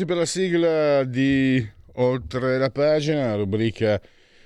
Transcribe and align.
Applausi 0.00 0.04
per 0.04 0.16
la 0.16 0.26
sigla 0.26 1.04
di 1.04 1.64
Oltre 1.94 2.56
la 2.56 2.70
pagina, 2.70 3.34
rubrica 3.34 4.00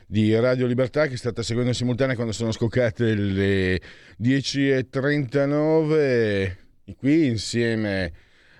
di 0.06 0.34
Radio 0.34 0.66
Libertà 0.66 1.06
che 1.06 1.16
state 1.16 1.42
seguendo 1.42 1.70
in 1.70 1.76
simultanea 1.76 2.14
quando 2.14 2.32
sono 2.32 2.52
scoccate 2.52 3.14
le 3.14 3.80
10.39 4.20 6.56
qui 6.96 7.26
insieme 7.26 8.12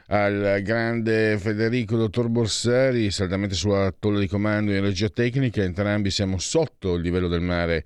al 0.09 0.61
grande 0.63 1.39
Federico 1.39 1.97
Dottor 1.97 2.29
Borsari, 2.29 3.11
saldamente 3.11 3.55
sulla 3.55 3.91
tolla 3.99 4.21
di 4.21 4.29
comando 4.29 4.71
in 4.73 4.83
regia 4.83 5.09
tecnica, 5.09 5.63
entrambi 5.63 6.11
siamo 6.11 6.39
sotto 6.39 6.95
il 6.95 7.03
livello 7.03 7.29
del 7.29 7.41
mare 7.41 7.85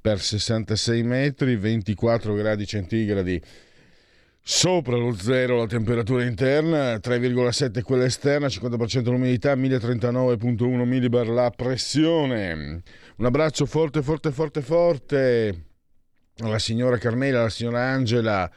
per 0.00 0.20
66 0.20 1.04
metri, 1.04 1.54
24 1.56 2.34
gradi 2.34 2.66
centigradi 2.66 3.40
Sopra 4.44 4.96
lo 4.96 5.14
zero 5.14 5.58
la 5.58 5.66
temperatura 5.68 6.24
interna, 6.24 6.96
3,7 6.96 7.82
quella 7.82 8.04
esterna, 8.04 8.48
50% 8.48 9.04
l'umidità, 9.04 9.54
1039,1 9.54 10.84
millibar 10.84 11.28
la 11.28 11.52
pressione. 11.54 12.82
Un 13.16 13.24
abbraccio 13.24 13.66
forte, 13.66 14.02
forte, 14.02 14.32
forte, 14.32 14.60
forte 14.60 15.66
alla 16.38 16.58
signora 16.58 16.98
Carmela, 16.98 17.38
alla 17.38 17.50
signora 17.50 17.82
Angela, 17.82 18.50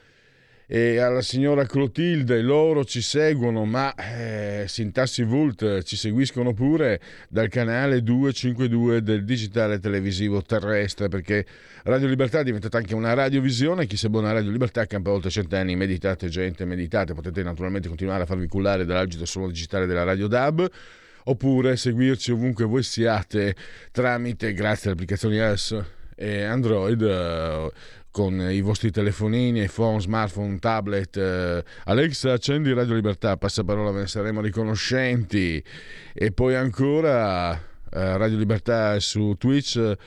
e 0.67 0.97
alla 0.97 1.21
signora 1.21 1.65
Clotilde, 1.65 2.41
loro 2.41 2.83
ci 2.85 3.01
seguono, 3.01 3.65
ma 3.65 3.93
eh, 3.93 4.65
Sintassi 4.67 5.23
Vult 5.23 5.83
ci 5.83 5.95
seguiscono 5.95 6.53
pure 6.53 6.99
dal 7.29 7.49
canale 7.49 8.01
252 8.01 9.03
del 9.03 9.23
digitale 9.23 9.79
televisivo 9.79 10.41
terrestre, 10.41 11.07
perché 11.07 11.45
Radio 11.83 12.07
Libertà 12.07 12.39
è 12.39 12.43
diventata 12.43 12.77
anche 12.77 12.95
una 12.95 13.13
radiovisione, 13.13 13.85
chi 13.85 13.95
se 13.95 14.09
buona 14.09 14.31
Radio 14.31 14.49
Libertà 14.49 14.85
campa 14.85 15.11
oltre 15.11 15.29
cent'anni, 15.29 15.75
meditate 15.75 16.29
gente, 16.29 16.65
meditate, 16.65 17.13
potete 17.13 17.43
naturalmente 17.43 17.87
continuare 17.87 18.23
a 18.23 18.25
farvi 18.25 18.47
cullare 18.47 18.85
dall'agito 18.85 19.25
suono 19.25 19.47
digitale 19.47 19.85
della 19.85 20.03
Radio 20.03 20.27
DAB, 20.27 20.67
oppure 21.25 21.75
seguirci 21.75 22.31
ovunque 22.31 22.65
voi 22.65 22.81
siate 22.81 23.55
tramite, 23.91 24.53
grazie 24.53 24.85
alle 24.85 24.93
applicazioni 24.93 25.35
iOS 25.35 25.83
e 26.15 26.43
Android 26.43 27.01
eh, 27.01 27.71
con 28.15 28.39
i 28.39 28.61
vostri 28.61 28.91
telefonini, 28.91 29.63
iPhone, 29.63 29.99
smartphone, 29.99 30.57
tablet. 30.57 31.17
Eh, 31.17 31.61
Alexa, 31.83 32.31
accendi 32.31 32.71
Radio 32.71 32.93
Libertà, 32.93 33.35
passaparola, 33.35 33.91
ve 33.91 33.99
ne 33.99 34.07
saremo 34.07 34.39
riconoscenti. 34.39 35.61
E 36.13 36.31
poi 36.31 36.55
ancora 36.55 37.53
eh, 37.55 38.17
Radio 38.17 38.37
Libertà 38.37 38.97
su 39.01 39.35
Twitch 39.37 39.97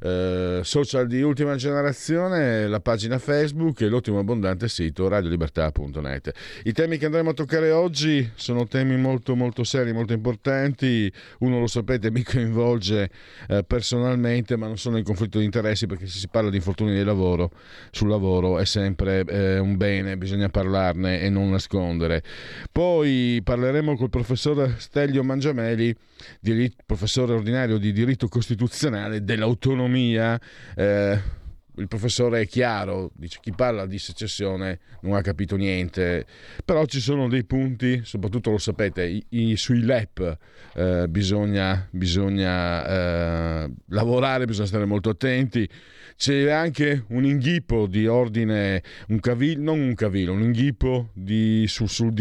eh, 0.00 0.60
social 0.62 1.06
di 1.06 1.22
ultima 1.22 1.56
generazione, 1.56 2.66
la 2.66 2.80
pagina 2.80 3.18
Facebook 3.18 3.80
e 3.80 3.88
l'ottimo 3.88 4.18
abbondante 4.18 4.68
sito 4.68 5.08
radiolibertà.net. 5.08 6.32
I 6.64 6.72
temi 6.72 6.98
che 6.98 7.06
andremo 7.06 7.30
a 7.30 7.32
toccare 7.34 7.70
oggi 7.70 8.30
sono 8.34 8.66
temi 8.66 8.96
molto 8.96 9.34
molto 9.34 9.64
seri, 9.64 9.92
molto 9.92 10.12
importanti. 10.12 11.12
Uno 11.40 11.58
lo 11.58 11.66
sapete, 11.66 12.10
mi 12.10 12.22
coinvolge 12.22 13.10
eh, 13.48 13.64
personalmente, 13.64 14.56
ma 14.56 14.66
non 14.66 14.78
sono 14.78 14.98
in 14.98 15.04
conflitto 15.04 15.38
di 15.38 15.44
interessi 15.44 15.86
perché 15.86 16.06
se 16.06 16.18
si 16.18 16.28
parla 16.28 16.50
di 16.50 16.56
infortuni 16.56 16.94
di 16.94 17.02
lavoro, 17.04 17.50
sul 17.90 18.08
lavoro 18.08 18.58
è 18.58 18.64
sempre 18.64 19.24
eh, 19.24 19.58
un 19.58 19.76
bene, 19.76 20.16
bisogna 20.16 20.48
parlarne 20.48 21.20
e 21.20 21.28
non 21.28 21.50
nascondere. 21.50 22.22
Poi 22.70 23.40
parleremo 23.42 23.96
col 23.96 24.10
professor 24.10 24.74
Stelio 24.78 25.24
Mangiameli, 25.24 25.94
professore 26.86 27.32
ordinario 27.32 27.78
di 27.78 27.92
diritto 27.92 28.28
costituzionale 28.28 29.24
dell'autonomia 29.24 29.87
economia, 29.88 30.40
eh, 30.76 31.36
il 31.76 31.86
professore 31.86 32.40
è 32.40 32.46
chiaro, 32.46 33.12
dice 33.14 33.38
chi 33.40 33.52
parla 33.52 33.86
di 33.86 33.98
secessione 33.98 34.80
non 35.02 35.14
ha 35.14 35.20
capito 35.20 35.56
niente, 35.56 36.26
però 36.64 36.84
ci 36.86 37.00
sono 37.00 37.28
dei 37.28 37.44
punti, 37.44 38.00
soprattutto 38.04 38.50
lo 38.50 38.58
sapete, 38.58 39.04
i, 39.06 39.24
i, 39.30 39.56
sui 39.56 39.82
LEP 39.82 40.38
eh, 40.74 41.06
bisogna, 41.08 41.86
bisogna 41.90 43.64
eh, 43.64 43.70
lavorare, 43.90 44.44
bisogna 44.44 44.66
stare 44.66 44.84
molto 44.84 45.10
attenti. 45.10 45.68
C'è 46.16 46.50
anche 46.50 47.04
un 47.10 47.24
inghippo 47.24 47.86
di 47.86 48.08
ordine, 48.08 48.82
un 49.08 49.20
cavillo, 49.20 49.62
non 49.62 49.78
un 49.78 49.94
cavillo, 49.94 50.32
un 50.32 50.42
inghippo 50.42 51.10
di, 51.14 51.64
sul, 51.68 51.88
sul, 51.88 52.12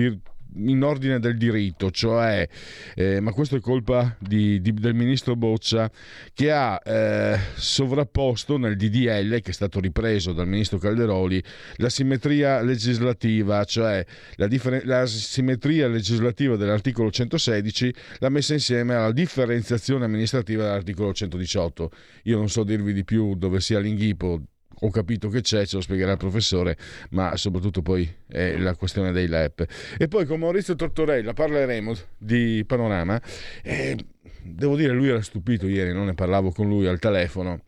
in 0.55 0.83
ordine 0.83 1.19
del 1.19 1.37
diritto, 1.37 1.91
cioè, 1.91 2.47
eh, 2.95 3.19
ma 3.19 3.31
questo 3.31 3.55
è 3.55 3.59
colpa 3.59 4.15
di, 4.19 4.61
di, 4.61 4.73
del 4.73 4.93
ministro 4.93 5.35
Boccia 5.35 5.89
che 6.33 6.51
ha 6.51 6.81
eh, 6.83 7.39
sovrapposto 7.55 8.57
nel 8.57 8.75
DDL, 8.75 9.41
che 9.41 9.51
è 9.51 9.53
stato 9.53 9.79
ripreso 9.79 10.33
dal 10.33 10.47
ministro 10.47 10.77
Calderoli, 10.77 11.43
la 11.75 11.89
simmetria 11.89 12.61
legislativa, 12.61 13.63
cioè 13.63 14.05
la, 14.35 14.47
differen- 14.47 14.81
la 14.85 15.05
simmetria 15.05 15.87
legislativa 15.87 16.55
dell'articolo 16.55 17.11
116 17.11 17.93
l'ha 18.19 18.29
messa 18.29 18.53
insieme 18.53 18.95
alla 18.95 19.11
differenziazione 19.11 20.05
amministrativa 20.05 20.63
dell'articolo 20.63 21.13
118. 21.13 21.91
Io 22.23 22.37
non 22.37 22.49
so 22.49 22.63
dirvi 22.63 22.93
di 22.93 23.03
più 23.03 23.35
dove 23.35 23.59
sia 23.59 23.79
l'inghipo 23.79 24.41
ho 24.79 24.89
capito 24.89 25.29
che 25.29 25.41
c'è, 25.41 25.65
ce 25.65 25.77
lo 25.77 25.81
spiegherà 25.81 26.11
il 26.11 26.17
professore, 26.17 26.77
ma 27.11 27.35
soprattutto 27.35 27.81
poi 27.81 28.09
è 28.27 28.57
la 28.57 28.75
questione 28.75 29.11
dei 29.11 29.27
LEP. 29.27 29.65
E 29.97 30.07
poi 30.07 30.25
con 30.25 30.39
Maurizio 30.39 30.75
Tortorella 30.75 31.33
parleremo 31.33 31.93
di 32.17 32.63
Panorama. 32.65 33.21
E 33.63 33.97
devo 34.43 34.75
dire, 34.75 34.93
lui 34.93 35.09
era 35.09 35.21
stupito 35.21 35.67
ieri, 35.67 35.93
non 35.93 36.05
ne 36.05 36.13
parlavo 36.13 36.51
con 36.51 36.67
lui 36.67 36.87
al 36.87 36.99
telefono. 36.99 37.63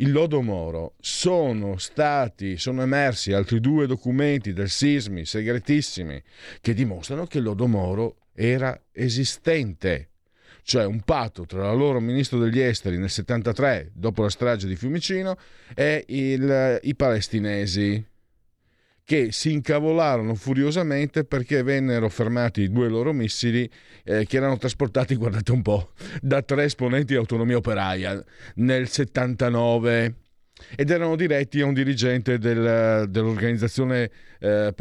Il 0.00 0.12
lodo 0.12 0.42
Moro 0.42 0.94
sono 1.00 1.76
stati, 1.76 2.56
sono 2.56 2.82
emersi 2.82 3.32
altri 3.32 3.58
due 3.58 3.88
documenti 3.88 4.52
del 4.52 4.68
Sismi 4.68 5.24
segretissimi 5.24 6.22
che 6.60 6.72
dimostrano 6.72 7.26
che 7.26 7.38
il 7.38 7.44
lodo 7.44 7.66
Moro 7.66 8.18
era 8.32 8.80
esistente 8.92 10.07
cioè 10.68 10.84
un 10.84 11.00
patto 11.00 11.46
tra 11.46 11.62
l'allora 11.62 11.98
ministro 11.98 12.38
degli 12.38 12.60
esteri 12.60 12.98
nel 12.98 13.08
73, 13.08 13.90
dopo 13.94 14.20
la 14.20 14.28
strage 14.28 14.66
di 14.66 14.76
Fiumicino, 14.76 15.34
e 15.74 16.04
il, 16.08 16.78
i 16.82 16.94
palestinesi 16.94 18.04
che 19.02 19.32
si 19.32 19.52
incavolarono 19.52 20.34
furiosamente 20.34 21.24
perché 21.24 21.62
vennero 21.62 22.10
fermati 22.10 22.68
due 22.68 22.90
loro 22.90 23.14
missili 23.14 23.66
eh, 24.04 24.26
che 24.26 24.36
erano 24.36 24.58
trasportati, 24.58 25.14
guardate 25.14 25.52
un 25.52 25.62
po', 25.62 25.92
da 26.20 26.42
tre 26.42 26.64
esponenti 26.64 27.14
di 27.14 27.18
autonomia 27.18 27.56
operaia 27.56 28.22
nel 28.56 28.88
79 28.88 30.14
ed 30.76 30.90
erano 30.90 31.16
diretti 31.16 31.62
a 31.62 31.64
un 31.64 31.72
dirigente 31.72 32.36
del, 32.36 33.08
dell'organizzazione 33.08 34.10
eh, 34.38 34.74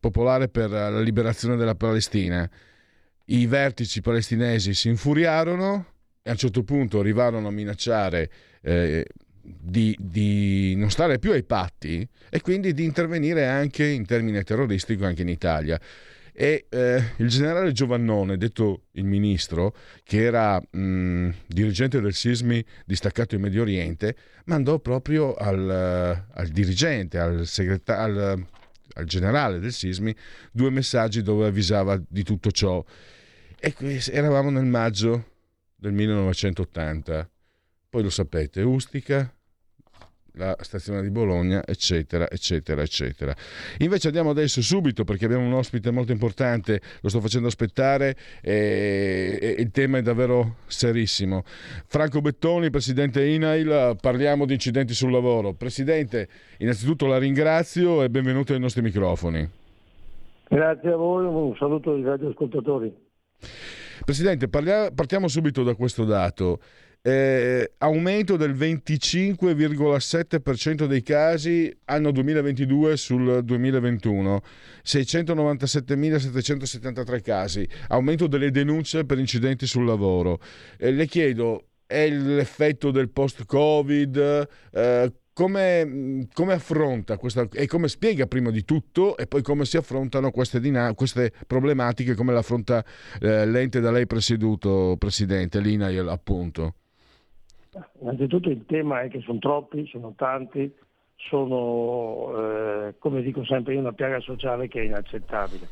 popolare 0.00 0.48
per 0.48 0.70
la 0.70 1.00
liberazione 1.02 1.56
della 1.56 1.74
Palestina 1.74 2.50
i 3.30 3.46
vertici 3.46 4.00
palestinesi 4.00 4.74
si 4.74 4.88
infuriarono 4.88 5.86
e 6.22 6.30
a 6.30 6.32
un 6.32 6.38
certo 6.38 6.62
punto 6.62 7.00
arrivarono 7.00 7.48
a 7.48 7.50
minacciare 7.50 8.30
eh, 8.62 9.06
di, 9.40 9.96
di, 9.98 10.74
non 10.76 10.90
stare 10.90 11.18
più 11.18 11.32
ai 11.32 11.44
patti 11.44 12.06
e 12.28 12.40
quindi 12.40 12.74
di 12.74 12.84
intervenire 12.84 13.46
anche 13.46 13.86
in 13.86 14.06
termini 14.06 14.42
terroristici 14.42 15.02
anche 15.04 15.22
in 15.22 15.28
Italia. 15.28 15.80
E 16.40 16.66
eh, 16.68 17.02
il 17.16 17.28
generale 17.28 17.72
Giovannone, 17.72 18.36
detto 18.36 18.82
il 18.92 19.04
ministro, 19.04 19.74
che 20.04 20.22
era 20.22 20.60
mh, 20.60 21.30
dirigente 21.48 22.00
del 22.00 22.14
Sismi 22.14 22.64
distaccato 22.84 23.34
in 23.34 23.40
Medio 23.40 23.62
Oriente, 23.62 24.14
mandò 24.44 24.78
proprio 24.78 25.34
al, 25.34 25.68
al 25.68 26.48
dirigente, 26.48 27.18
al, 27.18 27.44
segreta- 27.44 27.98
al, 27.98 28.46
al 28.94 29.04
generale 29.04 29.58
del 29.58 29.72
Sismi, 29.72 30.14
due 30.52 30.70
messaggi 30.70 31.22
dove 31.22 31.46
avvisava 31.46 32.00
di 32.08 32.22
tutto 32.22 32.52
ciò. 32.52 32.84
E 33.60 33.74
eravamo 34.12 34.50
nel 34.50 34.66
maggio 34.66 35.24
del 35.74 35.92
1980. 35.92 37.28
Poi 37.90 38.02
lo 38.02 38.10
sapete, 38.10 38.62
Ustica, 38.62 39.34
la 40.34 40.56
stazione 40.60 41.02
di 41.02 41.10
Bologna, 41.10 41.64
eccetera, 41.66 42.30
eccetera, 42.30 42.82
eccetera. 42.82 43.34
Invece 43.78 44.06
andiamo 44.06 44.30
adesso 44.30 44.62
subito 44.62 45.02
perché 45.02 45.24
abbiamo 45.24 45.44
un 45.44 45.54
ospite 45.54 45.90
molto 45.90 46.12
importante, 46.12 46.80
lo 47.00 47.08
sto 47.08 47.20
facendo 47.20 47.48
aspettare 47.48 48.14
e, 48.40 49.56
il 49.58 49.70
tema 49.72 49.98
è 49.98 50.02
davvero 50.02 50.58
serissimo. 50.66 51.42
Franco 51.44 52.20
Bettoni, 52.20 52.70
presidente 52.70 53.26
INAIL, 53.26 53.96
parliamo 54.00 54.46
di 54.46 54.52
incidenti 54.52 54.94
sul 54.94 55.10
lavoro. 55.10 55.54
Presidente, 55.54 56.28
innanzitutto 56.58 57.06
la 57.06 57.18
ringrazio 57.18 58.04
e 58.04 58.08
benvenuto 58.08 58.52
ai 58.52 58.60
nostri 58.60 58.82
microfoni. 58.82 59.50
Grazie 60.48 60.92
a 60.92 60.96
voi, 60.96 61.26
un 61.26 61.56
saluto 61.56 61.92
ai 61.92 62.04
radioascoltatori. 62.04 63.06
Presidente, 64.04 64.48
parliamo, 64.48 64.90
partiamo 64.92 65.28
subito 65.28 65.62
da 65.62 65.74
questo 65.74 66.04
dato. 66.04 66.60
Eh, 67.00 67.74
aumento 67.78 68.36
del 68.36 68.54
25,7% 68.54 70.86
dei 70.86 71.02
casi 71.02 71.72
anno 71.84 72.10
2022 72.10 72.96
sul 72.96 73.44
2021, 73.44 74.42
697.773 74.84 77.22
casi, 77.22 77.64
aumento 77.88 78.26
delle 78.26 78.50
denunce 78.50 79.04
per 79.04 79.18
incidenti 79.18 79.66
sul 79.66 79.84
lavoro. 79.86 80.40
Eh, 80.76 80.90
le 80.90 81.06
chiedo, 81.06 81.66
è 81.86 82.10
l'effetto 82.10 82.90
del 82.90 83.10
post-Covid? 83.10 84.48
Eh, 84.72 85.12
come, 85.38 86.26
come, 86.32 86.52
affronta 86.52 87.16
questa 87.16 87.46
e 87.52 87.68
come 87.68 87.86
spiega 87.86 88.26
prima 88.26 88.50
di 88.50 88.64
tutto 88.64 89.16
e 89.16 89.28
poi 89.28 89.40
come 89.40 89.66
si 89.66 89.76
affrontano 89.76 90.32
queste, 90.32 90.58
dinam- 90.58 90.96
queste 90.96 91.32
problematiche, 91.46 92.16
come 92.16 92.32
l'affronta 92.32 92.84
eh, 93.20 93.46
l'ente 93.46 93.78
da 93.78 93.92
lei 93.92 94.04
presieduto, 94.04 94.96
Presidente, 94.98 95.60
l'INAIL 95.60 96.08
appunto? 96.08 96.74
Innanzitutto 98.00 98.48
il 98.48 98.64
tema 98.66 99.02
è 99.02 99.08
che 99.08 99.20
sono 99.20 99.38
troppi, 99.38 99.86
sono 99.86 100.12
tanti, 100.16 100.74
sono, 101.14 102.32
eh, 102.88 102.94
come 102.98 103.22
dico 103.22 103.44
sempre 103.44 103.74
io, 103.74 103.78
una 103.78 103.92
piaga 103.92 104.18
sociale 104.18 104.66
che 104.66 104.80
è 104.80 104.84
inaccettabile. 104.86 105.68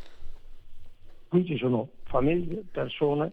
Qui 1.27 1.45
ci 1.45 1.57
sono 1.57 1.89
famiglie, 2.05 2.63
persone 2.71 3.33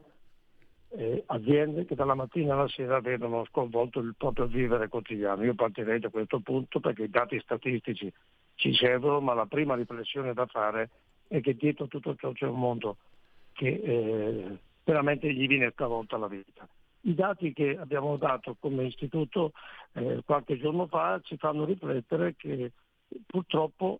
eh, 0.96 1.24
aziende 1.28 1.86
che 1.86 1.96
dalla 1.96 2.14
mattina 2.14 2.54
alla 2.54 2.68
sera 2.68 3.00
vedono 3.00 3.46
sconvolto 3.46 4.00
il 4.00 4.14
proprio 4.18 4.46
vivere 4.46 4.88
quotidiano. 4.88 5.44
Io 5.44 5.56
partirei 5.56 6.00
da 6.00 6.10
questo 6.10 6.40
punto 6.40 6.80
perché 6.80 7.04
i 7.04 7.10
dati 7.10 7.40
statistici 7.40 8.12
ci 8.56 8.74
servono, 8.74 9.20
ma 9.20 9.34
la 9.34 9.46
prima 9.46 9.76
riflessione 9.76 10.34
da 10.34 10.46
fare 10.46 10.90
è 11.28 11.42
che 11.42 11.56
dietro 11.56 11.88
tutto 11.88 12.16
ciò 12.16 12.32
c'è 12.32 12.46
un 12.46 12.60
mondo 12.60 12.98
che 13.54 13.68
eh, 13.68 14.58
veramente 14.84 15.32
gli 15.34 15.48
viene 15.48 15.72
stravolta 15.72 16.18
la 16.18 16.28
vita. 16.28 16.68
I 17.06 17.16
dati 17.16 17.54
che 17.54 17.78
abbiamo 17.78 18.16
dato 18.18 18.56
come 18.60 18.86
istituto 18.86 19.52
eh, 19.94 20.22
qualche 20.26 20.58
giorno 20.58 20.88
fa 20.88 21.20
ci 21.24 21.38
fanno 21.38 21.66
riflettere 21.66 22.36
che 22.36 22.72
purtroppo 23.26 24.00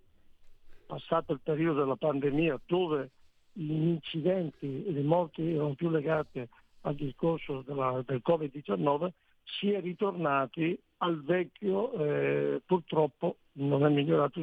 passato 0.86 1.34
il 1.34 1.40
periodo 1.44 1.80
della 1.80 1.96
pandemia 1.96 2.60
dove 2.66 3.10
gli 3.52 3.72
incidenti 3.72 4.86
e 4.86 4.92
le 4.92 5.04
morti 5.04 5.54
erano 5.54 5.74
più 5.74 5.90
legate 5.90 6.50
al 6.84 6.96
discorso 6.96 7.64
della, 7.66 8.02
del 8.06 8.22
Covid-19, 8.26 9.10
si 9.44 9.72
è 9.72 9.82
ritornati 9.82 10.78
al 10.98 11.22
vecchio, 11.24 11.94
eh, 11.94 12.62
purtroppo 12.66 13.38
non 13.54 13.86
è 13.86 13.90
migliorato, 13.90 14.40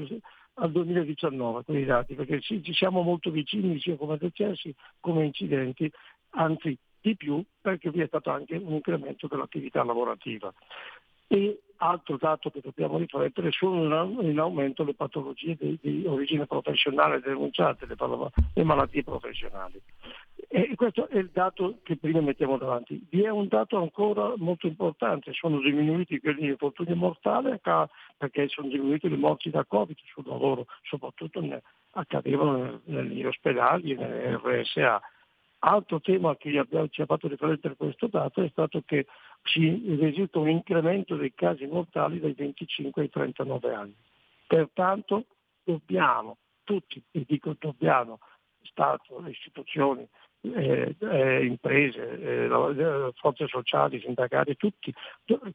al 0.55 0.71
2019 0.73 1.65
con 1.65 1.77
i 1.77 1.85
dati, 1.85 2.15
perché 2.15 2.41
ci, 2.41 2.63
ci 2.63 2.75
siamo 2.75 3.03
molto 3.03 3.31
vicini 3.31 3.81
sia 3.81 3.97
come 3.97 4.19
decessi 4.19 4.75
come 5.01 5.25
incidenti, 5.25 5.91
anzi 6.31 6.77
di 7.01 7.17
più 7.17 7.43
perché 7.61 7.91
vi 7.91 8.01
è 8.01 8.07
stato 8.07 8.31
anche 8.31 8.57
un 8.57 8.75
incremento 8.75 9.27
dell'attività 9.27 9.83
lavorativa. 9.83 10.53
E 11.27 11.61
altro 11.77 12.17
dato 12.17 12.51
che 12.51 12.61
dobbiamo 12.61 12.99
riflettere 12.99 13.51
sono 13.53 14.21
in 14.21 14.39
aumento 14.39 14.85
le 14.85 14.95
patologie 14.95 15.57
di, 15.59 15.79
di 15.81 16.05
origine 16.07 16.47
professionale 16.47 17.21
denunciate, 17.21 17.87
le, 17.87 17.95
le, 18.55 18.65
malattie 18.65 19.05
professionali. 19.05 19.81
E 20.53 20.75
questo 20.75 21.07
è 21.07 21.17
il 21.17 21.31
dato 21.33 21.79
che 21.85 21.97
prima 21.97 22.21
mettiamo 22.21 22.59
davanti. 22.59 23.07
Vi 23.09 23.23
è 23.23 23.29
un 23.29 23.47
dato 23.47 23.77
ancora 23.77 24.33
molto 24.37 24.67
importante, 24.67 25.33
sono 25.33 25.61
diminuiti 25.61 26.19
quelli 26.19 26.41
di 26.41 26.49
infortuni 26.49 26.93
mortali 26.97 27.57
perché 28.17 28.49
sono 28.49 28.67
diminuiti 28.67 29.09
le 29.09 29.17
morti 29.17 29.49
da 29.49 29.65
Covid 29.65 29.97
sul 30.07 30.27
lavoro, 30.27 30.67
soprattutto 30.83 31.41
ne, 31.41 31.63
accadevano 31.93 32.81
negli 32.87 33.25
ospedali 33.25 33.93
e 33.93 33.95
nelle 33.95 34.41
RSA. 34.43 35.01
Altro 35.61 36.01
tema 36.01 36.35
che 36.37 36.51
ci 36.91 37.01
ha 37.01 37.07
fatto 37.07 37.29
riflettere 37.29 37.77
questo 37.77 38.09
dato 38.09 38.43
è 38.43 38.49
stato 38.49 38.83
che 38.85 39.07
ci 39.43 39.95
risulta 40.01 40.41
un 40.41 40.49
incremento 40.49 41.15
dei 41.15 41.33
casi 41.33 41.65
mortali 41.67 42.19
dai 42.19 42.33
25 42.33 43.03
ai 43.03 43.09
39 43.09 43.73
anni. 43.73 43.95
Pertanto 44.49 45.27
dobbiamo, 45.63 46.39
tutti, 46.65 47.01
e 47.13 47.25
dico 47.25 47.55
dobbiamo, 47.57 48.19
Stato, 48.63 49.27
istituzioni, 49.27 50.07
eh, 50.43 50.97
eh, 50.99 51.45
imprese, 51.45 52.19
eh, 52.19 53.13
forze 53.15 53.47
sociali, 53.47 54.01
sindacati, 54.01 54.57
tutti, 54.57 54.93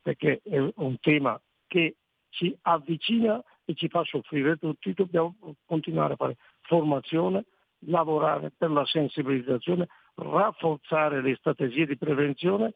perché 0.01 0.41
è 0.43 0.59
un 0.75 0.99
tema 0.99 1.39
che 1.67 1.95
ci 2.29 2.55
avvicina 2.63 3.41
e 3.65 3.73
ci 3.73 3.87
fa 3.87 4.03
soffrire 4.03 4.57
tutti, 4.57 4.93
dobbiamo 4.93 5.35
continuare 5.65 6.13
a 6.13 6.17
fare 6.17 6.37
formazione, 6.61 7.45
lavorare 7.87 8.51
per 8.55 8.69
la 8.71 8.85
sensibilizzazione, 8.85 9.87
rafforzare 10.15 11.21
le 11.21 11.35
strategie 11.35 11.85
di 11.85 11.97
prevenzione 11.97 12.73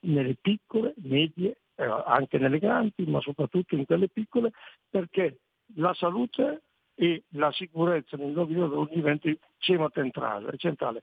nelle 0.00 0.36
piccole, 0.40 0.94
medie, 0.98 1.58
eh, 1.74 1.84
anche 1.84 2.38
nelle 2.38 2.58
grandi, 2.58 3.04
ma 3.06 3.20
soprattutto 3.20 3.74
in 3.74 3.84
quelle 3.86 4.08
piccole, 4.08 4.52
perché 4.88 5.38
la 5.76 5.92
salute 5.94 6.62
e 6.94 7.24
la 7.30 7.50
sicurezza 7.50 8.16
nel 8.16 8.32
luoghi 8.32 8.54
di 8.54 8.60
lavoro 8.60 8.88
diventi 8.92 9.36
tema 9.58 9.88
centrale. 9.92 10.56
centrale. 10.56 11.02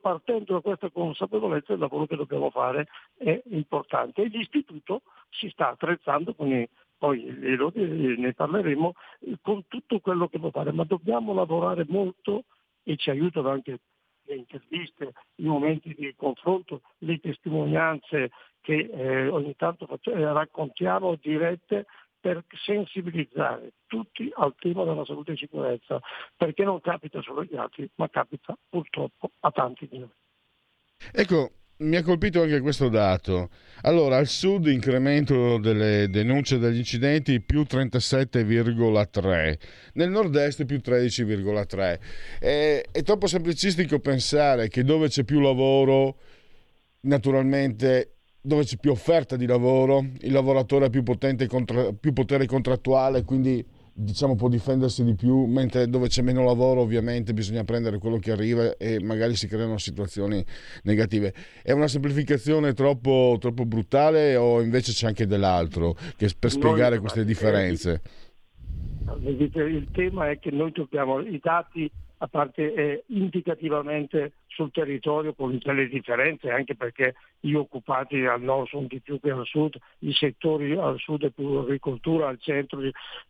Partendo 0.00 0.52
da 0.54 0.60
questa 0.60 0.90
consapevolezza 0.90 1.72
il 1.72 1.80
lavoro 1.80 2.06
che 2.06 2.16
dobbiamo 2.16 2.50
fare 2.50 2.86
è 3.16 3.40
importante. 3.46 4.22
E 4.22 4.28
l'istituto 4.28 5.02
si 5.30 5.48
sta 5.48 5.70
attrezzando 5.70 6.34
con 6.34 6.52
i 6.52 6.68
poi 7.02 7.20
ne 7.26 8.32
parleremo, 8.32 8.94
con 9.40 9.66
tutto 9.66 9.98
quello 9.98 10.28
che 10.28 10.38
può 10.38 10.50
fare, 10.50 10.70
ma 10.70 10.84
dobbiamo 10.84 11.34
lavorare 11.34 11.84
molto 11.88 12.44
e 12.84 12.96
ci 12.96 13.10
aiutano 13.10 13.48
anche 13.48 13.80
le 14.26 14.36
interviste, 14.36 15.12
i 15.36 15.46
momenti 15.46 15.92
di 15.98 16.14
confronto, 16.16 16.82
le 16.98 17.18
testimonianze 17.18 18.30
che 18.60 18.88
eh, 18.92 19.26
ogni 19.26 19.56
tanto 19.56 19.86
facciamo, 19.86 20.16
eh, 20.16 20.32
raccontiamo 20.32 21.16
dirette 21.20 21.86
per 22.22 22.44
sensibilizzare 22.64 23.72
tutti 23.86 24.30
al 24.36 24.54
tema 24.56 24.84
della 24.84 25.04
salute 25.04 25.32
e 25.32 25.36
sicurezza, 25.36 26.00
perché 26.36 26.62
non 26.62 26.80
capita 26.80 27.20
solo 27.20 27.40
agli 27.40 27.56
altri, 27.56 27.90
ma 27.96 28.08
capita 28.08 28.56
purtroppo 28.68 29.32
a 29.40 29.50
tanti 29.50 29.88
di 29.90 29.98
noi. 29.98 30.12
Ecco, 31.10 31.50
mi 31.78 31.96
ha 31.96 32.04
colpito 32.04 32.40
anche 32.40 32.60
questo 32.60 32.88
dato. 32.88 33.50
Allora, 33.82 34.18
al 34.18 34.28
sud 34.28 34.68
incremento 34.68 35.58
delle 35.58 36.08
denunce 36.08 36.58
degli 36.58 36.76
incidenti 36.76 37.40
più 37.40 37.62
37,3, 37.62 39.58
nel 39.94 40.10
nord-est 40.10 40.64
più 40.64 40.76
13,3. 40.76 41.98
È, 42.38 42.82
è 42.92 43.02
troppo 43.02 43.26
semplicistico 43.26 43.98
pensare 43.98 44.68
che 44.68 44.84
dove 44.84 45.08
c'è 45.08 45.24
più 45.24 45.40
lavoro, 45.40 46.18
naturalmente 47.00 48.11
dove 48.44 48.64
c'è 48.64 48.76
più 48.76 48.90
offerta 48.90 49.36
di 49.36 49.46
lavoro, 49.46 50.04
il 50.20 50.32
lavoratore 50.32 50.86
ha 50.86 50.90
più, 50.90 51.04
potente, 51.04 51.46
più 51.98 52.12
potere 52.12 52.46
contrattuale, 52.46 53.22
quindi 53.22 53.64
diciamo, 53.94 54.34
può 54.34 54.48
difendersi 54.48 55.04
di 55.04 55.14
più, 55.14 55.44
mentre 55.44 55.88
dove 55.88 56.08
c'è 56.08 56.22
meno 56.22 56.42
lavoro 56.42 56.80
ovviamente 56.80 57.32
bisogna 57.34 57.62
prendere 57.62 57.98
quello 57.98 58.18
che 58.18 58.32
arriva 58.32 58.76
e 58.76 59.00
magari 59.00 59.36
si 59.36 59.46
creano 59.46 59.78
situazioni 59.78 60.44
negative. 60.82 61.32
È 61.62 61.70
una 61.70 61.86
semplificazione 61.86 62.72
troppo, 62.72 63.36
troppo 63.38 63.64
brutale 63.64 64.34
o 64.34 64.60
invece 64.60 64.92
c'è 64.92 65.06
anche 65.06 65.26
dell'altro 65.26 65.94
che, 66.16 66.28
per 66.36 66.50
spiegare 66.50 66.98
queste 66.98 67.24
differenze? 67.24 68.00
Il 69.20 69.88
tema 69.92 70.30
è 70.30 70.38
che 70.40 70.50
noi 70.50 70.72
dobbiamo, 70.72 71.20
i 71.20 71.38
dati 71.40 71.90
a 72.22 72.28
parte 72.28 72.72
eh, 72.72 73.04
indicativamente 73.08 74.34
sul 74.46 74.70
territorio 74.70 75.34
con 75.34 75.58
delle 75.60 75.88
differenze, 75.88 76.50
anche 76.50 76.76
perché 76.76 77.16
gli 77.40 77.54
occupati 77.54 78.24
al 78.24 78.40
nord 78.40 78.68
sono 78.68 78.86
di 78.88 79.00
più 79.00 79.18
che 79.18 79.30
al 79.30 79.44
sud, 79.44 79.76
i 80.00 80.12
settori 80.12 80.76
al 80.76 80.98
sud 80.98 81.24
è 81.24 81.30
più 81.30 81.48
agricoltura, 81.54 82.28
al 82.28 82.38
centro, 82.38 82.78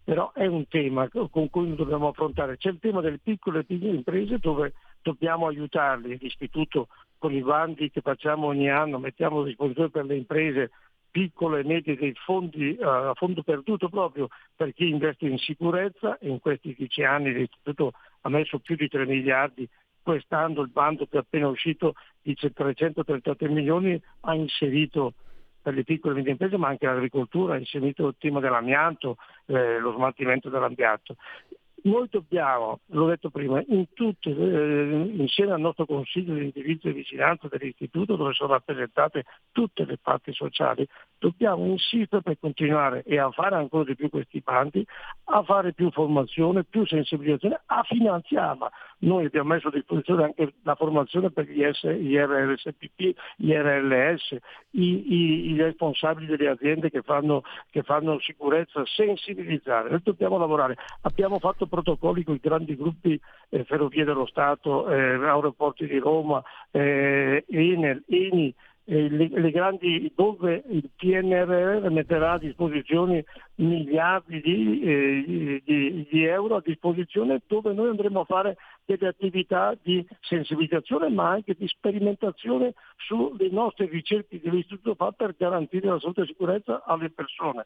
però 0.05 0.33
è 0.33 0.45
un 0.45 0.69
tema 0.69 1.09
con 1.09 1.49
cui 1.49 1.75
dobbiamo 1.75 2.09
affrontare. 2.09 2.59
C'è 2.59 2.69
il 2.69 2.81
tema 2.81 3.01
delle 3.01 3.19
piccole 3.19 3.61
e 3.61 3.65
piccole 3.65 3.95
imprese 3.95 4.39
dove 4.39 4.75
dobbiamo 5.01 5.47
aiutarli, 5.47 6.19
l'istituto 6.21 6.89
con 7.17 7.33
i 7.33 7.43
bandi 7.43 7.91
che 7.91 8.03
facciamo 8.03 8.49
ogni 8.49 8.69
anno, 8.69 8.99
mettiamo 8.99 9.41
a 9.41 9.45
disposizione 9.45 9.89
per 9.89 10.05
le 10.05 10.17
imprese 10.17 10.71
piccole 11.13 11.61
e 11.61 11.65
medie 11.65 11.97
dei 11.97 12.15
fondi 12.15 12.77
uh, 12.81 12.85
a 12.85 13.15
fondo 13.15 13.45
perduto 13.45 13.89
proprio 13.89 14.29
per 14.57 14.75
chi 14.75 14.89
investe 14.89 15.27
in 15.27 15.39
sicurezza 15.39 16.19
e 16.19 16.29
in 16.29 16.41
questi 16.41 16.75
dieci 16.77 17.05
anni 17.05 17.33
l'istituto 17.33 17.93
ha 18.23 18.29
messo 18.29 18.59
più 18.59 18.75
di 18.75 18.89
3 18.89 19.07
miliardi 19.07 19.69
quest'anno 20.03 20.63
il 20.63 20.71
bando 20.71 21.07
che 21.07 21.19
è 21.19 21.21
appena 21.21 21.47
uscito 21.47 21.95
dice 22.21 22.51
333 22.53 23.49
milioni 23.49 24.01
ha 24.23 24.35
inserito 24.35 25.15
per 25.63 25.75
le 25.75 25.85
piccole 25.85 26.15
e 26.15 26.17
medie 26.17 26.33
imprese, 26.33 26.57
ma 26.57 26.69
anche 26.69 26.87
l'agricoltura, 26.87 27.55
ha 27.55 27.59
inserito 27.59 28.09
il 28.09 28.17
tema 28.19 28.41
dell'amianto, 28.41 29.17
eh, 29.47 29.79
lo 29.79 29.93
smaltimento 29.93 30.49
dell'ambianto. 30.49 31.17
Noi 31.85 32.07
dobbiamo, 32.09 32.81
l'ho 32.87 33.07
detto 33.07 33.31
prima, 33.31 33.61
in 33.67 33.87
tutte, 33.93 34.31
eh, 34.31 35.13
insieme 35.17 35.53
al 35.53 35.61
nostro 35.61 35.85
Consiglio 35.85 36.35
di 36.35 36.45
indirizzo 36.45 36.89
e 36.89 36.93
vicinanza 36.93 37.49
dell'Istituto, 37.49 38.15
dove 38.15 38.35
sono 38.35 38.53
rappresentate 38.53 39.25
tutte 39.51 39.85
le 39.85 39.99
parti 40.01 40.33
sociali, 40.33 40.87
dobbiamo 41.19 41.65
insistere 41.67 42.23
per 42.23 42.39
continuare 42.39 43.03
e 43.03 43.19
a 43.19 43.31
fare 43.33 43.57
ancora 43.57 43.85
di 43.85 43.97
più 43.97 44.11
questi 44.11 44.41
bandi, 44.41 44.87
a 45.25 45.43
fare 45.43 45.73
più 45.73 45.91
formazione, 45.91 46.63
più 46.63 46.87
sensibilizzazione, 46.87 47.61
a 47.67 47.83
finanziarla. 47.83 48.71
Noi 48.99 49.25
abbiamo 49.25 49.55
messo 49.55 49.67
a 49.67 49.73
disposizione 49.73 50.25
anche 50.25 50.55
la 50.63 50.77
formazione 50.77 51.31
per 51.31 51.49
gli, 51.49 51.63
S, 51.69 51.89
gli 51.89 52.17
RLSPP, 52.17 53.19
gli 53.37 53.53
RLS, 53.53 54.37
i, 54.71 55.13
i, 55.13 55.51
i 55.51 55.61
responsabili 55.61 56.27
delle 56.27 56.49
aziende 56.49 56.91
che 56.91 57.03
fanno, 57.03 57.43
che 57.71 57.83
fanno, 57.83 58.21
sicurezza, 58.21 58.85
sensibilizzare. 58.87 59.91
Noi 59.91 60.01
dobbiamo 60.05 60.39
lavorare. 60.39 60.77
Abbiamo 61.01 61.41
fatto 61.41 61.67
protocolli 61.73 62.23
con 62.23 62.35
i 62.35 62.41
grandi 62.41 62.77
gruppi 62.77 63.19
eh, 63.49 63.65
Ferrovie 63.65 64.05
dello 64.05 64.27
Stato, 64.27 64.91
eh, 64.91 65.15
Aeroporti 65.15 65.87
di 65.87 65.97
Roma, 65.97 66.43
eh, 66.71 67.43
Enel, 67.49 68.05
Eni, 68.09 68.55
le, 68.85 69.29
le, 69.29 69.51
grandi, 69.51 70.13
dove 70.15 70.65
il 70.69 70.91
PNRR 70.97 71.89
metterà 71.91 72.33
a 72.33 72.39
disposizione 72.39 73.25
miliardi 73.55 74.41
di, 74.41 74.83
eh, 74.83 75.63
di, 75.65 76.07
di, 76.11 76.25
euro 76.25 76.57
a 76.57 76.63
disposizione 76.63 77.41
dove 77.47 77.73
noi 77.73 77.89
andremo 77.89 78.21
a 78.21 78.25
fare 78.25 78.57
delle 78.85 79.07
attività 79.07 79.75
di 79.81 80.05
sensibilizzazione 80.21 81.09
ma 81.09 81.31
anche 81.31 81.55
di 81.57 81.69
sperimentazione 81.69 82.75
sulle 82.97 83.49
nostre 83.51 83.87
ricerche 83.87 84.41
che 84.41 84.51
l'Istituto 84.51 84.95
fa 84.97 85.13
per 85.13 85.37
garantire 85.39 85.89
la 85.89 86.01
salute 86.01 86.23
e 86.23 86.27
sicurezza 86.27 86.83
alle 86.85 87.09
persone. 87.09 87.65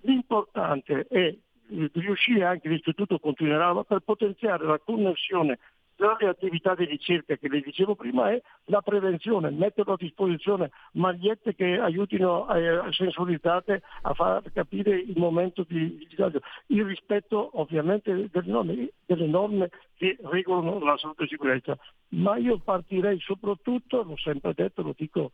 L'importante 0.00 1.06
è 1.08 1.34
riuscire 1.92 2.44
anche 2.44 2.68
l'Istituto 2.68 3.18
continuerà 3.18 3.74
per 3.84 4.00
potenziare 4.00 4.64
la 4.64 4.78
connessione 4.78 5.58
tra 5.98 6.16
le 6.20 6.28
attività 6.28 6.76
di 6.76 6.84
ricerca 6.84 7.36
che 7.36 7.48
le 7.48 7.60
dicevo 7.60 7.96
prima 7.96 8.30
è 8.30 8.40
la 8.66 8.80
prevenzione, 8.80 9.50
mettere 9.50 9.90
a 9.90 9.96
disposizione 9.98 10.70
magliette 10.92 11.56
che 11.56 11.76
aiutino 11.76 12.48
eh, 12.54 12.92
sensorizzate 12.92 13.82
a 14.02 14.14
far 14.14 14.44
capire 14.52 14.96
il 14.96 15.18
momento 15.18 15.64
di 15.66 16.06
disagio, 16.08 16.40
il 16.66 16.84
rispetto 16.84 17.50
ovviamente 17.54 18.28
delle 18.30 18.46
norme, 18.46 18.90
delle 19.04 19.26
norme 19.26 19.70
che 19.96 20.16
regolano 20.22 20.78
la 20.78 20.96
salute 20.98 21.24
e 21.24 21.28
sicurezza. 21.28 21.76
Ma 22.10 22.36
io 22.36 22.58
partirei 22.58 23.18
soprattutto, 23.18 24.04
l'ho 24.04 24.16
sempre 24.18 24.52
detto, 24.54 24.82
lo 24.82 24.94
dico 24.96 25.32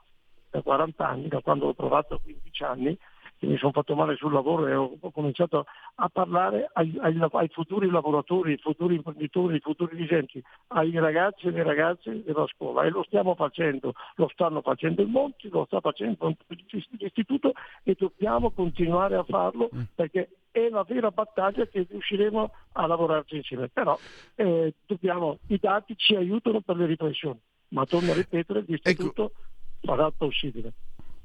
da 0.50 0.62
40 0.62 1.06
anni, 1.06 1.28
da 1.28 1.42
quando 1.42 1.66
l'ho 1.66 1.74
provato 1.74 2.14
a 2.14 2.20
15 2.20 2.62
anni, 2.62 2.98
che 3.38 3.46
mi 3.46 3.56
sono 3.58 3.72
fatto 3.72 3.94
male 3.94 4.16
sul 4.16 4.32
lavoro 4.32 4.66
e 4.66 4.74
ho, 4.74 4.96
ho 4.98 5.10
cominciato 5.10 5.66
a 5.96 6.08
parlare 6.08 6.70
ai, 6.72 6.96
ai, 7.00 7.18
ai, 7.20 7.48
futuri 7.48 7.90
lavoratori, 7.90 8.52
ai 8.52 8.58
futuri 8.58 8.96
imprenditori, 8.96 9.54
ai 9.54 9.60
futuri 9.60 9.96
dirigenti, 9.96 10.42
ai 10.68 10.92
ragazzi 10.98 11.46
e 11.46 11.48
alle 11.50 11.62
ragazze 11.62 12.22
della 12.22 12.46
scuola 12.46 12.84
e 12.84 12.90
lo 12.90 13.02
stiamo 13.04 13.34
facendo, 13.34 13.92
lo 14.16 14.28
stanno 14.32 14.60
facendo 14.62 15.02
il 15.02 15.08
Monti, 15.08 15.48
lo 15.48 15.64
sta 15.66 15.80
facendo 15.80 16.34
l'istituto 16.48 17.52
e 17.82 17.96
dobbiamo 17.98 18.50
continuare 18.50 19.16
a 19.16 19.24
farlo 19.24 19.68
mm. 19.74 19.82
perché 19.94 20.28
è 20.54 20.68
la 20.68 20.84
vera 20.84 21.10
battaglia 21.10 21.66
che 21.66 21.84
riusciremo 21.88 22.52
a 22.74 22.86
lavorarci 22.86 23.36
insieme. 23.36 23.68
Però 23.68 23.98
eh, 24.36 24.74
dobbiamo, 24.86 25.38
i 25.48 25.58
dati 25.60 25.96
ci 25.96 26.14
aiutano 26.14 26.60
per 26.60 26.76
le 26.76 26.86
riflessioni, 26.86 27.40
ma 27.70 27.84
torno 27.84 28.12
a 28.12 28.14
ripetere, 28.14 28.62
l'istituto 28.64 29.24
ecco. 29.24 29.40
farà 29.80 30.06
il 30.06 30.14
possibile. 30.16 30.72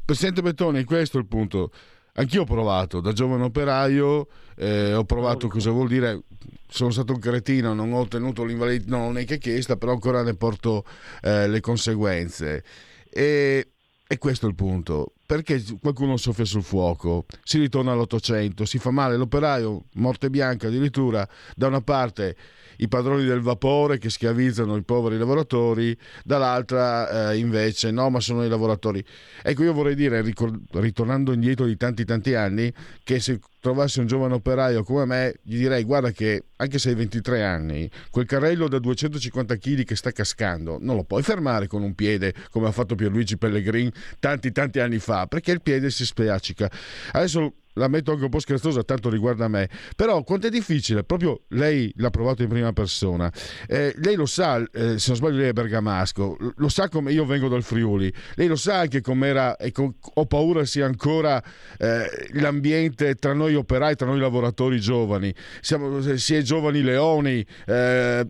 Presidente 0.03 0.41
Bettoni, 0.41 0.83
questo 0.83 1.17
è 1.17 1.21
il 1.21 1.27
punto. 1.27 1.69
Anch'io 2.19 2.41
ho 2.41 2.45
provato, 2.45 2.99
da 2.99 3.13
giovane 3.13 3.43
operaio, 3.43 4.27
eh, 4.57 4.93
ho 4.93 5.05
provato 5.05 5.47
cosa 5.47 5.71
vuol 5.71 5.87
dire, 5.87 6.23
sono 6.67 6.89
stato 6.89 7.13
un 7.13 7.19
cretino, 7.19 7.73
non 7.73 7.93
ho 7.93 7.99
ottenuto 7.99 8.43
l'invalidità, 8.43 8.89
non 8.89 9.05
l'ho 9.05 9.11
neanche 9.13 9.37
chiesta, 9.37 9.77
però 9.77 9.93
ancora 9.93 10.21
ne 10.21 10.33
porto 10.33 10.83
eh, 11.21 11.47
le 11.47 11.61
conseguenze. 11.61 12.65
E, 13.09 13.69
e 14.05 14.17
questo 14.17 14.47
è 14.47 14.49
il 14.49 14.55
punto. 14.55 15.13
Perché 15.25 15.63
qualcuno 15.79 16.17
soffia 16.17 16.43
sul 16.43 16.63
fuoco, 16.63 17.25
si 17.41 17.57
ritorna 17.57 17.93
all'Ottocento, 17.93 18.65
si 18.65 18.79
fa 18.79 18.91
male 18.91 19.15
l'operaio, 19.15 19.85
morte 19.93 20.29
bianca 20.29 20.67
addirittura, 20.67 21.25
da 21.55 21.67
una 21.67 21.81
parte 21.81 22.35
i 22.79 22.87
padroni 22.87 23.25
del 23.25 23.41
vapore 23.41 23.97
che 23.97 24.09
schiavizzano 24.09 24.75
i 24.75 24.83
poveri 24.83 25.17
lavoratori, 25.17 25.97
dall'altra 26.23 27.31
eh, 27.31 27.37
invece 27.37 27.91
no, 27.91 28.09
ma 28.09 28.19
sono 28.19 28.43
i 28.43 28.49
lavoratori. 28.49 29.03
Ecco, 29.41 29.63
io 29.63 29.73
vorrei 29.73 29.95
dire, 29.95 30.23
ritornando 30.73 31.31
indietro 31.31 31.65
di 31.65 31.77
tanti 31.77 32.05
tanti 32.05 32.33
anni, 32.35 32.71
che 33.03 33.19
se 33.19 33.39
trovassi 33.59 33.99
un 33.99 34.07
giovane 34.07 34.33
operaio 34.33 34.83
come 34.83 35.05
me, 35.05 35.35
gli 35.43 35.57
direi 35.57 35.83
guarda 35.83 36.11
che 36.11 36.43
anche 36.57 36.79
se 36.79 36.89
hai 36.89 36.95
23 36.95 37.43
anni, 37.43 37.89
quel 38.09 38.25
carrello 38.25 38.67
da 38.67 38.79
250 38.79 39.57
kg 39.57 39.83
che 39.83 39.95
sta 39.95 40.11
cascando 40.11 40.77
non 40.79 40.95
lo 40.95 41.03
puoi 41.03 41.23
fermare 41.23 41.67
con 41.67 41.83
un 41.83 41.93
piede 41.93 42.33
come 42.51 42.67
ha 42.67 42.71
fatto 42.71 42.95
Pierluigi 42.95 43.37
Pellegrin 43.37 43.91
tanti 44.19 44.51
tanti 44.51 44.79
anni 44.79 44.99
fa, 44.99 45.27
perché 45.27 45.51
il 45.51 45.61
piede 45.61 45.89
si 45.89 46.05
spiaccica. 46.05 46.69
Adesso 47.11 47.53
la 47.79 47.87
metto 47.87 48.11
anche 48.11 48.25
un 48.25 48.29
po' 48.29 48.39
scherzosa, 48.39 48.83
tanto 48.83 49.09
riguarda 49.09 49.47
me, 49.47 49.69
però 49.95 50.21
quanto 50.23 50.47
è 50.47 50.49
difficile, 50.49 51.03
proprio 51.03 51.43
lei 51.49 51.91
l'ha 51.95 52.09
provato 52.09 52.43
in 52.43 52.49
prima 52.49 52.73
persona, 52.73 53.31
eh, 53.67 53.93
lei 53.97 54.15
lo 54.15 54.25
sa, 54.25 54.57
eh, 54.57 54.99
se 54.99 55.07
non 55.07 55.15
sbaglio 55.15 55.37
lei 55.37 55.49
è 55.49 55.53
bergamasco, 55.53 56.37
lo 56.55 56.69
sa 56.69 56.89
come 56.89 57.13
io 57.13 57.25
vengo 57.25 57.47
dal 57.47 57.63
Friuli, 57.63 58.13
lei 58.35 58.47
lo 58.47 58.57
sa 58.57 58.79
anche 58.79 59.01
com'era, 59.01 59.55
e 59.55 59.71
com- 59.71 59.93
ho 60.01 60.25
paura 60.25 60.65
sia 60.65 60.85
ancora 60.85 61.41
eh, 61.77 62.29
l'ambiente 62.33 63.15
tra 63.15 63.33
noi 63.33 63.55
operai, 63.55 63.95
tra 63.95 64.05
noi 64.05 64.19
lavoratori 64.19 64.79
giovani, 64.79 65.33
Siamo, 65.61 66.01
si 66.17 66.35
è 66.35 66.41
giovani 66.41 66.81
leoni, 66.81 67.45
eh, 67.65 68.25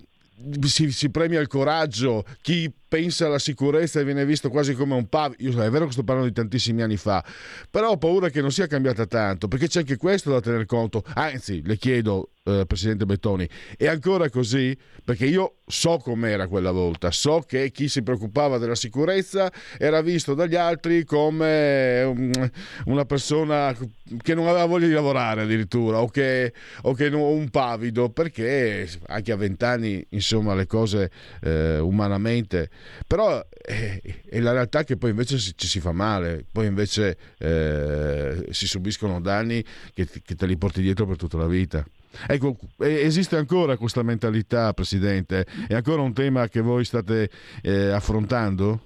si, 0.66 0.92
si, 0.92 1.10
premia 1.10 1.40
il 1.40 1.48
coraggio, 1.48 2.24
chi 2.42 2.72
pensa 2.90 3.28
alla 3.28 3.40
sicurezza 3.40 4.00
e 4.00 4.04
viene 4.04 4.26
visto 4.26 4.50
quasi 4.50 4.74
come 4.74 4.96
un 4.96 5.08
pav. 5.08 5.36
Io, 5.38 5.52
è 5.52 5.70
vero 5.70 5.86
che 5.86 5.94
sto 5.94 6.04
parlando 6.04 6.30
di 6.30 6.36
tantissimi 6.36 6.82
anni 6.82 6.98
fa, 6.98 7.24
però 7.70 7.92
ho 7.92 7.98
paura 7.98 8.30
che 8.30 8.42
non 8.42 8.52
sia 8.52 8.68
cambiata 8.68 9.06
tanto, 9.06 9.48
perché 9.48 9.68
c'è 9.68 9.80
anche 9.80 9.96
questo 9.96 10.32
da 10.32 10.42
tener 10.42 10.66
conto. 10.66 11.04
Anzi, 11.14 11.62
le 11.64 11.78
chiedo, 11.78 12.32
eh, 12.44 12.66
Presidente 12.66 13.06
Bettoni, 13.06 13.48
è 13.78 13.88
ancora 13.88 14.30
così? 14.30 14.76
Perché 15.06 15.26
io 15.26 15.58
so 15.68 16.00
com'era 16.00 16.48
quella 16.48 16.72
volta, 16.72 17.12
so 17.12 17.44
che 17.48 17.70
chi 17.70 17.88
si 17.88 18.02
preoccupava 18.02 18.58
della 18.58 18.76
sicurezza 18.76 19.52
era 19.78 20.02
visto 20.02 20.34
dagli 20.34 20.56
altri 20.56 21.06
come 21.06 22.42
una 22.86 23.06
persona 23.06 23.76
che 24.22 24.34
non 24.34 24.48
aveva 24.48 24.66
voglia 24.66 24.88
di 24.88 24.94
lavorare 24.94 25.44
addirittura, 25.44 26.02
o 26.02 26.08
che, 26.10 26.54
o 26.82 26.94
che 26.94 27.08
un 27.08 27.50
pavido, 27.50 28.10
perché 28.10 28.90
anche 29.08 29.32
a 29.32 29.36
vent'anni, 29.36 30.04
insomma, 30.10 30.56
le 30.56 30.66
cose 30.66 31.12
eh, 31.42 31.78
umanamente 31.78 32.70
però 33.08 33.40
è, 33.40 34.00
eh, 34.04 34.22
è, 34.30 34.40
la 34.40 34.52
realtà 34.52 34.84
che 34.84 34.98
poi 34.98 35.12
invece 35.12 35.38
ci 35.38 35.68
si 35.68 35.80
fa 35.80 35.92
male, 35.92 36.46
poi 36.52 36.68
invece 36.68 37.18
eh, 37.38 38.46
si 38.50 38.68
subiscono 38.68 39.20
danni 39.22 39.64
che, 39.94 40.08
che 40.24 40.36
te 40.36 40.46
li 40.46 40.58
porti 40.58 40.82
dietro 40.82 41.06
per 41.06 41.18
tutta 41.18 41.38
la 41.38 41.48
vita. 41.48 41.84
Ecco, 42.28 42.56
esiste 42.80 43.36
ancora 43.36 43.78
questa 43.78 44.02
mentalità, 44.02 44.74
Presidente? 44.74 45.46
È 45.68 45.76
ancora 45.76 46.02
un 46.02 46.14
tema 46.14 46.48
che 46.48 46.62
voi 46.62 46.84
state 46.84 47.30
eh, 47.62 47.92
affrontando? 47.92 48.80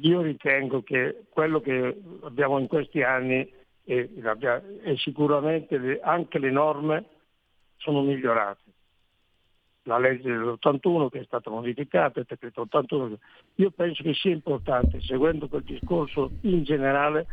Io 0.00 0.20
ritengo 0.22 0.82
che 0.82 1.26
quello 1.28 1.60
che 1.60 1.96
abbiamo 2.22 2.58
in 2.58 2.66
questi 2.66 3.02
anni 3.02 3.48
e, 3.84 4.10
sicuramente 4.96 6.00
anche 6.02 6.38
le 6.38 6.50
norme 6.50 7.04
sono 7.76 8.02
migliorate 8.02 8.63
la 9.84 9.98
legge 9.98 10.30
dell'81 10.30 11.08
che 11.08 11.20
è 11.20 11.24
stata 11.24 11.50
modificata, 11.50 12.20
il 12.20 12.26
decreto 12.28 12.62
81. 12.62 13.18
Io 13.56 13.70
penso 13.70 14.02
che 14.02 14.14
sia 14.14 14.32
importante, 14.32 15.00
seguendo 15.00 15.48
quel 15.48 15.62
discorso 15.62 16.30
in 16.42 16.64
generale, 16.64 17.26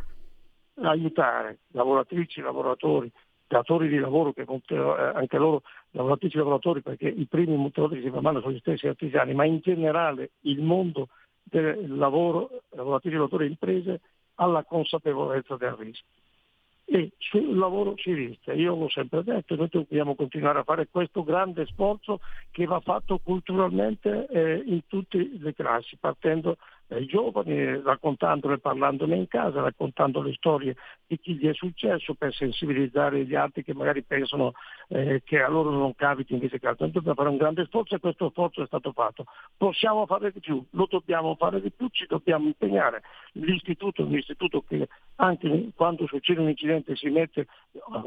aiutare 0.82 1.60
lavoratrici, 1.72 2.42
lavoratori, 2.42 3.12
datori 3.48 3.88
di 3.88 4.00
lavoro, 4.00 4.34
che 4.34 4.42
eh, 4.42 4.76
anche 4.76 5.38
loro 5.38 5.64
lavoratrici 5.92 6.36
e 6.36 6.40
lavoratori, 6.40 6.82
perché 6.82 7.08
i 7.08 7.26
primi 7.26 7.56
motori 7.56 8.02
si 8.02 8.10
fa 8.10 8.22
male 8.22 8.40
sono 8.42 8.54
gli 8.54 8.60
stessi 8.60 8.88
artigiani, 8.88 9.34
ma 9.34 9.46
in 9.46 9.60
generale 9.60 10.32
il 10.42 10.62
mondo 10.62 11.10
del 11.44 11.98
lavoro, 11.98 12.62
lavoratrici, 12.70 13.16
lavoratori 13.16 13.46
e 13.46 13.50
imprese, 13.50 14.02
alla 14.36 14.64
consapevolezza 14.64 15.56
del 15.58 15.72
rischio 15.74 16.21
e 16.92 17.12
sul 17.20 17.58
lavoro 17.58 17.94
si 17.96 18.14
rischia. 18.14 18.52
Io 18.52 18.76
l'ho 18.76 18.90
sempre 18.90 19.24
detto, 19.24 19.56
noi 19.56 19.70
dobbiamo 19.72 20.14
continuare 20.14 20.60
a 20.60 20.64
fare 20.64 20.90
questo 20.92 21.24
grande 21.24 21.66
sforzo 21.68 22.20
che 22.52 22.66
va 22.66 22.82
fatto 22.82 23.18
culturalmente 23.20 24.28
eh, 24.28 24.62
in 24.66 24.82
tutte 24.88 25.30
le 25.40 25.54
classi, 25.54 25.96
partendo 25.96 26.58
ai 26.92 27.06
giovani, 27.06 27.82
raccontandole, 27.82 28.60
parlandone 28.60 29.16
in 29.16 29.28
casa, 29.28 29.62
raccontando 29.62 30.22
le 30.22 30.34
storie 30.34 30.76
di 31.08 31.18
chi 31.20 31.36
gli 31.36 31.48
è 31.48 31.54
successo 31.54 32.14
per 32.14 32.34
sensibilizzare 32.34 33.26
gli 33.26 33.36
altri 33.36 33.64
che 33.64 33.74
magari 33.74 34.04
pensano 34.04 34.54
eh, 34.90 35.22
che 35.24 35.42
a 35.42 35.48
loro 35.48 35.72
non 35.72 35.96
capiti 35.96 36.34
invece 36.34 36.60
che 36.60 36.68
altro. 36.68 36.88
Dobbiamo 36.88 37.16
fare 37.16 37.30
un 37.30 37.38
grande 37.38 37.66
sforzo 37.66 37.96
e 37.96 38.00
questo 38.00 38.30
sforzo 38.30 38.62
è 38.62 38.66
stato 38.66 38.92
fatto. 38.92 39.26
Possiamo 39.56 40.06
fare 40.06 40.32
di 40.32 40.40
più, 40.40 40.64
lo 40.72 40.88
dobbiamo 40.90 41.36
fare 41.36 41.62
di 41.62 41.72
più, 41.72 41.88
ci 41.90 42.06
dobbiamo 42.08 42.46
impegnare. 42.46 43.02
L'istituto 43.34 44.02
è 44.02 44.06
un 44.06 44.18
istituto 44.18 44.64
che 44.68 44.88
anche 45.16 45.70
quando 45.76 46.08
succede 46.08 46.42
un 46.42 46.50
incidente 46.50 46.96
si 46.96 47.10
mette, 47.10 47.48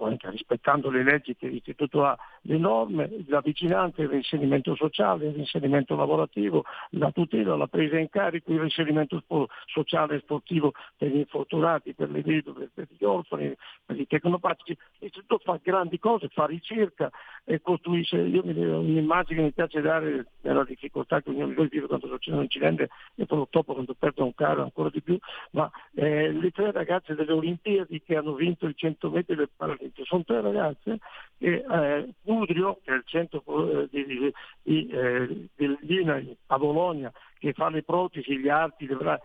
anche 0.01 0.31
rispettando 0.31 0.91
le 0.91 1.03
leggi 1.03 1.37
che 1.37 1.47
l'istituto 1.47 2.05
ha, 2.05 2.17
le 2.43 2.59
norme, 2.59 3.09
la 3.29 3.41
vicinanza, 3.41 4.03
il 4.03 4.09
reinserimento 4.09 4.75
sociale, 4.75 5.27
il 5.27 5.33
reinserimento 5.33 5.97
lavorativo, 5.97 6.65
la 6.91 7.11
tutela, 7.13 7.57
la 7.57 7.67
presa 7.67 7.99
in 7.99 8.11
carico, 8.11 8.53
il 8.53 8.61
reinserimento 8.75 9.23
sociale 9.67 10.17
e 10.17 10.21
sportivo 10.21 10.73
per 10.97 11.09
gli 11.09 11.19
infortunati, 11.19 11.95
per 11.95 12.11
le 12.11 12.23
vedove, 12.23 12.71
per 12.73 12.89
gli 12.91 13.05
orfani, 13.05 13.55
per 13.85 13.99
i 13.99 14.07
tecnopatici. 14.07 14.77
L'istituto 14.99 15.39
fa 15.39 15.61
grandi 15.63 15.99
cose, 15.99 16.29
fa 16.29 16.47
ricerca 16.47 17.11
e 17.45 17.61
costruisce, 17.61 18.17
io 18.17 18.43
mi, 18.45 18.53
un'immagine 18.59 19.39
che 19.39 19.45
mi 19.45 19.53
piace 19.53 19.81
dare 19.81 20.27
nella 20.41 20.65
difficoltà 20.65 21.21
che 21.21 21.31
ognuno 21.31 21.49
di 21.49 21.55
noi 21.55 21.69
vive 21.69 21.87
quando 21.87 22.09
succede 22.09 22.37
un 22.37 22.43
incidente 22.43 22.89
e 23.15 23.27
purtroppo 23.27 23.75
quando 23.75 23.95
perde 23.95 24.23
un 24.23 24.35
caro 24.35 24.63
ancora 24.63 24.91
di 24.91 25.03
più, 25.03 25.19
ma 25.51 25.71
eh, 25.95 26.33
le 26.33 26.51
tre 26.51 26.73
ragazze 26.73 27.15
delle 27.15 27.33
Olimpiadi 27.33 28.03
che 28.03 28.17
hanno 28.17 28.35
vinto 28.35 28.67
il 28.67 28.75
100 28.75 29.11
metri 29.11 29.37
del 29.37 29.51
Paralimpico 29.55 30.05
sono 30.05 30.25
tre 30.25 30.41
ragazze 30.41 30.99
che 31.39 31.65
eh, 31.69 32.15
che 32.25 32.93
è 32.93 32.95
il 32.95 33.03
centro 33.05 33.43
eh, 33.83 33.89
di, 33.91 34.05
di, 34.07 34.33
di, 34.63 34.87
eh, 34.89 35.49
dell'INAI 35.55 36.37
a 36.47 36.59
Bologna, 36.59 37.13
che 37.45 37.53
fa 37.53 37.69
le 37.69 37.83
protesi, 37.83 38.39
gli 38.39 38.49
arti, 38.49 38.87
le 38.87 39.21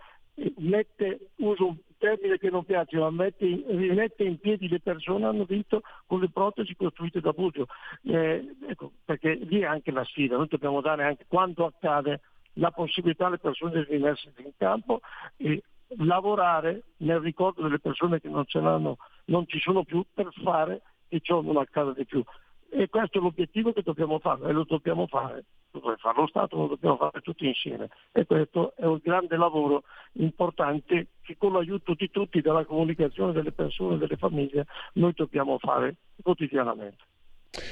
mette, 0.58 1.30
uso 1.36 1.68
un 1.68 1.76
termine 1.96 2.36
che 2.36 2.50
non 2.50 2.66
piace, 2.66 2.98
ma 2.98 3.08
mette, 3.08 3.46
rimette 3.46 4.24
in 4.24 4.38
piedi 4.38 4.68
le 4.68 4.80
persone 4.80 5.24
hanno 5.24 5.44
vinto 5.44 5.80
con 6.06 6.20
le 6.20 6.28
protesi 6.28 6.76
costruite 6.76 7.22
da 7.22 7.32
Buzio. 7.32 7.64
Eh, 8.02 8.56
ecco, 8.68 8.92
perché 9.06 9.36
lì 9.36 9.60
è 9.60 9.64
anche 9.64 9.90
la 9.90 10.04
sfida, 10.04 10.36
noi 10.36 10.48
dobbiamo 10.48 10.82
dare 10.82 11.04
anche 11.04 11.24
quando 11.26 11.64
accade 11.64 12.20
la 12.54 12.70
possibilità 12.70 13.26
alle 13.26 13.38
persone 13.38 13.72
di 13.72 13.94
rimettersi 13.94 14.42
in 14.42 14.52
campo 14.58 15.00
e 15.38 15.62
lavorare 15.96 16.82
nel 16.98 17.20
ricordo 17.20 17.62
delle 17.62 17.78
persone 17.78 18.20
che 18.20 18.28
non, 18.28 18.44
ce 18.44 18.60
l'hanno, 18.60 18.98
non 19.26 19.46
ci 19.46 19.58
sono 19.58 19.82
più 19.82 20.04
per 20.12 20.28
fare 20.42 20.82
che 21.08 21.20
ciò 21.20 21.40
non 21.40 21.56
accada 21.56 21.92
di 21.94 22.04
più. 22.04 22.22
E 22.68 22.88
questo 22.90 23.16
è 23.16 23.20
l'obiettivo 23.22 23.72
che 23.72 23.80
dobbiamo 23.82 24.18
fare 24.18 24.46
e 24.46 24.52
lo 24.52 24.64
dobbiamo 24.64 25.06
fare, 25.06 25.44
lo 25.72 25.80
deve 25.80 25.96
fare 25.98 26.16
lo 26.16 26.26
Stato, 26.26 26.56
lo 26.56 26.66
dobbiamo 26.66 26.96
fare 26.96 27.20
tutti 27.20 27.46
insieme. 27.46 27.88
E 28.12 28.26
questo 28.26 28.74
è 28.76 28.84
un 28.84 29.00
grande 29.02 29.36
lavoro 29.36 29.84
importante 30.12 31.08
che 31.22 31.36
con 31.36 31.52
l'aiuto 31.52 31.94
di 31.94 32.10
tutti, 32.10 32.40
della 32.40 32.64
comunicazione 32.64 33.32
delle 33.32 33.52
persone, 33.52 33.98
delle 33.98 34.16
famiglie, 34.16 34.66
noi 34.94 35.12
dobbiamo 35.14 35.58
fare 35.58 35.96
quotidianamente. 36.22 37.04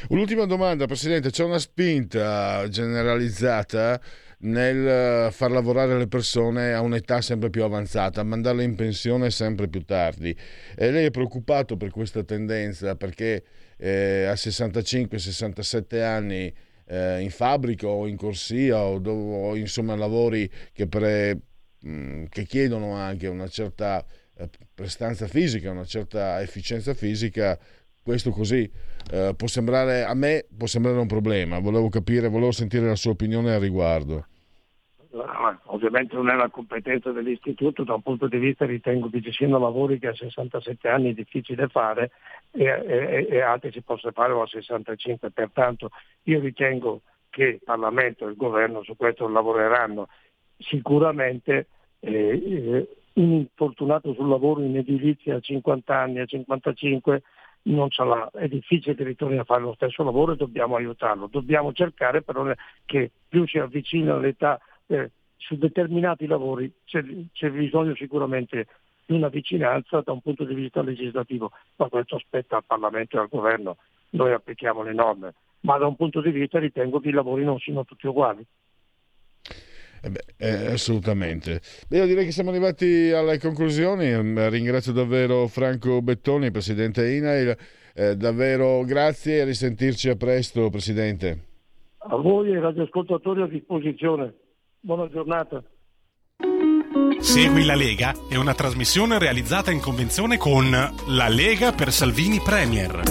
Un'ultima 0.08 0.44
domanda, 0.44 0.86
Presidente, 0.86 1.30
c'è 1.30 1.44
una 1.44 1.58
spinta 1.58 2.68
generalizzata 2.68 4.00
nel 4.40 5.32
far 5.32 5.50
lavorare 5.50 5.96
le 5.96 6.08
persone 6.08 6.72
a 6.72 6.80
un'età 6.80 7.20
sempre 7.20 7.50
più 7.50 7.62
avanzata, 7.62 8.22
mandarle 8.22 8.64
in 8.64 8.74
pensione 8.74 9.30
sempre 9.30 9.68
più 9.68 9.84
tardi. 9.84 10.36
E 10.76 10.90
lei 10.90 11.06
è 11.06 11.10
preoccupato 11.10 11.76
per 11.76 11.90
questa 11.90 12.22
tendenza 12.24 12.96
perché 12.96 13.44
eh, 13.76 14.24
a 14.24 14.32
65-67 14.34 16.02
anni 16.02 16.52
eh, 16.88 17.20
in 17.20 17.30
fabbrica 17.30 17.86
o 17.86 18.06
in 18.06 18.16
corsia 18.16 18.82
o, 18.82 19.00
o 19.00 19.56
insomma 19.56 19.94
lavori 19.94 20.50
che, 20.72 20.86
pre, 20.86 21.40
mh, 21.80 21.90
mm, 21.90 22.24
che, 22.28 22.44
chiedono 22.44 22.94
anche 22.94 23.26
una 23.26 23.48
certa 23.48 24.04
eh, 24.36 24.48
prestanza 24.74 25.26
fisica, 25.26 25.70
una 25.70 25.84
certa 25.84 26.40
efficienza 26.40 26.94
fisica, 26.94 27.58
questo 28.02 28.30
così 28.30 28.70
eh, 29.10 29.34
può 29.36 29.46
sembrare 29.46 30.02
a 30.04 30.14
me 30.14 30.46
può 30.56 30.66
sembrare 30.66 30.98
un 30.98 31.06
problema. 31.06 31.58
Volevo 31.58 31.88
capire, 31.88 32.28
volevo 32.28 32.52
sentire 32.52 32.86
la 32.86 32.96
sua 32.96 33.10
opinione 33.12 33.52
al 33.52 33.60
riguardo 33.60 34.26
ovviamente 35.64 36.14
non 36.14 36.28
è 36.30 36.34
la 36.34 36.48
competenza 36.48 37.10
dell'istituto, 37.10 37.84
da 37.84 37.94
un 37.94 38.02
punto 38.02 38.26
di 38.26 38.38
vista 38.38 38.64
ritengo 38.64 39.08
che 39.10 39.20
ci 39.20 39.32
siano 39.32 39.58
lavori 39.58 39.98
che 39.98 40.08
a 40.08 40.14
67 40.14 40.88
anni 40.88 41.10
è 41.10 41.14
difficile 41.14 41.68
fare 41.68 42.10
e, 42.50 42.64
e, 42.64 43.26
e 43.30 43.40
altri 43.40 43.72
si 43.72 43.82
possono 43.82 44.12
fare 44.12 44.32
a 44.32 44.46
65, 44.46 45.30
pertanto 45.30 45.90
io 46.24 46.40
ritengo 46.40 47.02
che 47.30 47.44
il 47.44 47.60
Parlamento 47.64 48.26
e 48.26 48.30
il 48.30 48.36
Governo 48.36 48.82
su 48.82 48.96
questo 48.96 49.28
lavoreranno. 49.28 50.08
Sicuramente 50.58 51.66
eh, 52.00 52.12
eh 52.12 52.88
un 53.18 53.32
infortunato 53.32 54.14
sul 54.14 54.28
lavoro 54.28 54.62
in 54.62 54.76
edilizia 54.76 55.36
a 55.36 55.40
50 55.40 55.96
anni, 55.96 56.20
a 56.20 56.24
55 56.24 57.22
non 57.62 57.90
ce 57.90 58.04
l'ha, 58.04 58.30
è 58.32 58.48
difficile 58.48 58.94
che 58.94 59.04
ritorni 59.04 59.38
a 59.38 59.44
fare 59.44 59.62
lo 59.62 59.74
stesso 59.74 60.02
lavoro 60.02 60.32
e 60.32 60.36
dobbiamo 60.36 60.76
aiutarlo. 60.76 61.26
Dobbiamo 61.26 61.72
cercare 61.72 62.22
però 62.22 62.50
che 62.86 63.10
più 63.28 63.46
si 63.46 63.58
avvicina 63.58 64.14
all'età 64.14 64.60
eh, 64.88 65.10
su 65.36 65.56
determinati 65.56 66.26
lavori 66.26 66.70
c'è, 66.84 67.02
c'è 67.32 67.50
bisogno 67.50 67.94
sicuramente 67.94 68.66
di 69.06 69.14
una 69.14 69.28
vicinanza 69.28 70.02
da 70.02 70.12
un 70.12 70.20
punto 70.20 70.44
di 70.44 70.54
vista 70.54 70.82
legislativo, 70.82 71.50
ma 71.76 71.88
questo 71.88 72.18
spetta 72.18 72.56
al 72.56 72.64
Parlamento 72.66 73.16
e 73.16 73.20
al 73.20 73.28
Governo, 73.28 73.78
noi 74.10 74.32
applichiamo 74.32 74.82
le 74.82 74.92
norme, 74.92 75.34
ma 75.60 75.78
da 75.78 75.86
un 75.86 75.96
punto 75.96 76.20
di 76.20 76.30
vista 76.30 76.58
ritengo 76.58 77.00
che 77.00 77.08
i 77.08 77.12
lavori 77.12 77.44
non 77.44 77.58
siano 77.58 77.84
tutti 77.84 78.06
uguali. 78.06 78.44
Eh 80.00 80.10
beh, 80.10 80.24
eh, 80.36 80.72
assolutamente. 80.72 81.60
Beh, 81.88 81.96
io 81.96 82.06
direi 82.06 82.26
che 82.26 82.30
siamo 82.32 82.50
arrivati 82.50 83.10
alle 83.10 83.38
conclusioni. 83.38 84.14
Ringrazio 84.48 84.92
davvero 84.92 85.48
Franco 85.48 86.00
Bettoni, 86.02 86.50
presidente 86.50 87.10
INAIL. 87.10 87.56
Eh, 87.94 88.14
davvero 88.14 88.84
grazie 88.84 89.38
e 89.38 89.40
a 89.40 89.44
risentirci 89.44 90.08
a 90.08 90.14
presto, 90.14 90.70
presidente. 90.70 91.46
A 91.98 92.16
voi 92.16 92.50
e 92.50 92.54
ai 92.54 92.60
radioascoltatori 92.60 93.42
a 93.42 93.46
disposizione. 93.46 94.34
Buona 94.80 95.08
giornata. 95.08 95.60
Segui 97.18 97.64
la 97.64 97.74
Lega 97.74 98.14
è 98.28 98.36
una 98.36 98.54
trasmissione 98.54 99.18
realizzata 99.18 99.72
in 99.72 99.80
convenzione 99.80 100.36
con 100.36 100.70
La 100.70 101.28
Lega 101.28 101.72
per 101.72 101.90
Salvini 101.90 102.38
Premier. 102.38 103.02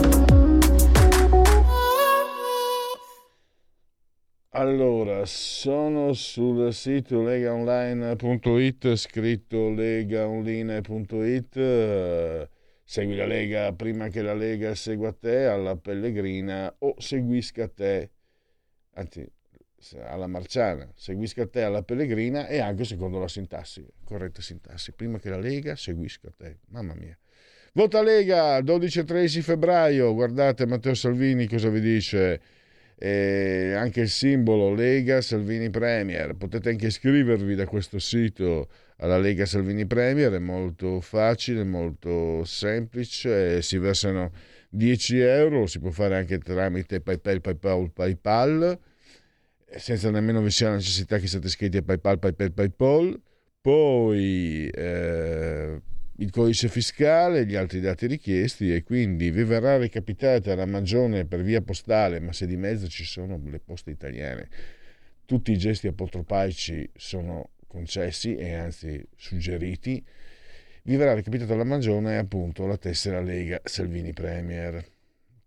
Allora, 4.51 5.25
sono 5.25 6.13
sul 6.13 6.73
sito 6.73 7.21
legaonline.it, 7.21 8.95
scritto 8.95 9.69
legaonline.it. 9.69 12.49
Segui 12.85 13.15
la 13.17 13.25
Lega 13.25 13.73
prima 13.73 14.07
che 14.07 14.21
la 14.21 14.33
Lega 14.33 14.73
segua 14.73 15.11
te 15.11 15.43
alla 15.45 15.75
Pellegrina 15.75 16.73
o 16.79 16.95
seguisca 16.97 17.67
te. 17.67 18.11
Anzi, 18.93 19.29
alla 20.03 20.27
Marciana, 20.27 20.91
seguisca 20.95 21.45
te 21.47 21.61
alla 21.61 21.83
Pellegrina 21.83 22.47
e 22.47 22.59
anche 22.59 22.83
secondo 22.83 23.19
la 23.19 23.27
sintassi, 23.27 23.85
corretta 24.03 24.41
sintassi. 24.41 24.91
Prima 24.93 25.19
che 25.19 25.29
la 25.29 25.39
Lega, 25.39 25.75
seguisca 25.75 26.31
te. 26.35 26.57
Mamma 26.69 26.93
mia. 26.95 27.17
Vota 27.73 28.01
Lega 28.01 28.59
12 28.61 28.99
e 28.99 29.03
13 29.03 29.41
febbraio. 29.41 30.13
Guardate 30.13 30.65
Matteo 30.65 30.95
Salvini 30.95 31.47
cosa 31.47 31.69
vi 31.69 31.79
dice. 31.79 32.41
E 32.99 33.73
anche 33.77 34.01
il 34.01 34.09
simbolo 34.09 34.73
Lega 34.73 35.21
Salvini 35.21 35.69
Premier. 35.69 36.33
Potete 36.33 36.69
anche 36.69 36.87
iscrivervi 36.87 37.53
da 37.53 37.67
questo 37.67 37.99
sito 37.99 38.69
alla 38.97 39.19
Lega 39.19 39.45
Salvini 39.45 39.85
Premier. 39.85 40.31
È 40.33 40.39
molto 40.39 41.01
facile, 41.01 41.63
molto 41.63 42.43
semplice. 42.45 43.61
Si 43.61 43.77
versano 43.77 44.31
10 44.69 45.19
euro. 45.19 45.67
Si 45.67 45.79
può 45.79 45.91
fare 45.91 46.17
anche 46.17 46.39
tramite 46.39 46.99
PayPal, 46.99 47.41
PayPal, 47.41 47.91
PayPal 47.91 48.79
senza 49.77 50.09
nemmeno 50.09 50.41
vi 50.41 50.51
sia 50.51 50.69
la 50.69 50.75
necessità 50.75 51.17
che 51.17 51.27
siate 51.27 51.47
iscritti 51.47 51.77
a 51.77 51.81
PayPal, 51.81 52.19
PayPal, 52.19 52.51
PayPal, 52.51 53.21
poi 53.61 54.67
eh, 54.69 55.81
il 56.17 56.31
codice 56.31 56.67
fiscale, 56.67 57.45
gli 57.45 57.55
altri 57.55 57.79
dati 57.79 58.07
richiesti 58.07 58.73
e 58.73 58.83
quindi 58.83 59.29
vi 59.29 59.43
verrà 59.43 59.77
recapitata 59.77 60.55
la 60.55 60.65
magione 60.65 61.25
per 61.25 61.41
via 61.41 61.61
postale, 61.61 62.19
ma 62.19 62.33
se 62.33 62.47
di 62.47 62.57
mezzo 62.57 62.87
ci 62.87 63.03
sono 63.03 63.39
le 63.45 63.59
poste 63.59 63.91
italiane, 63.91 64.47
tutti 65.25 65.51
i 65.51 65.57
gesti 65.57 65.87
apotropaici 65.87 66.89
sono 66.95 67.49
concessi 67.67 68.35
e 68.35 68.53
anzi 68.53 69.05
suggeriti, 69.15 70.03
vi 70.83 70.95
verrà 70.95 71.13
recapitata 71.13 71.53
la 71.55 71.65
magione 71.65 72.17
appunto 72.17 72.65
la 72.65 72.77
tessera 72.77 73.21
Lega 73.21 73.59
Salvini 73.63 74.13
Premier. 74.13 74.83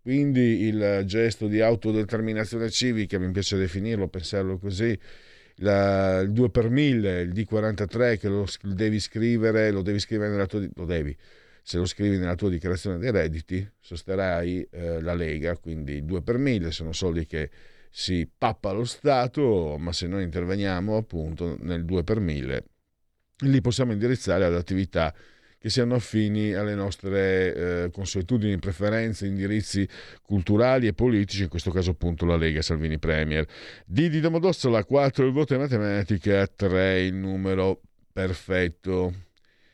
Quindi 0.01 0.63
il 0.63 1.03
gesto 1.05 1.47
di 1.47 1.61
autodeterminazione 1.61 2.69
civica, 2.69 3.19
mi 3.19 3.29
piace 3.31 3.57
definirlo, 3.57 4.07
pensarlo 4.07 4.57
così, 4.57 4.97
la, 5.57 6.19
il 6.19 6.31
2 6.31 6.49
per 6.49 6.69
1000, 6.69 7.21
il 7.21 7.33
D43 7.33 8.17
che 8.17 8.27
lo 8.27 8.45
devi 8.63 8.99
scrivere, 8.99 9.71
lo 9.71 9.81
devi 9.83 9.99
scrivere 9.99 10.31
nella 10.31 10.47
tua, 10.47 10.67
lo 10.73 10.85
devi, 10.85 11.15
se 11.61 11.77
lo 11.77 11.85
scrivi 11.85 12.17
nella 12.17 12.35
tua 12.35 12.49
dichiarazione 12.49 12.97
dei 12.97 13.11
redditi, 13.11 13.69
sosterrai 13.79 14.67
eh, 14.71 15.01
la 15.01 15.13
Lega, 15.13 15.55
quindi 15.57 15.97
il 15.97 16.05
2 16.05 16.21
per 16.23 16.37
1000 16.37 16.71
sono 16.71 16.93
soldi 16.93 17.25
che 17.27 17.51
si 17.91 18.27
pappa 18.35 18.71
lo 18.71 18.85
Stato, 18.85 19.77
ma 19.77 19.91
se 19.91 20.07
noi 20.07 20.23
interveniamo 20.23 20.97
appunto 20.97 21.57
nel 21.59 21.85
2 21.85 22.03
per 22.03 22.19
1000 22.19 22.63
li 23.43 23.61
possiamo 23.61 23.91
indirizzare 23.91 24.45
ad 24.45 24.55
attività 24.55 25.13
che 25.61 25.69
siano 25.69 25.93
affini 25.93 26.53
alle 26.53 26.73
nostre 26.73 27.53
eh, 27.83 27.89
consuetudini, 27.91 28.57
preferenze, 28.57 29.27
indirizzi 29.27 29.87
culturali 30.23 30.87
e 30.87 30.93
politici, 30.93 31.43
in 31.43 31.49
questo 31.49 31.69
caso 31.69 31.91
appunto 31.91 32.25
la 32.25 32.35
Lega 32.35 32.63
Salvini 32.63 32.97
Premier. 32.97 33.45
D 33.85 34.09
di 34.09 34.19
Domodossola 34.19 34.83
4 34.83 35.23
il 35.23 35.31
voto 35.31 35.53
in 35.53 35.59
matematica, 35.59 36.47
3 36.47 37.01
il 37.01 37.13
numero 37.13 37.79
perfetto. 38.11 39.13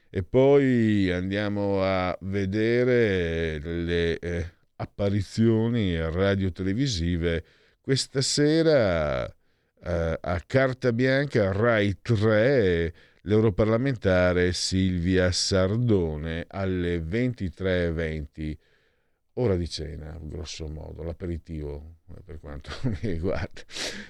E 0.10 0.24
poi 0.24 1.10
andiamo 1.10 1.82
a 1.82 2.18
vedere 2.20 3.58
le 3.60 4.20
eh, 4.20 4.52
apparizioni 4.76 5.98
radio-televisive. 5.98 7.46
Questa 7.80 8.20
sera 8.20 9.26
eh, 9.26 10.18
a 10.20 10.44
carta 10.46 10.92
bianca 10.92 11.54
Rai 11.54 11.98
3 12.02 12.94
l'europarlamentare 13.28 14.54
Silvia 14.54 15.32
Sardone 15.32 16.46
alle 16.48 17.00
23.20, 17.00 18.58
ora 19.34 19.56
di 19.58 19.70
cena, 19.70 20.18
grosso 20.22 20.68
modo, 20.68 21.04
l'aperitivo 21.04 21.98
per 22.24 22.40
quanto 22.40 22.72
mi 22.84 22.98
riguarda. 23.02 23.62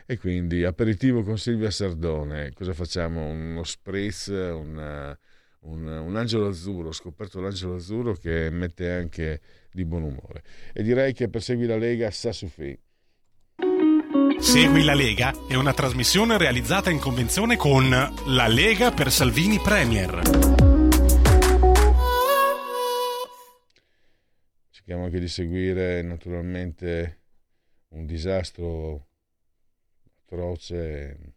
E 0.05 0.17
quindi 0.19 0.63
aperitivo 0.63 1.23
con 1.23 1.37
Silvia 1.39 1.71
Sardone, 1.71 2.53
cosa 2.53 2.73
facciamo? 2.73 3.27
Uno 3.27 3.63
spritz, 3.63 4.27
una, 4.27 5.17
un, 5.61 5.87
un 5.87 6.15
angelo 6.15 6.47
azzurro, 6.47 6.89
ho 6.89 6.93
scoperto 6.93 7.41
l'angelo 7.41 7.75
azzurro 7.75 8.13
che 8.13 8.51
mette 8.51 8.91
anche 8.91 9.41
di 9.71 9.83
buon 9.83 10.03
umore. 10.03 10.43
E 10.73 10.83
direi 10.83 11.13
che 11.13 11.27
per 11.27 11.41
Segui 11.41 11.65
la 11.65 11.77
Lega 11.77 12.11
sa. 12.11 12.31
Segui 14.47 14.85
la 14.85 14.93
Lega 14.93 15.33
è 15.45 15.55
una 15.55 15.73
trasmissione 15.73 16.37
realizzata 16.37 16.89
in 16.89 16.99
convenzione 16.99 17.57
con 17.57 17.89
La 17.89 18.47
Lega 18.47 18.91
per 18.91 19.11
Salvini 19.11 19.59
Premier. 19.59 20.21
Cerchiamo 24.69 25.03
anche 25.03 25.19
di 25.19 25.27
seguire 25.27 26.01
naturalmente 26.01 27.23
un 27.89 28.05
disastro 28.05 29.09
atroce, 30.23 31.33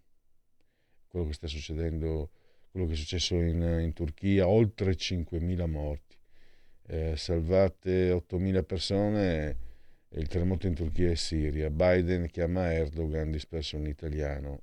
quello 1.08 1.26
che 1.26 1.32
sta 1.32 1.48
succedendo, 1.48 2.30
quello 2.70 2.86
che 2.86 2.92
è 2.92 2.96
successo 2.96 3.34
in, 3.34 3.60
in 3.82 3.92
Turchia, 3.92 4.46
oltre 4.46 4.92
5.000 4.92 5.68
morti, 5.68 6.16
eh, 6.86 7.16
salvate 7.16 8.12
8.000 8.12 8.64
persone 8.64 9.56
il 10.12 10.26
terremoto 10.26 10.66
in 10.66 10.74
Turchia 10.74 11.10
e 11.10 11.16
Siria. 11.16 11.70
Biden 11.70 12.28
chiama 12.28 12.72
Erdogan 12.72 13.30
disperso 13.30 13.76
un 13.76 13.86
italiano. 13.86 14.62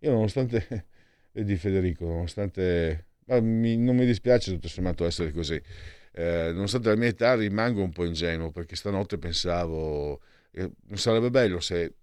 Io 0.00 0.12
nonostante, 0.12 0.86
vedi 1.32 1.56
Federico, 1.56 2.06
nonostante, 2.06 3.06
mi, 3.40 3.76
non 3.76 3.96
mi 3.96 4.06
dispiace 4.06 4.52
tutto 4.52 4.68
sommato 4.68 5.04
essere 5.04 5.32
così, 5.32 5.60
eh, 6.12 6.50
nonostante 6.52 6.88
la 6.88 6.96
mia 6.96 7.08
età 7.08 7.34
rimango 7.34 7.82
un 7.82 7.90
po' 7.92 8.04
ingenuo 8.04 8.50
perché 8.50 8.76
stanotte 8.76 9.18
pensavo, 9.18 10.20
eh, 10.52 10.70
sarebbe 10.94 11.30
bello 11.30 11.60
se 11.60 11.94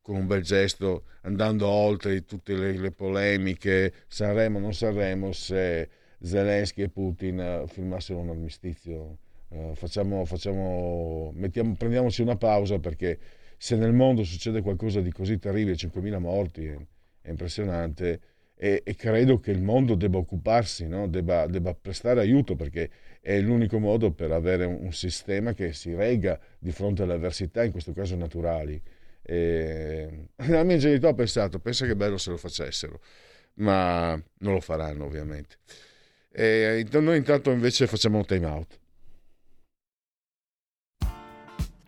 con 0.00 0.16
un 0.16 0.26
bel 0.26 0.42
gesto, 0.42 1.04
andando 1.22 1.68
oltre 1.68 2.24
tutte 2.24 2.54
le, 2.56 2.76
le 2.76 2.90
polemiche, 2.90 3.92
Sanremo, 4.08 4.58
non 4.58 4.74
Sanremo, 4.74 5.32
se 5.32 5.88
Zelensky 6.20 6.82
e 6.82 6.88
Putin 6.88 7.40
eh, 7.40 7.64
firmassero 7.68 8.18
un 8.18 8.30
armistizio 8.30 9.18
Uh, 9.52 9.74
facciamo, 9.74 10.24
facciamo, 10.24 11.30
mettiamo, 11.34 11.74
prendiamoci 11.76 12.22
una 12.22 12.36
pausa 12.36 12.78
perché 12.78 13.18
se 13.58 13.76
nel 13.76 13.92
mondo 13.92 14.24
succede 14.24 14.62
qualcosa 14.62 15.00
di 15.00 15.12
così 15.12 15.38
terribile, 15.38 15.76
5.000 15.76 16.18
morti, 16.18 16.64
è, 16.66 16.76
è 17.20 17.30
impressionante 17.30 18.20
e, 18.62 18.82
e, 18.84 18.94
credo 18.94 19.40
che 19.40 19.50
il 19.50 19.60
mondo 19.60 19.96
debba 19.96 20.18
occuparsi, 20.18 20.86
no? 20.86 21.08
debba, 21.08 21.48
debba, 21.48 21.74
prestare 21.74 22.20
aiuto 22.20 22.54
perché 22.54 22.90
è 23.20 23.40
l'unico 23.40 23.80
modo 23.80 24.12
per 24.12 24.30
avere 24.30 24.64
un, 24.64 24.84
un, 24.84 24.92
sistema 24.92 25.52
che 25.52 25.72
si 25.72 25.92
regga 25.94 26.38
di 26.60 26.70
fronte 26.70 27.02
alle 27.02 27.14
avversità, 27.14 27.64
in 27.64 27.72
questo 27.72 27.92
caso 27.92 28.14
naturali. 28.14 28.80
E, 29.20 30.28
la 30.46 30.62
mia 30.62 30.74
ingenuità 30.74 31.08
ho 31.08 31.14
pensato, 31.14 31.58
pensa 31.58 31.86
che 31.86 31.96
bello 31.96 32.18
se 32.18 32.30
lo 32.30 32.36
facessero, 32.36 33.00
ma 33.54 34.12
non 34.38 34.52
lo 34.52 34.60
faranno 34.60 35.06
ovviamente. 35.06 35.56
E, 36.30 36.86
noi 36.92 37.16
intanto 37.16 37.50
invece 37.50 37.88
facciamo 37.88 38.18
un 38.18 38.24
time 38.24 38.46
out. 38.46 38.78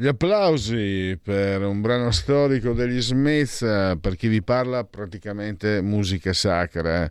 Gli 0.00 0.06
applausi 0.06 1.18
per 1.20 1.60
un 1.62 1.80
brano 1.80 2.12
storico 2.12 2.72
degli 2.72 3.00
Smith, 3.00 3.58
per 3.98 4.14
chi 4.14 4.28
vi 4.28 4.44
parla 4.44 4.84
praticamente 4.84 5.80
musica 5.82 6.32
sacra. 6.32 7.10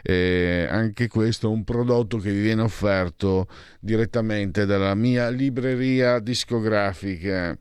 E 0.00 0.64
anche 0.70 1.08
questo 1.08 1.48
è 1.48 1.50
un 1.50 1.64
prodotto 1.64 2.18
che 2.18 2.30
vi 2.30 2.40
viene 2.40 2.62
offerto 2.62 3.48
direttamente 3.80 4.64
dalla 4.64 4.94
mia 4.94 5.28
libreria 5.28 6.20
discografica. 6.20 7.58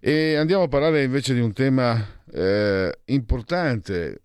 E 0.00 0.34
andiamo 0.34 0.62
a 0.62 0.68
parlare 0.68 1.02
invece 1.02 1.34
di 1.34 1.40
un 1.40 1.52
tema 1.52 2.22
eh, 2.32 3.00
importante 3.04 4.22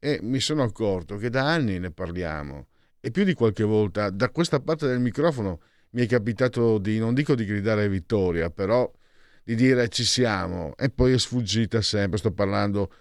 e 0.00 0.18
mi 0.22 0.40
sono 0.40 0.64
accorto 0.64 1.18
che 1.18 1.30
da 1.30 1.48
anni 1.48 1.78
ne 1.78 1.92
parliamo 1.92 2.66
e 2.98 3.12
più 3.12 3.22
di 3.22 3.34
qualche 3.34 3.62
volta 3.62 4.10
da 4.10 4.30
questa 4.30 4.58
parte 4.58 4.88
del 4.88 4.98
microfono 4.98 5.60
mi 5.92 6.02
è 6.02 6.06
capitato 6.06 6.78
di, 6.78 6.98
non 6.98 7.14
dico 7.14 7.34
di 7.34 7.44
gridare 7.44 7.88
vittoria, 7.88 8.50
però 8.50 8.90
di 9.42 9.54
dire 9.54 9.88
ci 9.88 10.04
siamo. 10.04 10.74
E 10.76 10.90
poi 10.90 11.12
è 11.12 11.18
sfuggita 11.18 11.80
sempre, 11.82 12.18
sto 12.18 12.32
parlando 12.32 12.92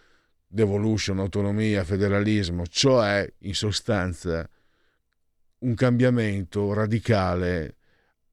devolution, 0.47 1.19
autonomia, 1.19 1.83
federalismo, 1.83 2.65
cioè 2.67 3.31
in 3.39 3.55
sostanza 3.55 4.47
un 5.59 5.75
cambiamento 5.75 6.73
radicale 6.73 7.75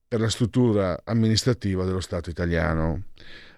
per 0.09 0.21
la 0.21 0.31
struttura 0.31 1.01
amministrativa 1.05 1.85
dello 1.85 2.01
Stato 2.01 2.31
italiano 2.31 3.05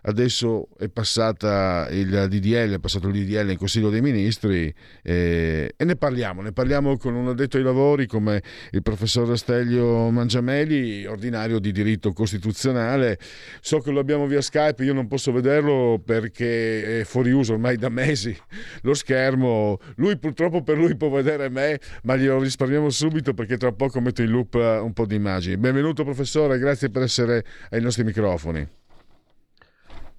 adesso 0.03 0.69
è 0.79 0.89
passata 0.89 1.89
il 1.91 2.27
DDL, 2.29 2.75
è 2.75 2.79
passato 2.79 3.09
il 3.09 3.25
DDL 3.25 3.51
in 3.51 3.59
Consiglio 3.59 3.91
dei 3.91 4.01
Ministri 4.01 4.73
eh, 5.03 5.75
e 5.77 5.85
ne 5.85 5.97
parliamo, 5.97 6.43
ne 6.43 6.53
parliamo 6.53 6.97
con 6.97 7.15
un 7.15 7.29
addetto 7.29 7.57
ai 7.57 7.63
lavori 7.63 8.07
come 8.07 8.43
il 8.71 8.83
professor 8.83 9.37
Stelio 9.37 10.11
Mangiameli, 10.11 11.07
ordinario 11.07 11.59
di 11.59 11.73
diritto 11.73 12.13
costituzionale. 12.13 13.19
So 13.61 13.79
che 13.79 13.91
lo 13.91 14.01
abbiamo 14.01 14.27
via 14.27 14.41
Skype, 14.41 14.85
io 14.85 14.93
non 14.93 15.09
posso 15.09 15.33
vederlo 15.33 16.01
perché 16.05 17.01
è 17.01 17.05
fuori 17.05 17.31
uso 17.31 17.53
ormai 17.55 17.77
da 17.77 17.89
mesi 17.89 18.37
lo 18.83 18.95
schermo. 18.95 19.79
Lui 19.97 20.19
purtroppo 20.19 20.63
per 20.63 20.77
lui 20.77 20.97
può 20.97 21.09
vedere 21.09 21.49
me, 21.49 21.79
ma 22.05 22.17
glielo 22.17 22.41
risparmiamo 22.41 22.91
subito 22.91 23.35
perché 23.35 23.57
tra 23.57 23.73
poco 23.73 24.01
metto 24.01 24.23
in 24.23 24.31
loop 24.31 24.55
un 24.55 24.93
po' 24.93 25.07
di 25.07 25.15
immagini. 25.15 25.57
Benvenuto 25.57 26.05
professore, 26.05 26.59
grazie 26.59 26.91
per 26.91 27.03
essere 27.03 27.45
ai 27.71 27.81
nostri 27.81 28.05
microfoni. 28.05 28.80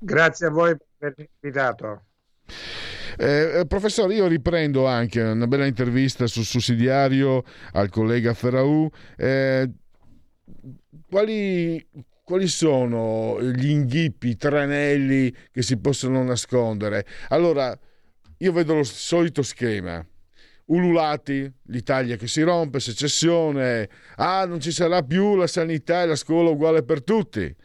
Grazie 0.03 0.47
a 0.47 0.49
voi 0.49 0.75
per 0.75 1.13
avermi 1.13 1.29
invitato. 1.39 2.05
Eh, 3.19 3.59
eh, 3.59 3.65
professore, 3.67 4.15
io 4.15 4.25
riprendo 4.25 4.87
anche 4.87 5.21
una 5.21 5.45
bella 5.45 5.67
intervista 5.67 6.25
sul 6.25 6.43
sussidiario 6.43 7.43
al 7.73 7.89
collega 7.89 8.33
Ferraù. 8.33 8.89
Eh, 9.15 9.69
quali, 11.07 11.87
quali 12.23 12.47
sono 12.47 13.39
gli 13.43 13.69
inghippi, 13.69 14.29
i 14.29 14.37
tranelli 14.37 15.31
che 15.51 15.61
si 15.61 15.77
possono 15.77 16.23
nascondere? 16.23 17.05
Allora, 17.27 17.77
io 18.37 18.51
vedo 18.53 18.73
lo 18.73 18.83
solito 18.83 19.43
schema. 19.43 20.03
Ululati, 20.65 21.51
l'Italia 21.65 22.15
che 22.15 22.27
si 22.27 22.41
rompe, 22.41 22.79
secessione, 22.79 23.87
ah 24.15 24.45
non 24.45 24.61
ci 24.61 24.71
sarà 24.71 25.03
più 25.03 25.35
la 25.35 25.45
sanità 25.45 26.01
e 26.01 26.07
la 26.07 26.15
scuola 26.15 26.49
uguale 26.49 26.81
per 26.81 27.03
tutti 27.03 27.55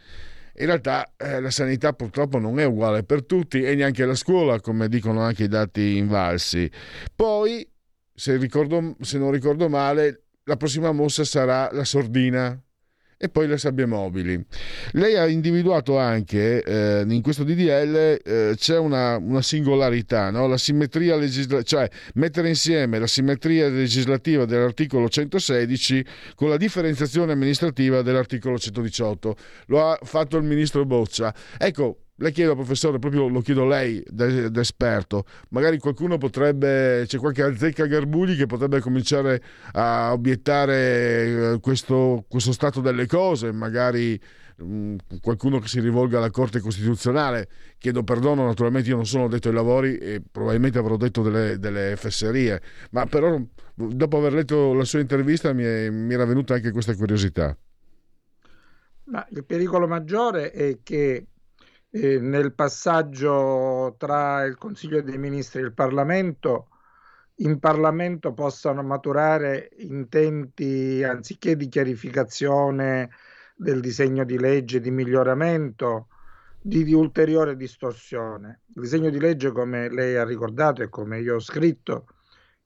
in 0.59 0.67
realtà 0.67 1.13
eh, 1.17 1.41
la 1.41 1.51
sanità 1.51 1.93
purtroppo 1.93 2.39
non 2.39 2.59
è 2.59 2.65
uguale 2.65 3.03
per 3.03 3.25
tutti 3.25 3.63
e 3.63 3.75
neanche 3.75 4.05
la 4.05 4.15
scuola, 4.15 4.61
come 4.61 4.89
dicono 4.89 5.21
anche 5.21 5.45
i 5.45 5.49
dati 5.49 5.97
invalsi. 5.97 6.71
Poi, 7.15 7.69
se, 8.15 8.37
ricordo, 8.37 8.97
se 9.01 9.19
non 9.19 9.31
ricordo 9.31 9.69
male, 9.69 10.25
la 10.45 10.57
prossima 10.57 10.93
mossa 10.93 11.25
sarà 11.25 11.69
la 11.73 11.85
sordina 11.85 12.59
e 13.19 13.29
poi 13.29 13.47
le 13.47 13.57
sabbie 13.57 13.87
mobili. 13.87 14.45
Lei 14.93 15.17
ha 15.17 15.27
individuato 15.27 15.99
anche 15.99 16.63
eh, 16.63 17.05
in 17.09 17.23
questo 17.23 17.45
DDL 17.45 18.21
eh, 18.23 18.55
c'è 18.57 18.79
una, 18.79 19.17
una 19.17 19.43
singolarità, 19.43 20.31
no? 20.31 20.47
la 20.47 20.59
simmetria 20.59 21.17
legislativa, 21.17 21.63
cioè 21.63 21.89
mettere 22.15 22.49
insieme 22.49 22.99
la 22.99 23.07
simmetria 23.07 23.69
legislativa 23.69 24.45
dell'articolo 24.45 25.09
116 25.09 26.05
con 26.35 26.51
la 26.51 26.57
differenziazione 26.57 27.33
amministrativa 27.33 28.03
dell'articolo 28.03 28.59
118. 28.59 29.37
Lo 29.67 29.89
ha 29.89 29.99
fatto 30.03 30.37
il 30.37 30.45
ministro 30.45 30.85
Boccia. 30.85 31.35
Ecco, 31.59 32.06
le 32.19 32.33
chiedo, 32.33 32.55
professore, 32.55 32.99
proprio 32.99 33.29
lo 33.29 33.41
chiedo 33.41 33.65
a 33.65 33.67
lei, 33.67 34.03
da 34.09 34.61
esperto, 34.61 35.25
magari 35.51 35.79
qualcuno 35.79 36.17
potrebbe, 36.17 37.05
c'è 37.07 37.19
qualche 37.19 37.43
azzecca 37.43 37.85
Garbugli 37.87 38.37
che 38.37 38.47
potrebbe 38.47 38.81
cominciare 38.81 39.43
a 39.73 40.13
obiettare 40.13 40.75
eh, 41.55 41.61
questo, 41.61 42.25
questo 42.27 42.53
stato 42.53 42.81
delle 42.81 43.07
cose, 43.07 43.53
magari 43.53 44.19
mm, 44.63 44.97
qualcuno 45.21 45.59
che 45.59 45.69
si 45.69 45.79
rivolga 45.81 46.17
alla 46.17 46.31
Corte 46.31 46.61
Costituzionale. 46.61 47.49
Chiedo 47.77 48.03
perdono, 48.03 48.47
naturalmente 48.47 48.89
io 48.89 48.97
non 48.97 49.07
sono 49.07 49.29
detto 49.29 49.49
ai 49.49 49.55
lavori 49.55 49.99
e 49.99 50.23
probabilmente 50.31 50.79
avrò 50.79 50.97
detto 50.97 51.23
delle, 51.23 51.59
delle 51.59 51.97
fesserie, 51.97 52.63
ma 52.93 53.05
però 53.05 53.39
dopo 53.75 54.17
aver 54.17 54.33
letto 54.33 54.73
la 54.73 54.85
sua 54.85 55.01
intervista 55.01 55.53
mi, 55.53 55.65
è, 55.65 55.91
mi 55.91 56.15
era 56.15 56.25
venuta 56.25 56.55
anche 56.55 56.71
questa 56.71 56.95
curiosità. 56.95 57.55
Ma 59.09 59.25
il 59.31 59.45
pericolo 59.45 59.87
maggiore 59.87 60.51
è 60.51 60.79
che 60.83 61.27
eh, 61.99 62.21
nel 62.21 62.53
passaggio 62.53 63.95
tra 63.99 64.45
il 64.45 64.57
Consiglio 64.59 65.01
dei 65.01 65.17
Ministri 65.17 65.61
e 65.61 65.65
il 65.65 65.73
Parlamento, 65.73 66.69
in 67.37 67.59
Parlamento 67.59 68.35
possano 68.35 68.83
maturare 68.83 69.71
intenti 69.79 71.03
anziché 71.03 71.57
di 71.57 71.69
chiarificazione 71.69 73.11
del 73.57 73.81
disegno 73.81 74.25
di 74.25 74.39
legge, 74.39 74.81
di 74.81 74.91
miglioramento, 74.91 76.09
di, 76.61 76.85
di 76.85 76.93
ulteriore 76.93 77.57
distorsione. 77.57 78.61
Il 78.75 78.83
disegno 78.83 79.09
di 79.09 79.19
legge, 79.19 79.51
come 79.53 79.89
lei 79.89 80.17
ha 80.17 80.25
ricordato 80.25 80.83
e 80.83 80.91
come 80.91 81.21
io 81.21 81.37
ho 81.37 81.41
scritto, 81.41 82.09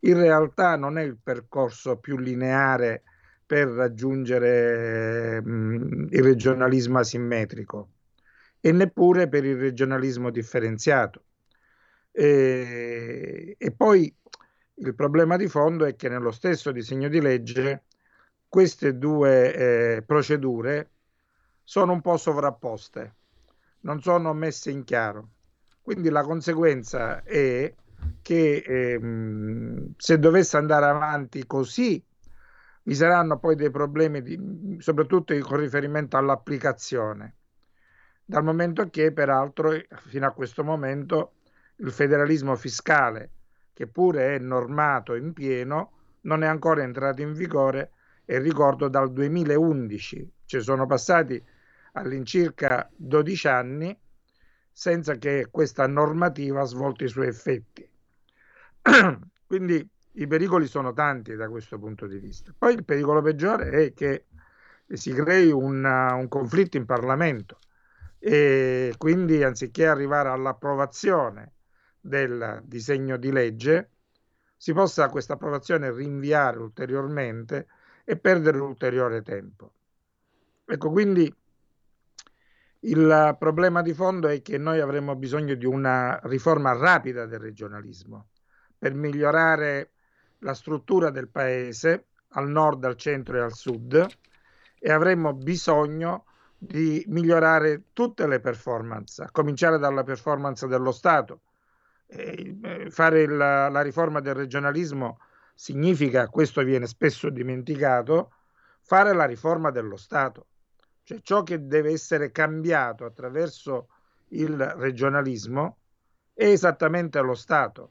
in 0.01 0.19
realtà 0.19 0.77
non 0.77 0.99
è 0.99 1.03
il 1.03 1.19
percorso 1.23 1.99
più 1.99 2.19
lineare 2.19 3.03
per 3.47 3.69
raggiungere 3.69 5.41
mh, 5.41 6.09
il 6.11 6.23
regionalismo 6.23 6.99
asimmetrico 6.99 7.89
e 8.61 8.73
neppure 8.73 9.29
per 9.29 9.45
il 9.45 9.57
regionalismo 9.57 10.31
differenziato. 10.31 11.25
E, 12.13 13.57
e 13.59 13.73
poi 13.73 14.15
il 14.75 14.95
problema 14.95 15.37
di 15.37 15.49
fondo 15.49 15.85
è 15.85 15.97
che 15.97 16.09
nello 16.09 16.31
stesso 16.31 16.73
disegno 16.73 17.09
di 17.09 17.21
legge 17.21 17.85
queste 18.49 18.99
due 18.99 19.55
eh, 19.97 20.03
procedure 20.03 20.91
sono 21.63 21.93
un 21.93 22.01
po' 22.01 22.17
sovrapposte, 22.17 23.15
non 23.81 24.01
sono 24.03 24.33
messe 24.35 24.71
in 24.71 24.85
chiaro. 24.85 25.29
Quindi 25.81 26.11
la 26.11 26.23
conseguenza 26.23 27.23
è 27.23 27.73
che 28.23 28.57
ehm, 28.67 29.95
se 29.97 30.19
dovesse 30.19 30.57
andare 30.57 30.87
avanti 30.87 31.47
così, 31.47 32.03
vi 32.83 32.95
saranno 32.95 33.39
poi 33.39 33.55
dei 33.55 33.71
problemi, 33.71 34.23
di, 34.23 34.77
soprattutto 34.81 35.39
con 35.39 35.59
riferimento 35.59 36.17
all'applicazione 36.17 37.37
dal 38.31 38.45
momento 38.45 38.89
che 38.91 39.11
peraltro 39.11 39.77
fino 40.07 40.25
a 40.25 40.31
questo 40.31 40.63
momento 40.63 41.33
il 41.79 41.91
federalismo 41.91 42.55
fiscale, 42.55 43.31
che 43.73 43.89
pure 43.89 44.37
è 44.37 44.39
normato 44.39 45.17
in 45.17 45.33
pieno, 45.33 45.91
non 46.23 46.45
è 46.45 46.47
ancora 46.47 46.85
entrato 46.85 47.23
in 47.23 47.33
vigore 47.33 47.91
e 48.25 48.39
ricordo 48.39 48.87
dal 48.87 49.13
2011, 49.13 50.33
ci 50.45 50.61
sono 50.61 50.87
passati 50.87 51.43
all'incirca 51.95 52.89
12 52.95 53.49
anni 53.49 53.99
senza 54.71 55.17
che 55.17 55.49
questa 55.51 55.89
normativa 55.89 56.61
ha 56.61 56.67
svolto 56.67 57.03
i 57.03 57.09
suoi 57.09 57.27
effetti. 57.27 57.89
Quindi 59.45 59.89
i 60.13 60.27
pericoli 60.29 60.69
sono 60.69 60.93
tanti 60.93 61.35
da 61.35 61.49
questo 61.49 61.81
punto 61.81 62.07
di 62.07 62.19
vista. 62.19 62.55
Poi 62.57 62.75
il 62.75 62.85
pericolo 62.85 63.23
peggiore 63.23 63.71
è 63.71 63.93
che 63.93 64.27
si 64.87 65.13
crei 65.13 65.51
una, 65.51 66.15
un 66.15 66.29
conflitto 66.29 66.77
in 66.77 66.85
Parlamento 66.85 67.59
e 68.23 68.95
quindi 68.99 69.43
anziché 69.43 69.87
arrivare 69.87 70.29
all'approvazione 70.29 71.55
del 71.99 72.61
disegno 72.65 73.17
di 73.17 73.33
legge, 73.33 73.91
si 74.57 74.75
possa 74.75 75.09
questa 75.09 75.33
approvazione 75.33 75.91
rinviare 75.91 76.59
ulteriormente 76.59 77.67
e 78.05 78.19
perdere 78.19 78.59
ulteriore 78.59 79.23
tempo. 79.23 79.73
Ecco, 80.67 80.91
quindi 80.91 81.35
il 82.81 83.37
problema 83.39 83.81
di 83.81 83.95
fondo 83.95 84.29
è 84.29 84.43
che 84.43 84.59
noi 84.59 84.81
avremo 84.81 85.17
bisogno 85.17 85.55
di 85.55 85.65
una 85.65 86.21
riforma 86.25 86.73
rapida 86.73 87.25
del 87.25 87.41
regionalismo 87.41 88.29
per 88.79 88.93
migliorare 88.95 89.93
la 90.41 90.55
struttura 90.55 91.11
del 91.11 91.29
paese 91.29 92.07
al 92.29 92.49
nord, 92.49 92.85
al 92.85 92.97
centro 92.97 93.37
e 93.39 93.41
al 93.41 93.55
sud 93.55 94.07
e 94.79 94.93
avremo 94.93 95.33
bisogno 95.33 96.25
di 96.63 97.03
migliorare 97.09 97.85
tutte 97.95 98.27
le 98.27 98.39
performance, 98.39 99.23
a 99.23 99.31
cominciare 99.31 99.79
dalla 99.79 100.03
performance 100.03 100.67
dello 100.67 100.93
Stato. 100.93 101.41
Eh, 102.07 102.89
fare 102.91 103.27
la, 103.27 103.71
la 103.71 103.81
riforma 103.81 104.21
del 104.21 104.35
regionalismo 104.35 105.21
significa, 105.55 106.29
questo 106.29 106.63
viene 106.63 106.87
spesso 106.87 107.31
dimenticato, 107.31 108.35
fare 108.83 109.15
la 109.15 109.25
riforma 109.25 109.71
dello 109.71 109.97
Stato, 109.97 110.49
cioè 111.03 111.21
ciò 111.23 111.43
che 111.45 111.67
deve 111.67 111.93
essere 111.93 112.31
cambiato 112.31 113.07
attraverso 113.07 113.89
il 114.29 114.59
regionalismo 114.77 115.79
è 116.35 116.45
esattamente 116.45 117.21
lo 117.21 117.35
Stato, 117.35 117.91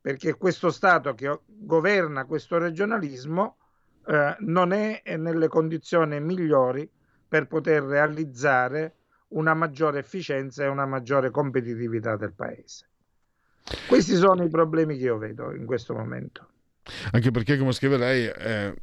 perché 0.00 0.34
questo 0.34 0.70
Stato 0.70 1.14
che 1.14 1.42
governa 1.46 2.24
questo 2.24 2.58
regionalismo 2.58 3.58
eh, 4.04 4.34
non 4.40 4.72
è 4.72 5.00
nelle 5.16 5.46
condizioni 5.46 6.18
migliori 6.20 6.90
per 7.28 7.46
poter 7.46 7.82
realizzare 7.82 8.94
una 9.28 9.54
maggiore 9.54 9.98
efficienza 9.98 10.64
e 10.64 10.68
una 10.68 10.86
maggiore 10.86 11.30
competitività 11.30 12.16
del 12.16 12.32
paese. 12.32 12.86
Questi 13.86 14.14
sono 14.14 14.44
i 14.44 14.48
problemi 14.48 14.96
che 14.96 15.04
io 15.04 15.18
vedo 15.18 15.54
in 15.54 15.66
questo 15.66 15.94
momento. 15.94 16.46
Anche 17.12 17.30
perché, 17.30 17.58
come 17.58 17.72
scrive 17.72 17.98
lei, 17.98 18.24
eh, 18.26 18.74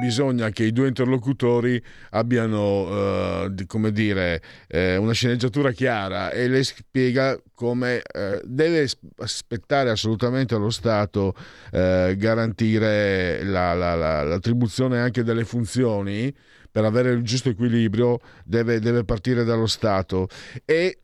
bisogna 0.00 0.50
che 0.50 0.64
i 0.64 0.72
due 0.72 0.88
interlocutori 0.88 1.82
abbiano, 2.10 3.44
eh, 3.44 3.66
come 3.66 3.92
dire, 3.92 4.42
eh, 4.66 4.96
una 4.96 5.12
sceneggiatura 5.12 5.70
chiara 5.70 6.30
e 6.30 6.48
lei 6.48 6.64
spiega 6.64 7.40
come 7.54 8.00
eh, 8.02 8.40
deve 8.44 8.88
aspettare 9.18 9.90
assolutamente 9.90 10.54
allo 10.54 10.70
Stato 10.70 11.34
eh, 11.72 12.14
garantire 12.16 13.42
la, 13.44 13.74
la, 13.74 13.94
la, 13.94 14.22
l'attribuzione 14.22 15.00
anche 15.00 15.22
delle 15.22 15.44
funzioni 15.44 16.34
per 16.78 16.86
avere 16.86 17.10
il 17.10 17.22
giusto 17.22 17.48
equilibrio 17.48 18.20
deve, 18.44 18.78
deve 18.78 19.02
partire 19.02 19.42
dallo 19.42 19.66
Stato 19.66 20.28
e 20.64 21.00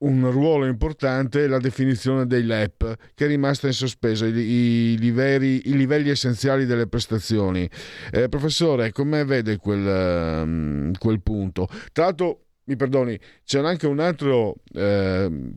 un 0.00 0.30
ruolo 0.30 0.66
importante 0.66 1.46
la 1.46 1.58
definizione 1.58 2.26
dei 2.26 2.44
LEP, 2.44 2.94
che 3.14 3.24
è 3.24 3.26
rimasta 3.28 3.66
in 3.68 3.72
sospeso, 3.72 4.26
i, 4.26 4.36
i, 4.36 4.98
livelli, 4.98 5.62
i 5.70 5.76
livelli, 5.76 6.10
essenziali 6.10 6.66
delle 6.66 6.86
prestazioni. 6.86 7.68
Eh, 8.12 8.28
professore, 8.28 8.92
come 8.92 9.24
vede 9.24 9.56
quel, 9.56 10.42
um, 10.44 10.92
quel, 10.98 11.22
punto? 11.22 11.66
Tra 11.90 12.04
l'altro, 12.04 12.44
mi 12.64 12.76
perdoni, 12.76 13.18
c'è 13.44 13.60
anche 13.60 13.86
un 13.86 14.00
altro... 14.00 14.56
Eh, 14.74 15.52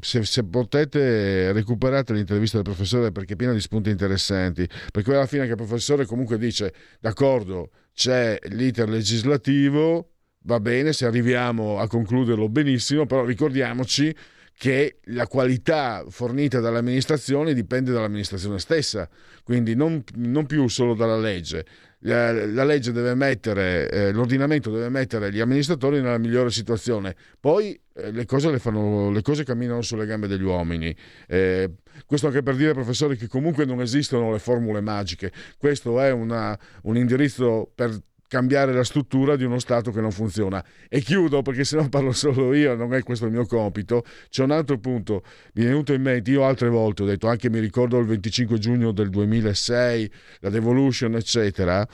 se, 0.00 0.24
se, 0.24 0.44
potete 0.44 1.50
recuperate 1.52 2.12
l'intervista 2.12 2.58
del 2.58 2.66
professore 2.66 3.10
perché 3.10 3.32
è 3.32 3.36
piena 3.36 3.52
di 3.52 3.58
spunti 3.60 3.90
interessanti 3.90 4.68
perché 4.92 5.12
alla 5.12 5.26
fine 5.26 5.46
che 5.46 5.50
il 5.50 5.56
professore 5.56 6.06
comunque 6.06 6.38
dice 6.38 6.72
d'accordo 7.00 7.70
c'è 7.94 8.38
l'iter 8.48 8.88
legislativo 8.88 10.10
va 10.44 10.60
bene, 10.60 10.92
se 10.92 11.06
arriviamo 11.06 11.78
a 11.78 11.86
concluderlo 11.86 12.48
benissimo, 12.48 13.06
però 13.06 13.24
ricordiamoci 13.24 14.14
che 14.56 15.00
la 15.06 15.26
qualità 15.26 16.04
fornita 16.08 16.60
dall'amministrazione 16.60 17.54
dipende 17.54 17.92
dall'amministrazione 17.92 18.58
stessa, 18.58 19.08
quindi 19.42 19.74
non, 19.74 20.02
non 20.14 20.46
più 20.46 20.68
solo 20.68 20.94
dalla 20.94 21.18
legge. 21.18 21.66
La, 22.06 22.32
la 22.32 22.64
legge 22.64 22.92
deve 22.92 23.14
mettere, 23.14 23.88
eh, 23.90 24.12
l'ordinamento 24.12 24.70
deve 24.70 24.90
mettere 24.90 25.32
gli 25.32 25.40
amministratori 25.40 26.02
nella 26.02 26.18
migliore 26.18 26.50
situazione, 26.50 27.16
poi 27.40 27.78
eh, 27.94 28.10
le, 28.10 28.26
cose 28.26 28.50
le, 28.50 28.58
fanno, 28.58 29.10
le, 29.10 29.22
cose 29.22 29.42
camminano 29.42 29.80
sulle 29.80 30.04
gambe 30.04 30.26
degli 30.26 30.42
uomini. 30.42 30.94
Eh, 31.26 31.70
questo 32.04 32.26
anche 32.26 32.42
per 32.42 32.56
dire, 32.56 32.74
professori, 32.74 33.16
che 33.16 33.26
comunque 33.26 33.64
non 33.64 33.80
esistono 33.80 34.32
le 34.32 34.38
formule 34.38 34.82
magiche, 34.82 35.32
questo 35.56 35.98
è 35.98 36.10
una, 36.10 36.58
un 36.82 36.96
indirizzo 36.98 37.70
per 37.74 37.98
cambiare 38.28 38.72
la 38.72 38.84
struttura 38.84 39.36
di 39.36 39.44
uno 39.44 39.58
Stato 39.58 39.90
che 39.90 40.00
non 40.00 40.10
funziona. 40.10 40.64
E 40.88 41.00
chiudo 41.00 41.42
perché 41.42 41.64
se 41.64 41.76
no 41.76 41.88
parlo 41.90 42.12
solo 42.12 42.54
io, 42.54 42.74
non 42.74 42.94
è 42.94 43.02
questo 43.02 43.26
il 43.26 43.32
mio 43.32 43.46
compito. 43.46 44.04
C'è 44.28 44.42
un 44.42 44.50
altro 44.50 44.78
punto, 44.78 45.22
mi 45.54 45.64
è 45.64 45.66
venuto 45.66 45.92
in 45.92 46.02
mente, 46.02 46.30
io 46.30 46.44
altre 46.44 46.68
volte 46.68 47.02
ho 47.02 47.06
detto, 47.06 47.28
anche 47.28 47.50
mi 47.50 47.58
ricordo 47.58 47.98
il 47.98 48.06
25 48.06 48.58
giugno 48.58 48.92
del 48.92 49.10
2006, 49.10 50.12
la 50.40 50.50
devolution, 50.50 51.14
eccetera. 51.14 51.86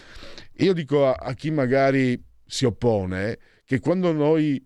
Io 0.59 0.73
dico 0.73 1.07
a, 1.07 1.13
a 1.13 1.35
chi 1.35 1.51
magari 1.51 2.23
si 2.47 2.65
oppone 2.65 3.39
che 3.65 3.79
quando 3.79 4.13
noi 4.13 4.61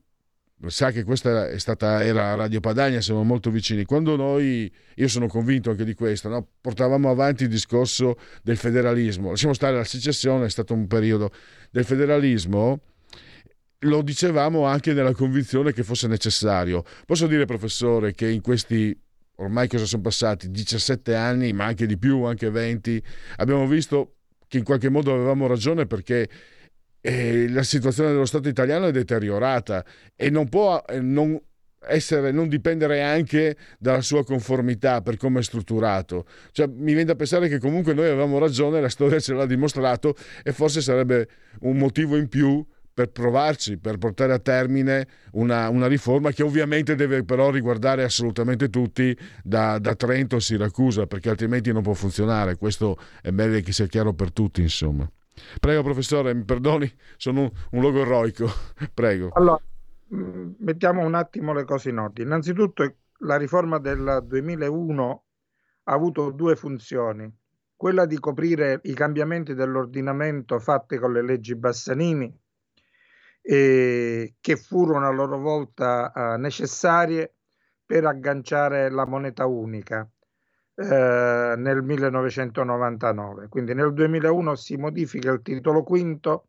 sa 0.70 0.90
che 0.90 1.04
questa 1.04 1.48
è 1.48 1.58
stata, 1.58 2.02
era 2.02 2.34
Radio 2.34 2.60
Padania, 2.60 3.00
siamo 3.00 3.22
molto 3.22 3.50
vicini. 3.50 3.84
Quando 3.84 4.16
noi, 4.16 4.70
io 4.94 5.08
sono 5.08 5.26
convinto 5.26 5.70
anche 5.70 5.84
di 5.84 5.94
questo, 5.94 6.28
no? 6.28 6.46
portavamo 6.60 7.10
avanti 7.10 7.44
il 7.44 7.48
discorso 7.48 8.16
del 8.42 8.56
federalismo, 8.56 9.30
lasciamo 9.30 9.54
stare 9.54 9.76
la 9.76 9.84
secessione, 9.84 10.46
è 10.46 10.50
stato 10.50 10.74
un 10.74 10.86
periodo 10.86 11.30
del 11.70 11.84
federalismo, 11.84 12.80
lo 13.80 14.02
dicevamo 14.02 14.64
anche 14.64 14.92
nella 14.92 15.12
convinzione 15.12 15.72
che 15.72 15.82
fosse 15.82 16.06
necessario. 16.06 16.84
Posso 17.06 17.26
dire, 17.26 17.44
professore, 17.44 18.12
che 18.12 18.28
in 18.28 18.40
questi 18.40 18.96
ormai 19.36 19.68
cosa 19.68 19.84
sono 19.84 20.02
passati 20.02 20.50
17 20.50 21.14
anni, 21.14 21.52
ma 21.52 21.64
anche 21.64 21.86
di 21.86 21.98
più, 21.98 22.22
anche 22.22 22.50
20, 22.50 23.02
abbiamo 23.36 23.66
visto 23.66 24.14
che 24.46 24.58
in 24.58 24.64
qualche 24.64 24.88
modo 24.88 25.12
avevamo 25.12 25.46
ragione 25.46 25.86
perché 25.86 26.28
eh, 27.06 27.50
la 27.50 27.62
situazione 27.62 28.12
dello 28.12 28.24
Stato 28.24 28.48
italiano 28.48 28.86
è 28.86 28.90
deteriorata 28.90 29.84
e 30.16 30.30
non 30.30 30.48
può 30.48 30.82
eh, 30.88 31.00
non, 31.00 31.38
essere, 31.86 32.30
non 32.32 32.48
dipendere 32.48 33.02
anche 33.02 33.58
dalla 33.78 34.00
sua 34.00 34.24
conformità 34.24 35.02
per 35.02 35.18
come 35.18 35.40
è 35.40 35.42
strutturato. 35.42 36.24
Cioè, 36.50 36.66
mi 36.66 36.92
viene 36.92 37.04
da 37.04 37.14
pensare 37.14 37.48
che 37.48 37.58
comunque 37.58 37.92
noi 37.92 38.06
avevamo 38.06 38.38
ragione, 38.38 38.80
la 38.80 38.88
storia 38.88 39.20
ce 39.20 39.34
l'ha 39.34 39.44
dimostrato 39.44 40.16
e 40.42 40.52
forse 40.52 40.80
sarebbe 40.80 41.28
un 41.60 41.76
motivo 41.76 42.16
in 42.16 42.28
più 42.28 42.64
per 42.94 43.10
provarci, 43.10 43.76
per 43.76 43.98
portare 43.98 44.32
a 44.32 44.38
termine 44.38 45.06
una, 45.32 45.68
una, 45.68 45.88
riforma 45.88 46.30
che 46.30 46.42
ovviamente 46.42 46.94
deve 46.94 47.22
però 47.24 47.50
riguardare 47.50 48.02
assolutamente 48.02 48.70
tutti 48.70 49.14
da, 49.42 49.78
da, 49.78 49.94
Trento 49.94 50.36
a 50.36 50.40
Siracusa, 50.40 51.06
perché 51.06 51.28
altrimenti 51.28 51.70
non 51.70 51.82
può 51.82 51.92
funzionare. 51.92 52.56
Questo 52.56 52.96
è 53.20 53.30
meglio 53.30 53.60
che 53.60 53.72
sia 53.72 53.88
chiaro 53.88 54.14
per 54.14 54.32
tutti, 54.32 54.62
insomma. 54.62 55.06
Prego, 55.60 55.82
professore, 55.82 56.34
mi 56.34 56.44
perdoni, 56.44 56.90
sono 57.16 57.42
un, 57.42 57.50
un 57.72 57.80
logorroico. 57.80 58.46
Prego. 58.94 59.30
Allora, 59.32 59.60
mm, 60.14 60.52
mettiamo 60.58 61.04
un 61.04 61.14
attimo 61.14 61.52
le 61.52 61.64
cose 61.64 61.90
in 61.90 61.98
ordine. 61.98 62.28
Innanzitutto, 62.28 62.94
la 63.18 63.36
riforma 63.36 63.78
del 63.78 64.24
2001 64.24 65.24
ha 65.84 65.92
avuto 65.92 66.30
due 66.30 66.56
funzioni. 66.56 67.30
Quella 67.76 68.06
di 68.06 68.18
coprire 68.18 68.80
i 68.84 68.94
cambiamenti 68.94 69.54
dell'ordinamento 69.54 70.58
fatti 70.58 70.96
con 70.96 71.12
le 71.12 71.22
leggi 71.22 71.54
Bassanini, 71.56 72.32
eh, 73.42 74.34
che 74.40 74.56
furono 74.56 75.06
a 75.06 75.12
loro 75.12 75.38
volta 75.38 76.12
eh, 76.12 76.38
necessarie 76.38 77.34
per 77.84 78.06
agganciare 78.06 78.90
la 78.90 79.04
moneta 79.04 79.44
unica 79.44 80.08
eh, 80.76 81.54
nel 81.56 81.82
1999. 81.82 83.48
Quindi 83.48 83.74
nel 83.74 83.92
2001 83.92 84.54
si 84.56 84.76
modifica 84.76 85.30
il 85.30 85.42
titolo 85.42 85.82
quinto 85.82 86.48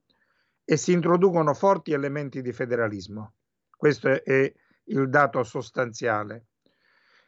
e 0.63 0.77
si 0.77 0.93
introducono 0.93 1.53
forti 1.53 1.93
elementi 1.93 2.41
di 2.41 2.51
federalismo. 2.51 3.33
Questo 3.75 4.23
è 4.23 4.51
il 4.85 5.09
dato 5.09 5.43
sostanziale. 5.43 6.47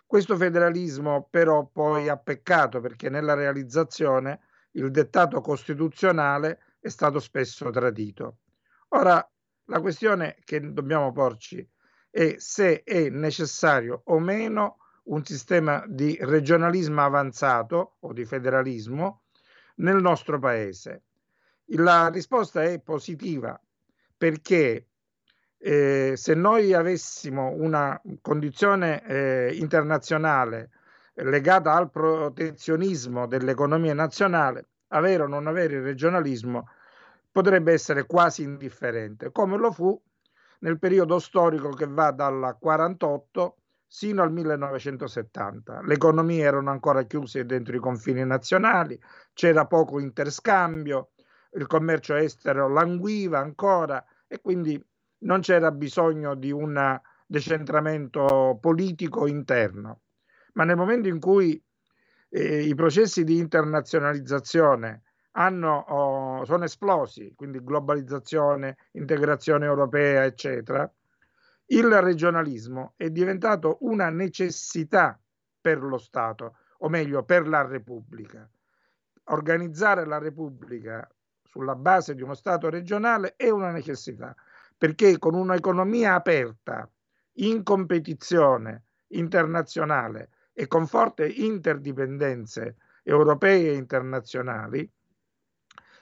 Questo 0.06 0.36
federalismo 0.38 1.28
però 1.30 1.66
poi 1.66 2.10
ha 2.10 2.18
peccato 2.18 2.80
perché 2.80 3.10
nella 3.10 3.34
realizzazione 3.34 4.40
il 4.72 4.90
dettato 4.90 5.42
costituzionale 5.42 6.76
è 6.80 6.88
stato 6.88 7.20
spesso 7.20 7.70
tradito. 7.70 8.38
Ora, 8.90 9.24
la 9.66 9.82
questione 9.82 10.38
che 10.46 10.72
dobbiamo 10.72 11.12
porci 11.12 11.68
è 12.10 12.36
se 12.38 12.84
è 12.84 13.10
necessario 13.10 14.02
o 14.06 14.18
meno 14.20 14.78
un 15.08 15.24
sistema 15.26 15.84
di 15.88 16.18
regionalismo 16.22 17.04
avanzato 17.04 17.98
o 18.00 18.14
di 18.14 18.26
federalismo 18.26 19.24
nel 19.76 20.02
nostro 20.02 20.40
paese? 20.40 21.04
La 21.72 22.08
risposta 22.10 22.64
è 22.64 22.80
positiva 22.80 23.60
perché 24.16 24.88
eh, 25.58 26.14
se 26.16 26.34
noi 26.34 26.74
avessimo 26.74 27.50
una 27.50 28.00
condizione 28.22 29.04
eh, 29.06 29.56
internazionale 29.56 30.70
legata 31.16 31.74
al 31.74 31.90
protezionismo 31.90 33.26
dell'economia 33.28 33.94
nazionale, 33.94 34.68
avere 34.90 35.24
o 35.24 35.28
non 35.28 35.48
avere 35.48 35.76
il 35.76 35.82
regionalismo 35.82 36.70
potrebbe 37.32 37.74
essere 37.74 38.06
quasi 38.06 38.44
indifferente, 38.44 39.32
come 39.32 39.58
lo 39.58 39.72
fu 39.72 40.00
nel 40.60 40.80
periodo 40.80 41.20
storico 41.20 41.70
che 41.70 41.88
va 41.88 42.12
dal 42.12 42.56
48 42.60 43.56
sino 43.88 44.22
al 44.22 44.32
1970. 44.32 45.82
Le 45.82 45.94
economie 45.94 46.44
erano 46.44 46.70
ancora 46.70 47.04
chiuse 47.04 47.46
dentro 47.46 47.76
i 47.76 47.80
confini 47.80 48.26
nazionali, 48.26 49.00
c'era 49.34 49.66
poco 49.66 50.00
interscambio, 50.00 51.12
il 51.54 51.66
commercio 51.68 52.16
estero 52.16 52.68
languiva 52.68 53.40
ancora 53.40 54.04
e 54.28 54.42
quindi 54.42 54.84
non 55.20 55.40
c'era 55.40 55.72
bisogno 55.72 56.36
di 56.36 56.52
un 56.52 57.00
decentramento 57.26 58.58
politico 58.62 59.26
interno. 59.26 60.02
Ma 60.54 60.66
nel 60.66 60.76
momento 60.76 61.08
in 61.08 61.20
cui 61.20 61.62
eh, 62.30 62.62
i 62.62 62.76
processi 62.76 63.24
di 63.24 63.38
internazionalizzazione 63.38 65.04
hanno, 65.32 65.78
oh, 65.88 66.46
sono 66.46 66.64
esplosi, 66.64 67.34
quindi 67.36 67.64
globalizzazione, 67.64 68.78
integrazione 68.94 69.66
europea, 69.66 70.26
eccetera, 70.26 70.92
il 71.68 72.02
regionalismo 72.02 72.94
è 72.96 73.10
diventato 73.10 73.78
una 73.82 74.10
necessità 74.10 75.20
per 75.60 75.82
lo 75.82 75.98
Stato, 75.98 76.58
o 76.80 76.90
meglio 76.90 77.24
per 77.24 77.48
la 77.48 77.66
Repubblica. 77.66 78.50
Organizzare 79.26 80.06
la 80.06 80.18
Repubblica 80.18 81.06
sulla 81.44 81.76
base 81.76 82.16
di 82.16 82.22
uno 82.22 82.36
Stato 82.36 82.70
regionale 82.70 83.34
è 83.36 83.50
una 83.50 83.72
necessità, 83.72 84.36
perché 84.78 85.18
con 85.18 85.34
un'economia 85.34 86.14
aperta, 86.14 86.90
in 87.40 87.64
competizione 87.64 88.86
internazionale 89.08 90.30
e 90.54 90.68
con 90.68 90.88
forti 90.88 91.46
interdipendenze 91.46 92.78
europee 93.04 93.72
e 93.72 93.76
internazionali, 93.76 94.90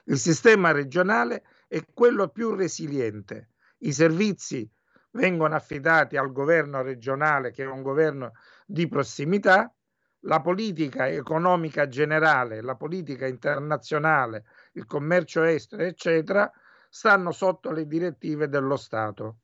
il 0.06 0.18
sistema 0.18 0.72
regionale 0.72 1.44
è 1.68 1.84
quello 1.92 2.30
più 2.30 2.54
resiliente. 2.54 3.50
I 3.80 3.92
servizi 3.92 4.70
vengono 5.16 5.56
affidati 5.56 6.18
al 6.18 6.32
governo 6.32 6.82
regionale, 6.82 7.52
che 7.52 7.64
è 7.64 7.68
un 7.68 7.82
governo 7.82 8.34
di 8.66 8.88
prossimità, 8.88 9.74
la 10.22 10.42
politica 10.42 11.08
economica 11.08 11.88
generale, 11.88 12.62
la 12.62 12.76
politica 12.76 13.28
internazionale, 13.28 14.46
il 14.74 14.86
commercio 14.86 15.44
estero, 15.44 15.84
eccetera, 15.84 16.52
stanno 16.90 17.32
sotto 17.32 17.72
le 17.72 17.86
direttive 17.86 18.48
dello 18.48 18.76
Stato. 18.76 19.40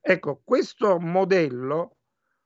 Ecco, 0.00 0.40
questo 0.44 0.98
modello 1.00 1.96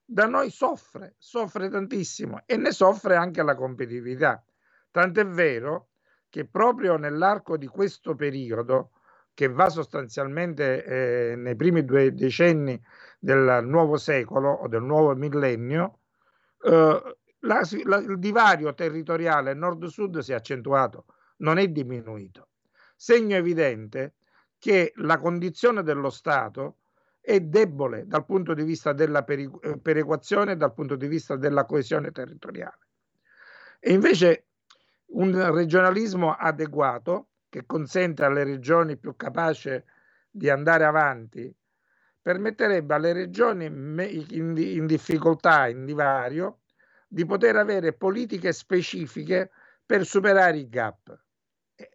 da 0.05 0.27
noi 0.27 0.51
soffre, 0.51 1.17
soffre 1.19 1.69
tantissimo 1.69 2.43
e 2.47 2.57
ne 2.57 2.73
soffre 2.73 3.17
anche 3.17 3.43
la 3.43 3.55
competitività. 3.55 4.43
Tant'è 4.91 5.27
vero 5.27 5.91
che 6.31 6.49
proprio 6.49 6.97
nell'arco 6.97 7.57
di 7.57 7.67
questo 7.67 8.15
periodo, 8.15 8.93
che 9.39 9.47
va 9.47 9.69
sostanzialmente 9.69 10.85
eh, 10.85 11.37
nei 11.37 11.55
primi 11.55 11.85
due 11.85 12.13
decenni 12.13 12.77
del 13.21 13.61
nuovo 13.63 13.97
secolo 13.97 14.51
o 14.51 14.67
del 14.67 14.83
nuovo 14.83 15.15
millennio, 15.15 16.01
eh, 16.61 17.17
la, 17.39 17.61
la, 17.85 17.97
il 17.99 18.19
divario 18.19 18.75
territoriale 18.75 19.55
nord-sud 19.55 20.19
si 20.19 20.33
è 20.33 20.35
accentuato, 20.35 21.05
non 21.37 21.59
è 21.59 21.69
diminuito. 21.69 22.49
Segno 22.97 23.37
evidente 23.37 24.15
che 24.59 24.93
la 24.97 25.21
condizione 25.21 25.85
dello 25.85 26.11
Stato 26.11 26.79
è 27.21 27.39
debole 27.39 28.09
dal 28.09 28.25
punto 28.25 28.55
di 28.55 28.65
vista 28.65 28.93
della 28.93 29.23
perequazione 29.23 30.51
e 30.51 30.57
dal 30.57 30.75
punto 30.75 30.97
di 30.97 31.07
vista 31.07 31.37
della 31.37 31.65
coesione 31.65 32.11
territoriale. 32.11 32.89
E 33.79 33.93
invece 33.93 34.47
un 35.11 35.31
regionalismo 35.55 36.35
adeguato 36.35 37.28
che 37.49 37.65
consente 37.67 38.25
alle 38.25 38.45
regioni 38.45 38.97
più 38.97 39.17
capaci 39.17 39.83
di 40.31 40.51
andare 40.51 40.85
avanti 40.85 41.55
permetterebbe 42.21 42.95
alle 42.95 43.13
regioni 43.15 43.65
in, 43.65 44.85
difficoltà, 44.87 45.67
in 45.69 45.87
divario, 45.87 46.61
di 47.09 47.25
poter 47.25 47.57
avere 47.57 47.95
politiche 47.95 48.53
specifiche 48.53 49.51
per 49.87 50.05
superare 50.05 50.59
i 50.59 50.69
gap. 50.69 51.19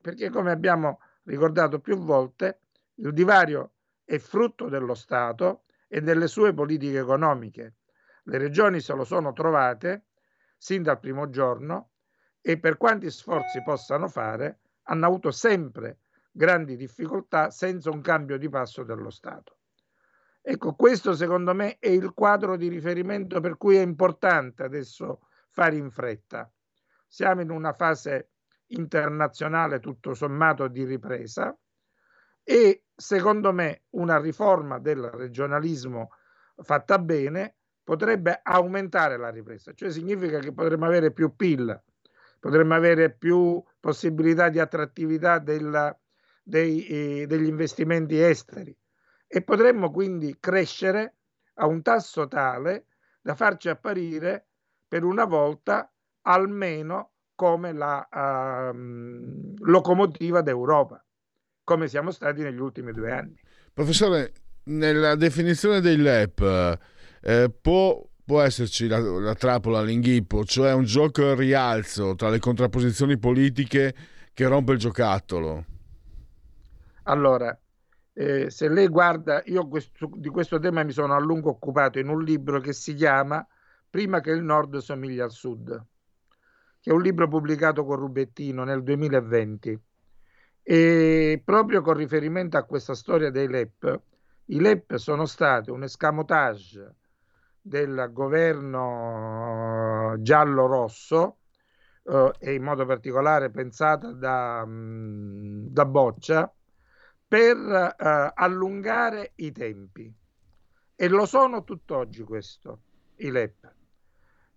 Perché 0.02 0.32
come 0.32 0.50
abbiamo 0.50 1.02
ricordato 1.26 1.80
più 1.80 1.98
volte, 1.98 2.62
il 2.96 3.14
divario 3.14 3.74
è 4.04 4.18
frutto 4.18 4.70
dello 4.70 4.96
Stato 4.96 5.66
e 5.88 6.02
delle 6.02 6.28
sue 6.28 6.52
politiche 6.52 6.98
economiche. 6.98 7.76
Le 8.24 8.38
regioni 8.40 8.80
se 8.80 8.94
lo 8.94 9.04
sono 9.04 9.34
trovate 9.34 10.06
sin 10.58 10.82
dal 10.82 11.00
primo 11.00 11.30
giorno 11.30 11.92
e 12.42 12.58
per 12.58 12.78
quanti 12.78 13.12
sforzi 13.12 13.62
possano 13.62 14.08
fare, 14.08 14.62
hanno 14.84 15.06
avuto 15.06 15.32
sempre 15.32 16.00
grandi 16.32 16.76
difficoltà 16.76 17.52
senza 17.52 17.90
un 17.90 18.02
cambio 18.02 18.38
di 18.38 18.50
passo 18.50 18.84
dello 18.84 19.10
Stato. 19.10 19.58
Ecco, 20.42 20.74
questo 20.74 21.14
secondo 21.14 21.54
me 21.54 21.78
è 21.80 21.88
il 21.88 22.14
quadro 22.14 22.58
di 22.58 22.68
riferimento 22.68 23.40
per 23.40 23.56
cui 23.58 23.78
è 23.78 23.82
importante 23.82 24.64
adesso 24.64 25.28
fare 25.50 25.78
in 25.78 25.90
fretta. 25.90 26.52
Siamo 27.08 27.42
in 27.42 27.50
una 27.50 27.72
fase 27.74 28.32
internazionale 28.68 29.80
tutto 29.80 30.14
sommato 30.14 30.68
di 30.68 30.84
ripresa 30.84 31.56
e 32.44 32.84
secondo 32.94 33.54
me 33.54 33.84
una 33.92 34.20
riforma 34.20 34.80
del 34.80 35.04
regionalismo 35.04 36.10
fatta 36.58 37.00
bene 37.00 37.56
potrebbe 37.84 38.40
aumentare 38.44 39.18
la 39.18 39.30
ripresa, 39.30 39.74
cioè 39.74 39.92
significa 39.92 40.40
che 40.40 40.54
potremmo 40.54 40.86
avere 40.86 41.12
più 41.12 41.36
PIL, 41.36 41.82
potremmo 42.44 42.74
avere 42.74 43.10
più 43.10 43.64
possibilità 43.80 44.50
di 44.50 44.60
attrattività 44.60 45.40
della, 45.40 45.98
dei, 46.44 46.86
eh, 46.88 47.26
degli 47.26 47.48
investimenti 47.48 48.20
esteri 48.20 48.78
e 49.26 49.42
potremmo 49.44 49.90
quindi 49.92 50.36
crescere 50.42 51.20
a 51.54 51.68
un 51.68 51.82
tasso 51.82 52.28
tale 52.28 52.88
da 53.22 53.34
farci 53.34 53.70
apparire 53.70 54.48
per 54.86 55.06
una 55.06 55.24
volta 55.24 55.90
almeno 56.24 57.14
come 57.34 57.72
la 57.72 58.06
uh, 58.12 58.76
locomotiva 59.60 60.42
d'Europa, 60.42 61.02
come 61.64 61.88
siamo 61.88 62.12
stati 62.12 62.42
negli 62.42 62.60
ultimi 62.60 62.92
due 62.92 63.10
anni. 63.14 63.40
Professore, 63.72 64.34
nella 64.66 65.16
definizione 65.16 65.80
dei 65.80 65.96
LEP 65.96 66.78
eh, 67.22 67.50
può, 67.62 68.06
può, 68.26 68.42
esserci 68.42 68.88
la, 68.88 69.00
la 69.00 69.36
trappola, 69.36 69.82
l'inghippo, 69.82 70.44
cioè 70.44 70.74
un 70.74 70.84
gioco 70.84 71.30
al 71.30 71.36
rialzo 71.36 72.16
tra 72.16 72.30
le 72.30 72.40
contrapposizioni 72.40 73.18
politiche 73.18 73.94
che 74.34 74.48
rompe 74.48 74.74
il 74.74 74.80
giocattolo? 74.80 75.66
Allora, 77.04 77.58
eh, 78.14 78.50
se 78.50 78.70
lei 78.70 78.88
guarda, 78.88 79.42
io 79.46 79.68
questo, 79.68 80.10
di 80.16 80.30
questo 80.30 80.60
tema 80.60 80.84
mi 80.84 80.92
sono 80.92 81.16
a 81.16 81.20
lungo 81.20 81.50
occupato 81.50 82.00
in 82.00 82.10
un 82.10 82.24
libro 82.24 82.60
che 82.60 82.74
si 82.74 82.94
chiama 82.94 83.46
Prima 83.94 84.22
che 84.22 84.32
il 84.32 84.42
nord 84.42 84.78
somiglia 84.78 85.26
al 85.26 85.32
sud, 85.32 85.86
che 86.80 86.90
è 86.90 86.94
un 86.94 87.04
libro 87.04 87.28
pubblicato 87.28 87.86
con 87.86 87.98
Rubettino 87.98 88.64
nel 88.64 88.82
2020. 88.82 89.80
E 90.64 91.42
proprio 91.46 91.82
con 91.82 91.94
riferimento 91.94 92.58
a 92.58 92.64
questa 92.64 92.96
storia 92.96 93.30
dei 93.30 93.48
LEP, 93.48 94.02
i 94.46 94.60
LEP 94.60 94.96
sono 94.96 95.28
stati 95.28 95.70
un 95.70 95.84
escamotage 95.84 96.96
del 97.66 98.10
governo 98.12 100.16
giallo-rosso 100.20 101.38
eh, 102.04 102.34
e 102.40 102.54
in 102.54 102.62
modo 102.62 102.86
particolare 102.86 103.50
pensata 103.50 104.12
da, 104.12 104.64
mm, 104.66 105.68
da 105.68 105.86
Boccia 105.86 106.54
per 107.26 107.58
eh, 107.58 108.32
allungare 108.36 109.32
i 109.36 109.54
tempi 109.54 110.14
e 110.96 111.08
lo 111.08 111.26
sono 111.26 111.64
tutt'oggi 111.64 112.24
questo, 112.24 112.82
i 113.18 113.32
LEP. 113.32 113.74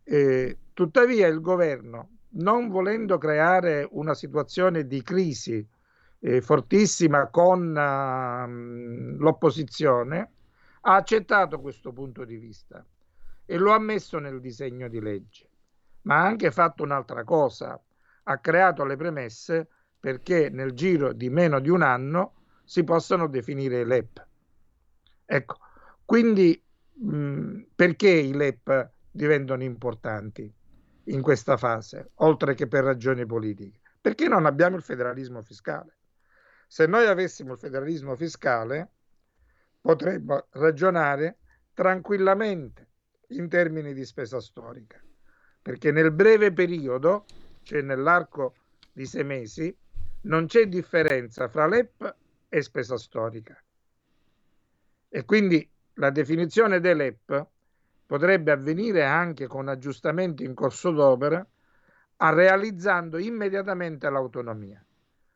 Eh, 0.03 0.59
tuttavia 0.73 1.29
il 1.29 1.41
governo, 1.41 2.19
non 2.31 2.69
volendo 2.69 3.19
creare 3.19 3.87
una 3.93 4.15
situazione 4.15 4.87
di 4.87 5.01
crisi 5.03 5.67
eh, 6.19 6.41
fortissima 6.41 7.29
con 7.29 7.71
uh, 7.71 9.19
l'opposizione, 9.19 10.31
ha 10.83 10.97
accettato 10.97 11.61
questo 11.61 11.93
punto 11.93 12.25
di 12.25 12.37
vista 12.37 12.85
e 13.47 13.57
lo 13.57 13.73
ha 13.73 13.79
messo 13.79 14.19
nel 14.19 14.41
disegno 14.41 14.89
di 14.89 15.01
legge, 15.01 15.49
ma 16.03 16.17
ha 16.17 16.27
anche 16.27 16.51
fatto 16.51 16.83
un'altra 16.83 17.23
cosa, 17.25 17.81
ha 18.25 18.39
creato 18.39 18.85
le 18.85 18.97
premesse 18.97 19.69
perché 19.99 20.51
nel 20.51 20.73
giro 20.73 21.13
di 21.13 21.31
meno 21.31 21.61
di 21.61 21.71
un 21.71 21.83
anno 21.83 22.35
si 22.65 22.83
possano 22.83 23.29
definire 23.29 23.81
i 23.81 23.87
LEP. 23.87 24.27
Ecco, 25.25 25.59
quindi 26.05 26.61
mh, 26.93 27.61
perché 27.75 28.11
i 28.11 28.35
LEP 28.35 28.91
diventano 29.11 29.63
importanti 29.63 30.53
in 31.05 31.23
questa 31.23 31.57
fase, 31.57 32.11
oltre 32.17 32.55
che 32.55 32.67
per 32.67 32.83
ragioni 32.83 33.25
politiche? 33.25 33.81
Perché 34.01 34.29
non 34.29 34.45
abbiamo 34.45 34.77
il 34.77 34.83
federalismo 34.83 35.41
fiscale. 35.43 35.99
Se 36.67 36.87
noi 36.87 37.07
avessimo 37.07 37.53
il 37.53 37.59
federalismo 37.59 38.17
fiscale, 38.17 38.91
potremmo 39.81 40.47
ragionare 40.51 41.39
tranquillamente 41.73 42.89
in 43.29 43.49
termini 43.49 43.93
di 43.93 44.05
spesa 44.05 44.41
storica, 44.41 45.01
perché 45.61 45.91
nel 45.91 46.13
breve 46.13 46.53
periodo, 46.53 47.25
cioè 47.63 47.83
nell'arco 47.83 48.55
di 48.93 49.07
sei 49.07 49.25
mesi, 49.25 49.77
non 50.23 50.47
c'è 50.47 50.67
differenza 50.67 51.49
fra 51.49 51.67
l'EP 51.67 52.15
e 52.49 52.63
spesa 52.63 52.97
storica. 52.97 53.61
E 55.09 55.25
quindi 55.25 55.69
la 55.95 56.11
definizione 56.11 56.81
dell'EP 56.81 57.47
potrebbe 58.07 58.53
avvenire 58.53 59.05
anche 59.05 59.47
con 59.47 59.69
aggiustamenti 59.69 60.45
in 60.45 60.55
corso 60.55 60.91
d'opera, 60.91 61.45
realizzando 62.19 63.19
immediatamente 63.19 64.09
l'autonomia. 64.09 64.83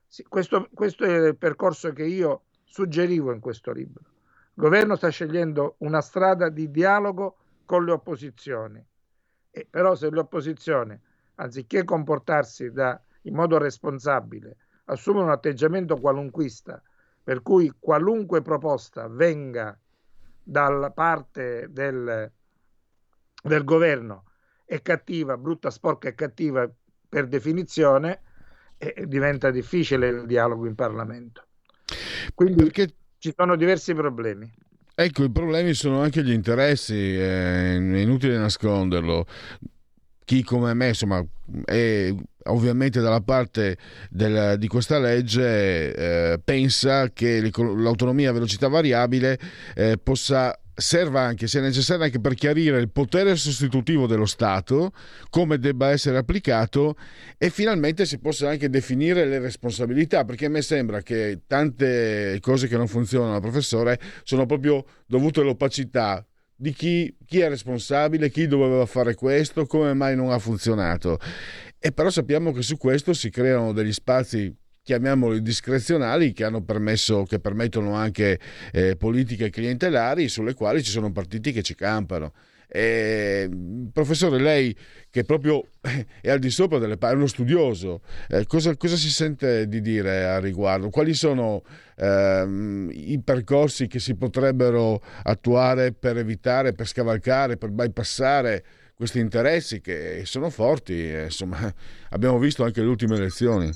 Sì, 0.07 0.23
questo, 0.25 0.69
questo 0.73 1.05
è 1.05 1.29
il 1.29 1.37
percorso 1.37 1.93
che 1.93 2.05
io 2.05 2.45
suggerivo 2.65 3.33
in 3.33 3.41
questo 3.41 3.73
libro. 3.73 4.03
Il 4.55 4.67
governo 4.67 4.97
sta 4.97 5.09
scegliendo 5.09 5.77
una 5.79 6.01
strada 6.01 6.49
di 6.49 6.71
dialogo 6.71 7.37
con 7.71 7.85
le 7.85 7.93
opposizioni, 7.93 8.85
e 9.49 9.65
però 9.71 9.95
se 9.95 10.11
le 10.11 10.19
opposizioni, 10.19 11.01
anziché 11.37 11.85
comportarsi 11.85 12.73
da, 12.73 13.01
in 13.23 13.35
modo 13.37 13.59
responsabile, 13.59 14.57
assumono 14.87 15.27
un 15.27 15.31
atteggiamento 15.31 15.97
qualunquista 15.97 16.83
per 17.23 17.43
cui 17.43 17.73
qualunque 17.79 18.43
proposta 18.43 19.07
venga 19.07 19.79
dalla 20.43 20.91
parte 20.91 21.69
del, 21.71 22.33
del 23.41 23.63
governo 23.65 24.25
è 24.65 24.83
cattiva, 24.83 25.37
brutta, 25.37 25.71
sporca 25.71 26.09
e 26.09 26.17
cattiva 26.17 26.69
per 27.09 27.29
definizione 27.29 28.23
e 28.79 29.07
diventa 29.07 29.53
difficile 29.53 30.09
il 30.09 30.27
dialogo 30.27 30.67
in 30.67 30.75
Parlamento. 30.75 31.47
Quindi 32.35 32.65
Perché... 32.65 32.95
ci 33.19 33.33
sono 33.37 33.55
diversi 33.55 33.95
problemi. 33.95 34.53
Ecco, 35.03 35.25
i 35.25 35.31
problemi 35.31 35.73
sono 35.73 36.03
anche 36.03 36.23
gli 36.23 36.31
interessi, 36.31 37.17
è 37.17 37.73
inutile 37.77 38.37
nasconderlo. 38.37 39.25
Chi 40.27 40.43
come 40.43 40.75
me, 40.75 40.89
insomma, 40.89 41.25
è 41.65 42.15
ovviamente 42.45 43.01
dalla 43.01 43.23
parte 43.23 43.79
del, 44.11 44.57
di 44.59 44.69
questa 44.69 44.99
legge, 44.99 45.95
eh, 45.95 46.41
pensa 46.45 47.11
che 47.15 47.41
l'autonomia 47.41 48.29
a 48.29 48.35
velocità 48.35 48.69
variabile 48.69 49.39
eh, 49.75 49.97
possa 49.97 50.55
serva 50.81 51.21
anche, 51.21 51.47
se 51.47 51.61
necessario, 51.61 52.05
anche 52.05 52.21
per 52.21 52.35
chiarire 52.35 52.81
il 52.81 52.91
potere 52.91 53.37
sostitutivo 53.37 54.07
dello 54.07 54.27
Stato, 54.27 54.93
come 55.29 55.59
debba 55.59 55.91
essere 55.91 56.19
applicato 56.19 56.97
e 57.39 57.51
finalmente 57.51 58.07
si 58.07 58.19
possa 58.19 58.49
anche 58.49 58.69
definire 58.69 59.25
le 59.27 59.39
responsabilità, 59.39 60.25
perché 60.25 60.47
a 60.47 60.51
me 60.51 60.63
sembra 60.63 61.03
che 61.03 61.43
tante 61.47 62.39
cose 62.41 62.67
che 62.69 62.77
non 62.77 62.89
funzionano, 62.89 63.41
professore, 63.41 64.01
sono 64.25 64.47
proprio 64.47 64.85
dovute 65.07 65.41
all'opacità 65.41 66.25
di 66.55 66.73
chi, 66.73 67.15
chi 67.25 67.41
è 67.41 67.49
responsabile, 67.49 68.31
chi 68.31 68.47
doveva 68.47 68.85
fare 68.85 69.15
questo, 69.15 69.65
come 69.67 69.95
mai 69.95 70.15
non 70.15 70.31
ha 70.31 70.39
funzionato. 70.39 71.19
E 71.79 71.93
però 71.93 72.11
sappiamo 72.11 72.53
che 72.53 72.61
su 72.61 72.77
questo 72.77 73.15
si 73.15 73.31
creano 73.31 73.73
degli 73.73 73.93
spazi 73.93 74.55
chiamiamoli 74.83 75.43
discrezionali 75.43 76.33
che 76.33 76.49
permesso, 76.65 77.25
che 77.25 77.39
permettono 77.39 77.95
anche 77.95 78.39
eh, 78.73 78.97
politiche 78.97 79.51
clientelari 79.51 80.29
sulle 80.29 80.55
quali 80.55 80.83
ci 80.83 80.91
sono 80.91 81.13
partiti 81.13 81.53
che 81.53 81.63
ci 81.63 81.75
campano. 81.75 82.33
Eh, 82.73 83.51
professore, 83.93 84.39
lei 84.39 84.77
che 85.11 85.25
proprio 85.25 85.67
è 86.21 86.31
al 86.31 86.39
di 86.39 86.51
sopra 86.51 86.79
delle 86.79 86.97
parole, 86.97 87.17
è 87.17 87.23
uno 87.23 87.29
studioso, 87.29 88.03
eh, 88.29 88.47
cosa, 88.47 88.77
cosa, 88.77 88.95
si 88.95 89.11
sente 89.11 89.67
di 89.67 89.81
dire 89.81 90.25
a 90.27 90.39
riguardo? 90.39 90.89
Quali 90.89 91.13
sono 91.13 91.65
ehm, 91.97 92.91
i 92.93 93.21
percorsi 93.23 93.89
che 93.89 93.99
si 93.99 94.15
potrebbero 94.15 95.03
attuare 95.25 95.93
per 95.93 96.17
evitare, 96.17 96.73
per 96.73 96.87
scavalcare, 96.87 97.57
per 97.57 97.71
bypassare 97.71 98.65
questi 98.95 99.19
interessi 99.19 99.81
che 99.81 100.23
sono 100.25 100.49
forti? 100.49 101.11
Eh, 101.11 101.25
insomma, 101.25 101.75
abbiamo 102.11 102.39
visto 102.39 102.63
anche 102.63 102.81
le 102.83 102.87
ultime 102.87 103.17
elezioni. 103.17 103.69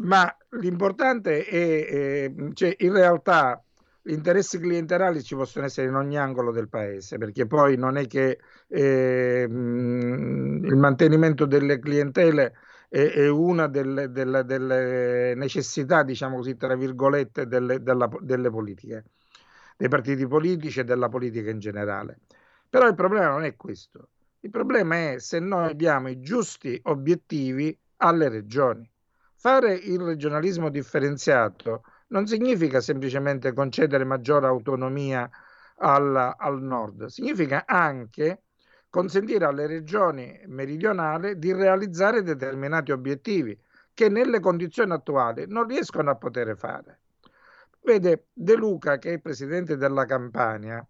Ma 0.00 0.34
l'importante 0.50 1.44
è, 1.44 1.86
è 1.86 2.32
cioè, 2.54 2.74
in 2.78 2.92
realtà 2.92 3.62
gli 4.02 4.12
interessi 4.12 4.58
clientelari 4.58 5.22
ci 5.22 5.34
possono 5.34 5.66
essere 5.66 5.88
in 5.88 5.94
ogni 5.94 6.16
angolo 6.16 6.52
del 6.52 6.68
paese, 6.68 7.18
perché 7.18 7.46
poi 7.46 7.76
non 7.76 7.96
è 7.98 8.06
che 8.06 8.38
eh, 8.68 9.46
il 9.46 10.76
mantenimento 10.76 11.44
delle 11.44 11.78
clientele 11.78 12.54
è, 12.88 12.98
è 13.10 13.28
una 13.28 13.66
delle, 13.68 14.10
delle, 14.10 14.44
delle, 14.44 15.34
necessità, 15.34 16.02
diciamo 16.02 16.36
così, 16.36 16.56
tra 16.56 16.74
virgolette, 16.76 17.46
delle, 17.46 17.82
della, 17.82 18.08
delle 18.20 18.50
politiche, 18.50 19.04
dei 19.76 19.88
partiti 19.88 20.26
politici 20.26 20.80
e 20.80 20.84
della 20.84 21.08
politica 21.10 21.50
in 21.50 21.58
generale. 21.58 22.20
Però 22.70 22.86
il 22.88 22.94
problema 22.94 23.28
non 23.28 23.44
è 23.44 23.54
questo. 23.54 24.08
Il 24.40 24.50
problema 24.50 25.12
è 25.12 25.18
se 25.18 25.38
noi 25.40 25.76
diamo 25.76 26.08
i 26.08 26.20
giusti 26.20 26.80
obiettivi 26.84 27.76
alle 27.96 28.28
regioni. 28.30 28.90
Fare 29.42 29.72
il 29.72 29.98
regionalismo 29.98 30.68
differenziato 30.68 31.84
non 32.08 32.26
significa 32.26 32.82
semplicemente 32.82 33.54
concedere 33.54 34.04
maggiore 34.04 34.46
autonomia 34.46 35.30
al, 35.76 36.34
al 36.36 36.60
nord, 36.60 37.06
significa 37.06 37.64
anche 37.64 38.42
consentire 38.90 39.46
alle 39.46 39.66
regioni 39.66 40.42
meridionali 40.44 41.38
di 41.38 41.54
realizzare 41.54 42.22
determinati 42.22 42.92
obiettivi 42.92 43.58
che 43.94 44.10
nelle 44.10 44.40
condizioni 44.40 44.92
attuali 44.92 45.46
non 45.48 45.66
riescono 45.66 46.10
a 46.10 46.16
poter 46.16 46.54
fare. 46.58 46.98
Vede, 47.80 48.26
De 48.34 48.54
Luca, 48.56 48.98
che 48.98 49.14
è 49.14 49.18
presidente 49.20 49.78
della 49.78 50.04
Campania, 50.04 50.86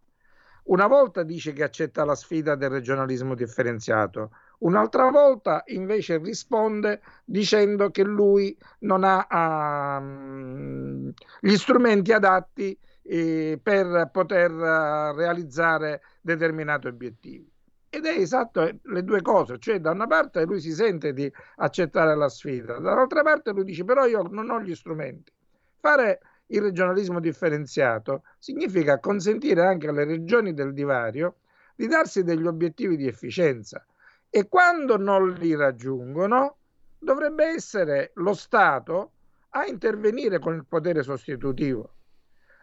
una 0.64 0.88
volta 0.88 1.22
dice 1.22 1.52
che 1.52 1.62
accetta 1.62 2.04
la 2.04 2.16
sfida 2.16 2.56
del 2.56 2.70
regionalismo 2.70 3.36
differenziato, 3.36 4.32
Un'altra 4.60 5.10
volta 5.10 5.62
invece 5.68 6.18
risponde 6.18 7.00
dicendo 7.24 7.90
che 7.90 8.02
lui 8.02 8.54
non 8.80 9.04
ha 9.04 9.98
um, 9.98 11.10
gli 11.40 11.56
strumenti 11.56 12.12
adatti 12.12 12.78
eh, 13.02 13.58
per 13.62 14.10
poter 14.12 14.50
uh, 14.50 15.16
realizzare 15.16 16.02
determinati 16.20 16.88
obiettivi. 16.88 17.50
Ed 17.88 18.04
è 18.04 18.10
esatto 18.18 18.62
eh, 18.62 18.78
le 18.82 19.02
due 19.02 19.22
cose, 19.22 19.58
cioè 19.58 19.80
da 19.80 19.92
una 19.92 20.06
parte 20.06 20.44
lui 20.44 20.60
si 20.60 20.72
sente 20.72 21.14
di 21.14 21.32
accettare 21.56 22.14
la 22.14 22.28
sfida, 22.28 22.78
dall'altra 22.78 23.22
parte 23.22 23.52
lui 23.52 23.64
dice 23.64 23.84
però 23.84 24.04
io 24.04 24.22
non 24.22 24.50
ho 24.50 24.60
gli 24.60 24.74
strumenti. 24.74 25.32
Fare 25.78 26.20
il 26.48 26.60
regionalismo 26.60 27.18
differenziato 27.18 28.24
significa 28.38 28.98
consentire 28.98 29.64
anche 29.64 29.88
alle 29.88 30.04
regioni 30.04 30.52
del 30.52 30.74
divario 30.74 31.36
di 31.74 31.86
darsi 31.86 32.22
degli 32.22 32.46
obiettivi 32.46 32.96
di 32.96 33.06
efficienza 33.06 33.82
e 34.30 34.48
quando 34.48 34.96
non 34.96 35.32
li 35.32 35.54
raggiungono 35.56 36.58
dovrebbe 36.98 37.46
essere 37.46 38.12
lo 38.14 38.32
Stato 38.32 39.12
a 39.50 39.66
intervenire 39.66 40.38
con 40.38 40.54
il 40.54 40.64
potere 40.64 41.02
sostitutivo. 41.02 41.96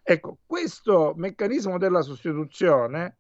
Ecco, 0.02 0.38
questo 0.46 1.14
meccanismo 1.18 1.78
della 1.78 2.02
sostituzione 2.02 3.18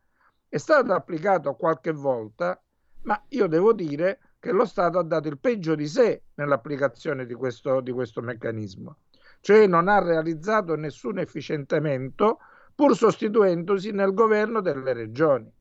è 0.48 0.58
stato 0.58 0.94
applicato 0.94 1.56
qualche 1.56 1.92
volta, 1.92 2.62
ma 3.02 3.22
io 3.30 3.48
devo 3.48 3.74
dire 3.74 4.20
che 4.40 4.54
lo 4.54 4.66
Stato 4.66 4.98
ha 4.98 5.04
dato 5.04 5.28
il 5.28 5.38
peggio 5.38 5.76
di 5.76 5.88
sé 5.88 6.24
nell'applicazione 6.36 7.26
di 7.26 7.34
questo, 7.34 7.82
di 7.82 7.92
questo 7.92 8.22
meccanismo, 8.22 9.00
cioè 9.42 9.68
non 9.68 9.90
ha 9.90 10.00
realizzato 10.00 10.76
nessun 10.76 11.20
efficientamento 11.20 12.40
pur 12.74 12.96
sostituendosi 12.96 13.92
nel 13.92 14.14
governo 14.14 14.62
delle 14.62 14.94
regioni. 14.94 15.52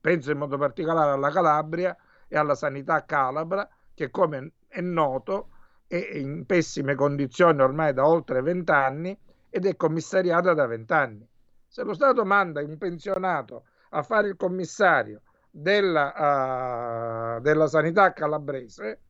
Penso 0.00 0.30
in 0.30 0.38
modo 0.38 0.56
particolare 0.58 1.10
alla 1.10 1.30
Calabria, 1.30 1.96
e 2.28 2.36
alla 2.36 2.54
sanità 2.54 3.04
calabra, 3.04 3.68
che 3.94 4.10
come 4.10 4.52
è 4.68 4.80
noto 4.80 5.48
è 5.86 5.96
in 5.96 6.44
pessime 6.44 6.94
condizioni 6.94 7.62
ormai 7.62 7.94
da 7.94 8.06
oltre 8.06 8.42
vent'anni 8.42 9.18
ed 9.48 9.64
è 9.66 9.74
commissariata 9.74 10.52
da 10.52 10.66
vent'anni. 10.66 11.26
Se 11.66 11.82
lo 11.82 11.94
Stato 11.94 12.24
manda 12.24 12.62
un 12.62 12.76
pensionato 12.78 13.64
a 13.90 14.02
fare 14.02 14.28
il 14.28 14.36
commissario 14.36 15.22
della, 15.50 17.36
uh, 17.36 17.40
della 17.40 17.66
sanità 17.66 18.12
calabrese, 18.12 19.00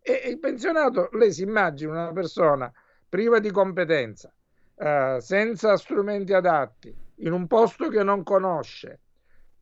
e 0.00 0.28
il 0.28 0.38
pensionato, 0.38 1.08
lei 1.12 1.32
si 1.32 1.42
immagina 1.42 1.92
una 1.92 2.12
persona 2.12 2.70
priva 3.08 3.38
di 3.40 3.50
competenza, 3.50 4.32
uh, 4.74 5.18
senza 5.18 5.76
strumenti 5.76 6.32
adatti, 6.32 6.94
in 7.20 7.32
un 7.32 7.46
posto 7.46 7.88
che 7.88 8.02
non 8.02 8.22
conosce, 8.22 9.00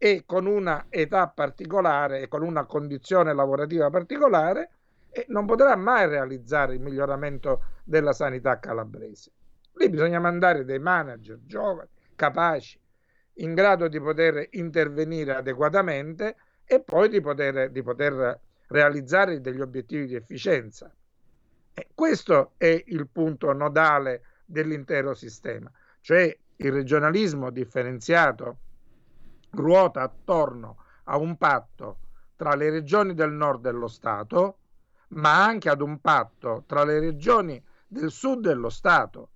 e 0.04 0.24
con 0.26 0.44
una 0.44 0.84
età 0.90 1.28
particolare 1.28 2.20
e 2.20 2.28
con 2.28 2.42
una 2.42 2.66
condizione 2.66 3.32
lavorativa 3.32 3.88
particolare 3.88 4.70
e 5.08 5.24
non 5.28 5.46
potrà 5.46 5.74
mai 5.76 6.06
realizzare 6.06 6.74
il 6.74 6.80
miglioramento 6.82 7.62
della 7.84 8.12
sanità 8.12 8.58
calabrese. 8.58 9.30
Lì 9.76 9.88
bisogna 9.88 10.20
mandare 10.20 10.66
dei 10.66 10.78
manager 10.78 11.38
giovani, 11.46 11.88
capaci, 12.16 12.78
in 13.36 13.54
grado 13.54 13.88
di 13.88 13.98
poter 13.98 14.46
intervenire 14.50 15.36
adeguatamente 15.36 16.36
e 16.66 16.80
poi 16.80 17.08
di 17.08 17.22
poter, 17.22 17.70
di 17.70 17.82
poter 17.82 18.38
realizzare 18.66 19.40
degli 19.40 19.62
obiettivi 19.62 20.04
di 20.04 20.16
efficienza. 20.16 20.94
E 21.72 21.88
questo 21.94 22.52
è 22.58 22.82
il 22.88 23.08
punto 23.08 23.54
nodale 23.54 24.22
dell'intero 24.44 25.14
sistema, 25.14 25.72
cioè 26.02 26.36
il 26.56 26.72
regionalismo 26.72 27.48
differenziato 27.48 28.58
ruota 29.54 30.02
attorno 30.02 30.78
a 31.04 31.16
un 31.16 31.36
patto 31.36 31.98
tra 32.36 32.54
le 32.54 32.70
regioni 32.70 33.14
del 33.14 33.32
nord 33.32 33.62
dello 33.62 33.88
Stato, 33.88 34.58
ma 35.08 35.44
anche 35.44 35.68
ad 35.68 35.80
un 35.80 36.00
patto 36.00 36.64
tra 36.66 36.84
le 36.84 36.98
regioni 36.98 37.62
del 37.86 38.10
sud 38.10 38.46
dello 38.46 38.70
Stato. 38.70 39.30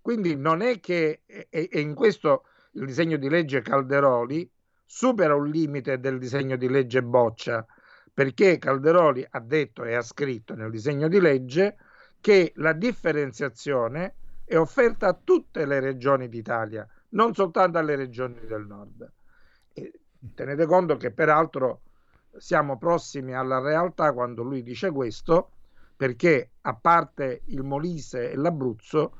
Quindi 0.00 0.36
non 0.36 0.62
è 0.62 0.80
che, 0.80 1.22
e, 1.26 1.68
in 1.72 1.94
questo 1.94 2.44
il 2.72 2.86
disegno 2.86 3.16
di 3.16 3.28
legge 3.28 3.62
Calderoli 3.62 4.48
supera 4.84 5.34
un 5.34 5.48
limite 5.48 5.98
del 5.98 6.18
disegno 6.18 6.56
di 6.56 6.68
legge 6.68 7.02
Boccia, 7.02 7.66
perché 8.12 8.58
Calderoli 8.58 9.26
ha 9.28 9.40
detto 9.40 9.84
e 9.84 9.94
ha 9.94 10.02
scritto 10.02 10.54
nel 10.54 10.70
disegno 10.70 11.08
di 11.08 11.20
legge 11.20 11.76
che 12.20 12.52
la 12.56 12.72
differenziazione 12.72 14.14
è 14.44 14.56
offerta 14.56 15.08
a 15.08 15.18
tutte 15.22 15.64
le 15.64 15.80
regioni 15.80 16.28
d'Italia, 16.28 16.86
non 17.10 17.34
soltanto 17.34 17.78
alle 17.78 17.96
regioni 17.96 18.44
del 18.46 18.66
nord. 18.66 19.10
Tenete 20.34 20.66
conto 20.66 20.96
che 20.96 21.10
peraltro 21.12 21.80
siamo 22.36 22.78
prossimi 22.78 23.34
alla 23.34 23.58
realtà 23.58 24.12
quando 24.12 24.42
lui 24.42 24.62
dice 24.62 24.90
questo, 24.90 25.50
perché 25.96 26.52
a 26.62 26.74
parte 26.74 27.42
il 27.46 27.62
Molise 27.62 28.30
e 28.30 28.36
l'Abruzzo, 28.36 29.16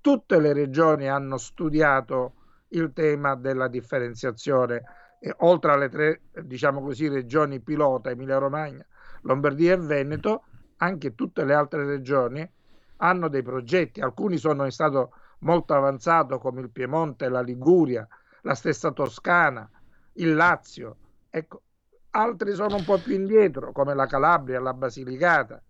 tutte 0.00 0.40
le 0.40 0.52
regioni 0.52 1.08
hanno 1.08 1.36
studiato 1.36 2.34
il 2.68 2.92
tema 2.92 3.34
della 3.34 3.68
differenziazione. 3.68 4.82
E 5.18 5.34
oltre 5.38 5.72
alle 5.72 5.88
tre, 5.88 6.22
diciamo 6.42 6.82
così, 6.82 7.08
regioni 7.08 7.60
pilota, 7.60 8.10
Emilia 8.10 8.38
Romagna, 8.38 8.84
Lombardia 9.22 9.74
e 9.74 9.76
Veneto, 9.76 10.44
anche 10.78 11.14
tutte 11.14 11.44
le 11.44 11.54
altre 11.54 11.84
regioni 11.84 12.50
hanno 12.96 13.28
dei 13.28 13.42
progetti, 13.42 14.00
alcuni 14.00 14.36
sono 14.36 14.64
in 14.64 14.70
stato 14.70 15.12
molto 15.40 15.74
avanzato 15.74 16.38
come 16.38 16.60
il 16.60 16.70
Piemonte, 16.70 17.28
la 17.28 17.40
Liguria, 17.40 18.06
la 18.42 18.54
stessa 18.54 18.92
Toscana, 18.92 19.68
il 20.14 20.34
Lazio, 20.34 20.96
ecco, 21.30 21.62
altri 22.10 22.54
sono 22.54 22.76
un 22.76 22.84
po' 22.84 22.98
più 22.98 23.14
indietro 23.14 23.72
come 23.72 23.94
la 23.94 24.06
Calabria, 24.06 24.60
la 24.60 24.74
Basilicata. 24.74 25.62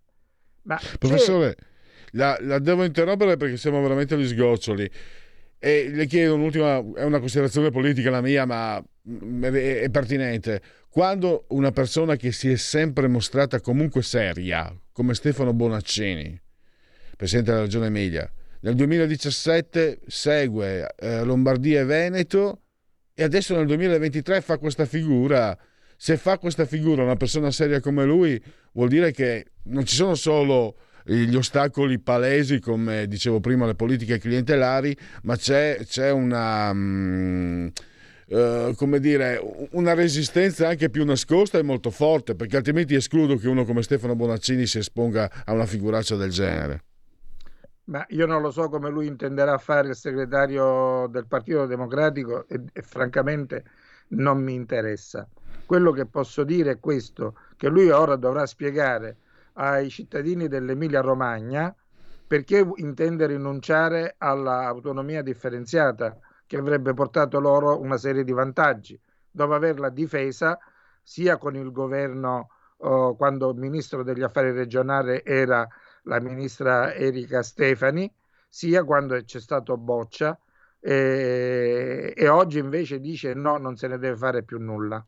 Ma 0.63 0.79
Professore, 0.99 1.57
la, 2.13 2.37
la, 2.41 2.59
devo 2.59 2.85
interrompere 2.85 3.37
perché 3.37 3.57
siamo 3.57 3.81
veramente 3.83 4.15
agli 4.15 4.27
sgoccioli. 4.27 4.91
E 5.59 5.91
le 5.91 6.07
chiedo 6.07 6.35
un'ultima, 6.35 6.79
è 6.95 7.05
una 7.05 7.21
considerazione 7.21 7.71
politica 7.71 8.11
la 8.11 8.21
mia, 8.21 8.45
ma 8.45 8.79
è, 8.79 9.81
è 9.83 9.91
pertinente. 9.91 10.61
Quando 10.89 11.45
una 11.49 11.71
persona 11.71 12.17
che 12.17 12.33
si 12.33 12.51
è 12.51 12.57
sempre 12.57 13.07
mostrata 13.07 13.61
comunque 13.61 14.03
seria, 14.03 14.75
come 14.91 15.15
Stefano 15.15 15.53
Bonaccini, 15.53 16.41
Presidente 17.17 17.51
della 17.53 17.63
Regione 17.63 17.87
Emilia, 17.87 18.31
nel 18.61 18.75
2017 18.75 20.01
segue 20.07 20.95
eh, 20.97 21.23
Lombardia 21.23 21.81
e 21.81 21.85
Veneto 21.85 22.62
e 23.23 23.25
adesso 23.25 23.55
nel 23.55 23.67
2023 23.67 24.41
fa 24.41 24.59
questa 24.59 24.85
figura. 24.85 25.57
Se 25.97 26.17
fa 26.17 26.39
questa 26.39 26.65
figura 26.65 27.05
una 27.05 27.15
persona 27.15 27.53
seria 27.53 27.81
come 27.81 28.05
lui, 28.05 28.43
vuol 28.73 28.89
dire 28.89 29.13
che 29.13 29.47
non 29.67 29.85
ci 29.85 29.95
sono 29.95 30.17
solo 30.17 30.75
gli 31.05 31.35
ostacoli 31.37 32.01
palesi, 32.01 32.59
come 32.59 33.07
dicevo 33.07 33.39
prima, 33.39 33.67
le 33.67 33.77
politiche 33.77 34.19
clientelari, 34.19 34.97
ma 35.23 35.37
c'è, 35.37 35.79
c'è 35.85 36.11
una. 36.11 36.71
Um, 36.71 37.71
Uh, 38.25 38.75
come 38.77 38.99
dire, 38.99 39.39
una 39.73 39.93
resistenza 39.93 40.67
anche 40.67 40.89
più 40.89 41.05
nascosta 41.05 41.59
e 41.59 41.63
molto 41.63 41.91
forte, 41.91 42.35
perché 42.35 42.57
altrimenti 42.57 42.95
escludo 42.95 43.37
che 43.37 43.47
uno 43.47 43.67
come 43.67 43.83
Stefano 43.83 44.17
Bonaccini 44.17 44.65
si 44.65 44.79
esponga 44.79 45.43
a 45.45 45.53
una 45.53 45.67
figuraccia 45.67 46.17
del 46.17 46.31
genere. 46.31 46.85
Ma 47.93 48.07
io 48.09 48.25
non 48.25 48.41
lo 48.41 48.51
so 48.51 48.71
come 48.71 48.89
lui 48.89 49.07
intenderà 49.07 49.59
fare 49.59 49.89
il 49.89 49.95
segretario 49.95 51.07
del 51.09 51.27
Partito 51.27 51.67
Democratico 51.67 52.49
e, 52.49 52.65
e 52.73 52.81
francamente 52.81 53.65
non 54.09 54.43
mi 54.43 54.55
interessa. 54.55 55.29
Quello 55.67 55.93
che 55.93 56.07
posso 56.07 56.43
dire 56.43 56.71
è 56.71 56.81
questo, 56.81 57.37
che 57.55 57.69
lui 57.69 57.91
ora 57.91 58.17
dovrà 58.17 58.47
spiegare 58.47 59.19
ai 59.55 59.91
cittadini 59.91 60.49
dell'Emilia 60.49 61.03
Romagna 61.03 61.75
perché 62.27 62.67
intende 62.77 63.27
rinunciare 63.27 64.15
all'autonomia 64.17 65.21
differenziata 65.21 66.19
che 66.47 66.57
avrebbe 66.57 66.95
portato 66.95 67.41
loro 67.41 67.79
una 67.79 67.99
serie 67.99 68.25
di 68.25 68.33
vantaggi, 68.33 68.99
dopo 69.31 69.53
averla 69.53 69.91
difesa 69.91 70.59
sia 71.03 71.37
con 71.37 71.57
il 71.57 71.71
governo 71.71 72.49
oh, 72.79 73.17
quando 73.17 73.53
ministro 73.53 74.03
degli 74.03 74.23
affari 74.23 74.51
regionali 74.53 75.21
era 75.23 75.69
la 76.03 76.21
ministra 76.21 76.95
Erika 76.95 77.43
Stefani, 77.43 78.13
sia 78.49 78.85
quando 78.85 79.21
c'è 79.23 79.41
stato 79.41 79.77
Boccia 79.77 80.39
e, 80.79 82.13
e 82.17 82.29
oggi 82.29 82.59
invece 82.59 83.01
dice 83.01 83.35
no, 83.35 83.57
non 83.57 83.77
se 83.77 83.89
ne 83.89 83.99
deve 83.99 84.17
fare 84.17 84.43
più 84.43 84.59
nulla. 84.59 85.05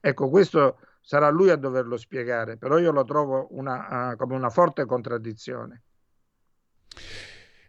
Ecco, 0.00 0.28
questo 0.28 0.78
sarà 1.00 1.28
lui 1.28 1.50
a 1.50 1.56
doverlo 1.56 1.96
spiegare, 1.96 2.56
però 2.56 2.78
io 2.78 2.92
lo 2.92 3.04
trovo 3.04 3.48
una, 3.50 4.12
uh, 4.12 4.16
come 4.16 4.34
una 4.34 4.50
forte 4.50 4.84
contraddizione. 4.84 5.82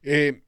E 0.02 0.45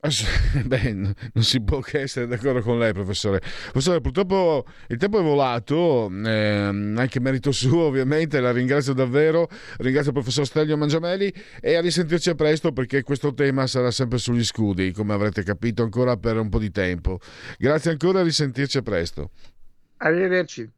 Beh, 0.64 0.92
non 0.92 1.42
si 1.42 1.60
può 1.60 1.80
che 1.80 2.02
essere 2.02 2.28
d'accordo 2.28 2.60
con 2.60 2.78
lei, 2.78 2.92
professore. 2.92 3.40
Professore, 3.40 4.00
purtroppo 4.00 4.64
il 4.88 4.96
tempo 4.96 5.18
è 5.18 5.22
volato, 5.22 6.08
eh, 6.24 6.92
anche 6.96 7.18
merito 7.20 7.50
suo, 7.50 7.86
ovviamente. 7.86 8.38
La 8.38 8.52
ringrazio 8.52 8.92
davvero. 8.92 9.48
Ringrazio 9.78 10.10
il 10.10 10.16
professor 10.16 10.46
Stelio 10.46 10.76
Mangiameli 10.76 11.32
e 11.60 11.74
a 11.74 11.80
risentirci 11.80 12.34
presto 12.36 12.72
perché 12.72 13.02
questo 13.02 13.34
tema 13.34 13.66
sarà 13.66 13.90
sempre 13.90 14.18
sugli 14.18 14.44
scudi, 14.44 14.92
come 14.92 15.14
avrete 15.14 15.42
capito, 15.42 15.82
ancora 15.82 16.16
per 16.16 16.38
un 16.38 16.48
po' 16.48 16.58
di 16.58 16.70
tempo. 16.70 17.18
Grazie 17.58 17.90
ancora, 17.90 18.20
a 18.20 18.22
risentirci 18.22 18.82
presto. 18.82 19.30
Arrivederci. 19.96 20.77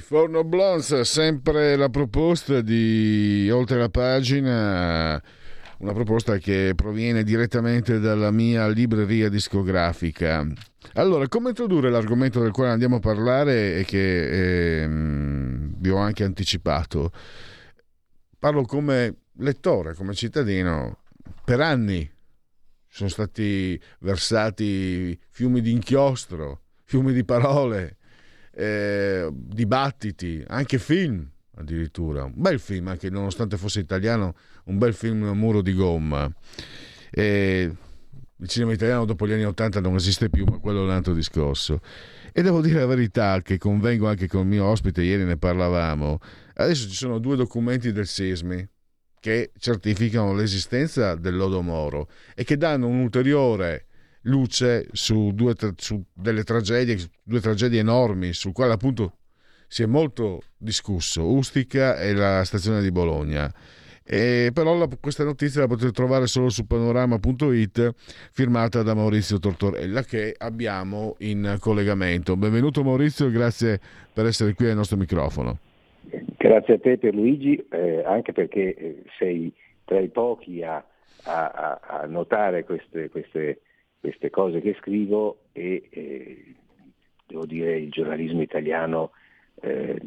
Forno 0.00 0.44
Blondes, 0.44 1.00
sempre 1.00 1.76
la 1.76 1.88
proposta 1.88 2.60
di 2.60 3.48
Oltre 3.50 3.78
la 3.78 3.88
pagina, 3.88 5.22
una 5.78 5.92
proposta 5.92 6.38
che 6.38 6.72
proviene 6.74 7.22
direttamente 7.22 7.98
dalla 7.98 8.30
mia 8.30 8.68
libreria 8.68 9.28
discografica. 9.28 10.46
Allora, 10.94 11.28
come 11.28 11.50
introdurre 11.50 11.90
l'argomento 11.90 12.40
del 12.40 12.52
quale 12.52 12.70
andiamo 12.70 12.96
a 12.96 13.00
parlare 13.00 13.76
e 13.76 13.84
che 13.84 14.82
ehm, 14.82 15.74
vi 15.78 15.90
ho 15.90 15.96
anche 15.96 16.24
anticipato? 16.24 17.12
Parlo 18.38 18.62
come 18.62 19.16
lettore, 19.38 19.94
come 19.94 20.14
cittadino. 20.14 20.98
Per 21.44 21.60
anni 21.60 22.10
sono 22.88 23.08
stati 23.08 23.80
versati 24.00 25.18
fiumi 25.30 25.60
di 25.60 25.72
inchiostro, 25.72 26.62
fiumi 26.84 27.12
di 27.12 27.24
parole 27.24 27.97
eh, 28.58 29.28
dibattiti, 29.32 30.42
anche 30.48 30.78
film 30.78 31.24
addirittura. 31.54 32.24
Un 32.24 32.32
bel 32.34 32.58
film, 32.58 32.88
anche 32.88 33.08
nonostante 33.08 33.56
fosse 33.56 33.78
italiano, 33.78 34.34
un 34.64 34.78
bel 34.78 34.94
film 34.94 35.24
Muro 35.28 35.62
di 35.62 35.72
gomma. 35.72 36.28
E 37.10 37.72
il 38.36 38.48
cinema 38.48 38.72
italiano 38.72 39.04
dopo 39.04 39.26
gli 39.26 39.32
anni 39.32 39.44
Ottanta 39.44 39.80
non 39.80 39.94
esiste 39.94 40.28
più, 40.28 40.44
ma 40.44 40.58
quello 40.58 40.80
è 40.80 40.84
un 40.84 40.90
altro 40.90 41.14
discorso. 41.14 41.80
E 42.32 42.42
devo 42.42 42.60
dire 42.60 42.80
la 42.80 42.86
verità 42.86 43.40
che 43.42 43.58
convengo 43.58 44.08
anche 44.08 44.26
con 44.26 44.42
il 44.42 44.48
mio 44.48 44.64
ospite, 44.64 45.02
ieri 45.02 45.24
ne 45.24 45.36
parlavamo. 45.36 46.18
Adesso 46.54 46.88
ci 46.88 46.96
sono 46.96 47.18
due 47.18 47.36
documenti 47.36 47.92
del 47.92 48.06
Sismi 48.06 48.68
che 49.20 49.52
certificano 49.56 50.34
l'esistenza 50.34 51.14
del 51.14 51.36
lodo 51.36 51.62
Moro 51.62 52.08
e 52.34 52.42
che 52.44 52.56
danno 52.56 52.86
un 52.88 52.98
ulteriore 53.00 53.87
luce 54.28 54.86
su, 54.92 55.32
due, 55.32 55.54
su 55.76 56.02
delle 56.12 56.44
tragedie, 56.44 56.96
due 57.22 57.40
tragedie 57.40 57.80
enormi, 57.80 58.32
sul 58.32 58.52
quale 58.52 58.72
appunto 58.72 59.14
si 59.66 59.82
è 59.82 59.86
molto 59.86 60.40
discusso, 60.56 61.30
Ustica 61.30 61.98
e 62.00 62.14
la 62.14 62.44
stazione 62.44 62.80
di 62.80 62.90
Bologna. 62.90 63.52
E 64.10 64.50
però 64.54 64.74
la, 64.74 64.88
questa 64.98 65.22
notizia 65.22 65.60
la 65.60 65.66
potete 65.66 65.90
trovare 65.90 66.26
solo 66.26 66.48
su 66.48 66.66
panorama.it 66.66 67.92
firmata 68.32 68.82
da 68.82 68.94
Maurizio 68.94 69.38
Tortorella 69.38 70.02
che 70.02 70.34
abbiamo 70.38 71.16
in 71.18 71.58
collegamento. 71.60 72.34
Benvenuto 72.36 72.82
Maurizio 72.82 73.30
grazie 73.30 73.78
per 74.10 74.24
essere 74.24 74.54
qui 74.54 74.70
al 74.70 74.76
nostro 74.76 74.96
microfono. 74.96 75.58
Grazie 76.38 76.74
a 76.74 76.78
te 76.78 76.96
per 76.96 77.14
Luigi, 77.14 77.62
eh, 77.70 78.02
anche 78.06 78.32
perché 78.32 78.74
eh, 78.74 79.02
sei 79.18 79.52
tra 79.84 80.00
i 80.00 80.08
pochi 80.08 80.62
a, 80.62 80.82
a, 81.24 81.80
a 81.82 82.06
notare 82.06 82.64
queste, 82.64 83.10
queste 83.10 83.60
queste 84.00 84.30
cose 84.30 84.60
che 84.60 84.76
scrivo 84.80 85.44
e 85.52 85.88
eh, 85.90 86.54
devo 87.26 87.46
dire 87.46 87.78
il 87.78 87.90
giornalismo 87.90 88.42
italiano 88.42 89.10
eh, 89.60 90.00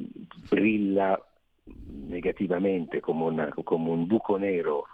brilla 0.49 1.23
negativamente 1.63 2.99
come, 2.99 3.23
una, 3.23 3.49
come, 3.63 3.89
un 3.89 4.07
buco 4.07 4.37
nero 4.37 4.85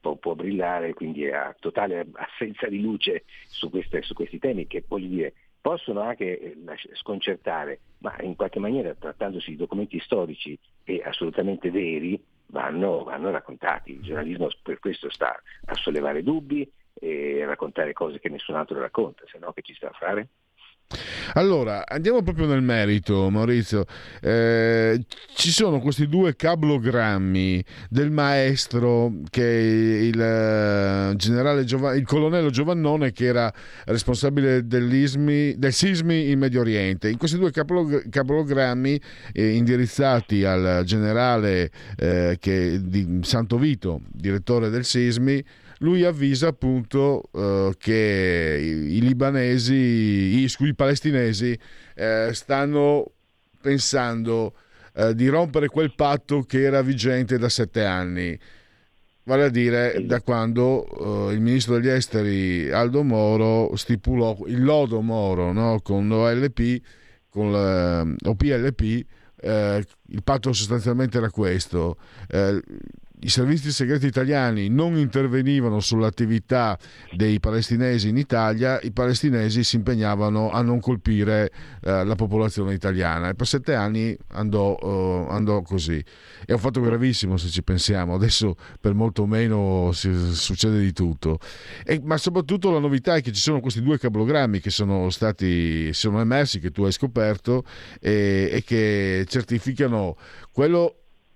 può, 0.00 0.16
può, 0.16 0.34
brillare, 0.34 0.94
quindi 0.94 1.30
ha 1.30 1.54
totale 1.58 2.06
assenza 2.12 2.66
di 2.66 2.80
luce 2.80 3.24
su, 3.46 3.70
queste, 3.70 4.02
su 4.02 4.14
questi 4.14 4.38
temi 4.38 4.66
che 4.66 4.84
voglio 4.86 5.08
dire 5.08 5.34
possono 5.60 6.00
anche 6.00 6.40
eh, 6.40 6.56
sconcertare, 6.94 7.80
ma 7.98 8.16
in 8.22 8.34
qualche 8.34 8.58
maniera 8.58 8.94
trattandosi 8.94 9.50
di 9.50 9.56
documenti 9.56 10.00
storici 10.00 10.58
e 10.84 11.02
assolutamente 11.04 11.70
veri 11.70 12.22
vanno, 12.46 13.04
vanno 13.04 13.30
raccontati. 13.30 13.92
Il 13.92 14.00
giornalismo 14.00 14.48
per 14.62 14.78
questo 14.78 15.10
sta 15.10 15.40
a 15.66 15.74
sollevare 15.74 16.22
dubbi, 16.22 16.70
e 17.00 17.44
raccontare 17.44 17.92
cose 17.92 18.20
che 18.20 18.28
nessun 18.28 18.54
altro 18.54 18.78
racconta, 18.78 19.22
se 19.30 19.38
no 19.38 19.52
che 19.52 19.62
ci 19.62 19.74
sta 19.74 19.88
a 19.88 19.96
fare? 19.98 20.28
Allora, 21.34 21.86
andiamo 21.86 22.22
proprio 22.22 22.46
nel 22.46 22.62
merito, 22.62 23.30
Maurizio. 23.30 23.84
Eh, 24.20 25.04
ci 25.34 25.52
sono 25.52 25.78
questi 25.78 26.08
due 26.08 26.34
cablogrammi 26.34 27.64
del 27.88 28.10
maestro 28.10 29.12
che 29.30 30.10
il, 30.12 30.20
eh, 30.20 31.14
generale 31.14 31.62
Giov- 31.62 31.94
il 31.94 32.04
colonnello 32.04 32.50
Giovannone 32.50 33.12
che 33.12 33.26
era 33.26 33.52
responsabile 33.84 34.66
del 34.66 34.90
sismi 35.70 36.30
in 36.30 36.38
Medio 36.40 36.60
Oriente. 36.60 37.08
In 37.08 37.18
questi 37.18 37.38
due 37.38 37.52
cablog- 37.52 38.08
cablogrammi 38.08 39.00
eh, 39.32 39.50
indirizzati 39.50 40.44
al 40.44 40.82
generale 40.84 41.70
eh, 41.96 42.36
che, 42.40 42.80
di 42.82 43.20
Santo 43.22 43.56
Vito, 43.58 44.00
direttore 44.08 44.68
del 44.70 44.84
sismi, 44.84 45.44
lui 45.82 46.04
avvisa 46.04 46.48
appunto 46.48 47.22
uh, 47.32 47.72
che 47.76 48.58
i, 48.60 48.96
i, 48.96 49.00
libanesi, 49.00 49.74
i, 49.74 50.50
i 50.58 50.74
palestinesi 50.74 51.58
eh, 51.94 52.30
stanno 52.32 53.12
pensando 53.60 54.54
uh, 54.94 55.12
di 55.12 55.28
rompere 55.28 55.68
quel 55.68 55.94
patto 55.94 56.42
che 56.42 56.62
era 56.62 56.82
vigente 56.82 57.38
da 57.38 57.48
sette 57.48 57.84
anni. 57.84 58.38
Vale 59.22 59.44
a 59.44 59.48
dire 59.48 60.04
da 60.06 60.20
quando 60.22 60.86
uh, 61.28 61.30
il 61.30 61.40
ministro 61.40 61.74
degli 61.74 61.88
esteri 61.88 62.70
Aldo 62.70 63.02
Moro 63.02 63.76
stipulò 63.76 64.36
il 64.46 64.62
lodo 64.62 65.00
Moro 65.00 65.52
no? 65.52 65.80
con 65.82 66.10
OLP, 66.10 66.80
con 67.28 67.52
la, 67.52 68.00
OPLP, 68.00 69.04
eh, 69.42 69.84
il 70.08 70.22
patto 70.22 70.52
sostanzialmente 70.52 71.18
era 71.18 71.30
questo. 71.30 71.96
I 73.22 73.28
servizi 73.28 73.70
segreti 73.70 74.06
italiani 74.06 74.68
non 74.70 74.96
intervenivano 74.96 75.80
sull'attività 75.80 76.78
dei 77.14 77.38
palestinesi 77.38 78.08
in 78.08 78.16
Italia, 78.16 78.80
i 78.80 78.92
palestinesi 78.92 79.62
si 79.62 79.76
impegnavano 79.76 80.50
a 80.50 80.62
non 80.62 80.80
colpire 80.80 81.52
eh, 81.82 82.02
la 82.02 82.14
popolazione 82.14 82.72
italiana 82.72 83.28
e 83.28 83.34
per 83.34 83.46
sette 83.46 83.74
anni 83.74 84.16
andò, 84.28 84.74
uh, 84.80 85.30
andò, 85.30 85.60
così. 85.60 86.02
È 86.46 86.52
un 86.52 86.58
fatto 86.58 86.80
gravissimo 86.80 87.36
se 87.36 87.48
ci 87.48 87.62
pensiamo, 87.62 88.14
adesso 88.14 88.56
per 88.80 88.94
molto 88.94 89.26
meno 89.26 89.90
si, 89.92 90.10
succede 90.32 90.80
di 90.80 90.94
tutto. 90.94 91.40
E, 91.84 92.00
ma 92.02 92.16
soprattutto 92.16 92.70
la 92.70 92.78
novità 92.78 93.16
è 93.16 93.20
che 93.20 93.32
ci 93.32 93.40
sono 93.42 93.60
questi 93.60 93.82
due 93.82 93.98
cablogrammi 93.98 94.60
che 94.60 94.70
sono 94.70 95.10
stati 95.10 95.92
sono 95.92 96.20
emersi, 96.20 96.58
che 96.58 96.70
tu 96.70 96.84
hai 96.84 96.92
scoperto 96.92 97.64
e, 98.00 98.48
e 98.50 98.62
che 98.64 99.26
certificano 99.28 100.16
quello 100.52 100.94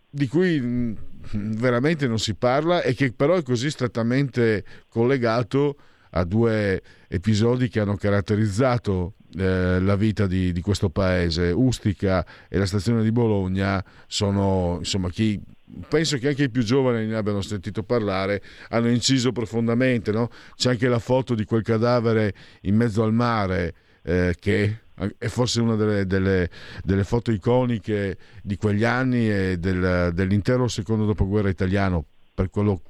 di 0.09 0.29
cui 0.29 1.13
veramente 1.33 2.07
non 2.07 2.19
si 2.19 2.35
parla 2.35 2.83
e 2.83 2.95
che 2.95 3.13
però 3.13 3.35
è 3.35 3.43
così 3.43 3.71
strettamente 3.71 4.65
collegato 4.89 5.77
a 6.11 6.25
due 6.25 6.81
episodi 7.09 7.69
che 7.69 7.81
hanno 7.81 7.97
caratterizzato 7.97 9.15
eh, 9.37 9.81
la 9.81 9.97
vita 9.97 10.27
di, 10.27 10.53
di, 10.53 10.61
questo 10.61 10.91
paese. 10.91 11.51
Ustica 11.51 12.25
e 12.49 12.59
la 12.59 12.67
stazione 12.67 13.03
di 13.03 13.11
Bologna 13.11 13.85
sono, 14.07 14.77
insomma, 14.79 15.11
chi 15.11 15.41
penso 15.89 16.19
che 16.19 16.29
anche 16.29 16.45
i 16.45 16.51
più 16.51 16.63
giovani 16.63 17.07
ne 17.07 17.17
abbiano 17.17 17.41
sentito 17.41 17.83
parlare, 17.83 18.43
hanno 18.69 18.89
inciso 18.89 19.33
profondamente. 19.33 20.13
No? 20.13 20.31
C'è 20.55 20.71
anche 20.71 20.89
la 20.89 21.01
foto 21.01 21.35
di 21.35 21.45
quel 21.45 21.63
cadavere 21.63 22.33
in 22.63 22.77
mezzo 22.77 23.03
al 23.03 23.13
mare 23.13 23.75
eh, 24.03 24.37
che 24.39 24.83
è 25.19 25.27
forse 25.27 25.61
una 25.61 25.75
delle, 25.75 26.07
delle, 26.07 26.51
delle, 26.83 27.05
foto 27.05 27.33
iconiche 27.33 28.17
di 28.43 28.57
quegli 28.57 28.85
anni 28.85 29.29
e 29.29 29.57
del, 29.59 30.13
dell'intero 30.15 30.69
secondo 30.69 31.05
dopoguerra 31.05 31.49
italiano, 31.49 32.05
per 32.33 32.51
quello, 32.51 32.81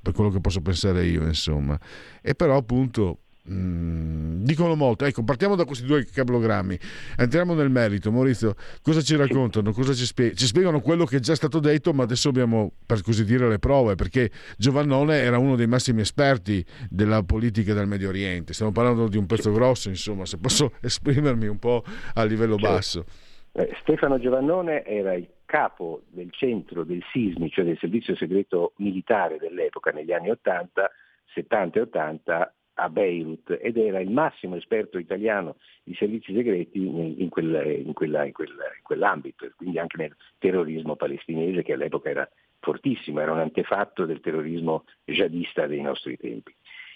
per 0.00 0.12
quello 0.12 0.30
che 0.30 0.40
posso 0.40 0.60
pensare 0.60 1.04
io, 1.04 1.22
insomma. 1.24 1.78
E 2.22 2.34
però 2.34 2.56
appunto 2.56 3.18
Mm, 3.52 4.44
dicono 4.44 4.76
molto. 4.76 5.04
Ecco, 5.04 5.24
partiamo 5.24 5.56
da 5.56 5.64
questi 5.64 5.84
due 5.84 6.04
cablogrammi. 6.04 6.78
Entriamo 7.16 7.54
nel 7.54 7.68
merito. 7.68 8.12
Maurizio, 8.12 8.54
cosa 8.80 9.00
ci 9.00 9.16
raccontano? 9.16 9.72
Cosa 9.72 9.92
ci, 9.92 10.04
spie- 10.04 10.34
ci, 10.34 10.46
spiegano 10.46 10.80
quello 10.80 11.04
che 11.04 11.16
è 11.16 11.20
già 11.20 11.34
stato 11.34 11.58
detto, 11.58 11.92
ma 11.92 12.04
adesso 12.04 12.28
abbiamo, 12.28 12.72
per 12.86 13.02
così 13.02 13.24
dire, 13.24 13.48
le 13.48 13.58
prove, 13.58 13.96
perché 13.96 14.30
Giovannone 14.56 15.16
era 15.16 15.38
uno 15.38 15.56
dei 15.56 15.66
massimi 15.66 16.00
esperti 16.00 16.64
della 16.88 17.22
politica 17.24 17.74
del 17.74 17.88
Medio 17.88 18.08
Oriente. 18.08 18.52
Stiamo 18.52 18.72
parlando 18.72 19.08
di 19.08 19.16
un 19.16 19.26
pezzo 19.26 19.50
grosso, 19.50 19.88
insomma, 19.88 20.24
se 20.26 20.38
posso 20.38 20.72
esprimermi 20.80 21.48
un 21.48 21.58
po' 21.58 21.82
a 22.14 22.24
livello 22.24 22.56
basso. 22.56 23.04
Eh, 23.52 23.76
Stefano 23.80 24.20
Giovannone 24.20 24.84
era 24.84 25.14
il 25.14 25.28
capo 25.44 26.02
del 26.06 26.30
centro 26.30 26.84
del 26.84 27.02
SISMI, 27.10 27.50
cioè 27.50 27.64
del 27.64 27.78
servizio 27.80 28.14
segreto 28.14 28.74
militare 28.76 29.38
dell'epoca 29.38 29.90
negli 29.90 30.12
anni 30.12 30.30
80, 30.30 30.88
70 31.34 31.78
e 31.78 31.82
80 31.82 32.54
a 32.80 32.88
Beirut 32.88 33.58
ed 33.60 33.76
era 33.76 34.00
il 34.00 34.10
massimo 34.10 34.56
esperto 34.56 34.98
italiano 34.98 35.56
di 35.82 35.94
servizi 35.94 36.34
segreti 36.34 36.78
in, 36.78 37.28
quel, 37.28 37.84
in, 37.86 37.92
quella, 37.92 38.24
in, 38.24 38.32
quel, 38.32 38.50
in 38.50 38.82
quell'ambito, 38.82 39.50
quindi 39.56 39.78
anche 39.78 39.96
nel 39.98 40.16
terrorismo 40.38 40.96
palestinese 40.96 41.62
che 41.62 41.74
all'epoca 41.74 42.08
era 42.08 42.28
fortissimo, 42.60 43.20
era 43.20 43.32
un 43.32 43.38
antefatto 43.38 44.04
del 44.04 44.20
terrorismo 44.20 44.84
jihadista 45.04 45.66
dei 45.66 45.80
nostri 45.80 46.16
tempi. 46.16 46.54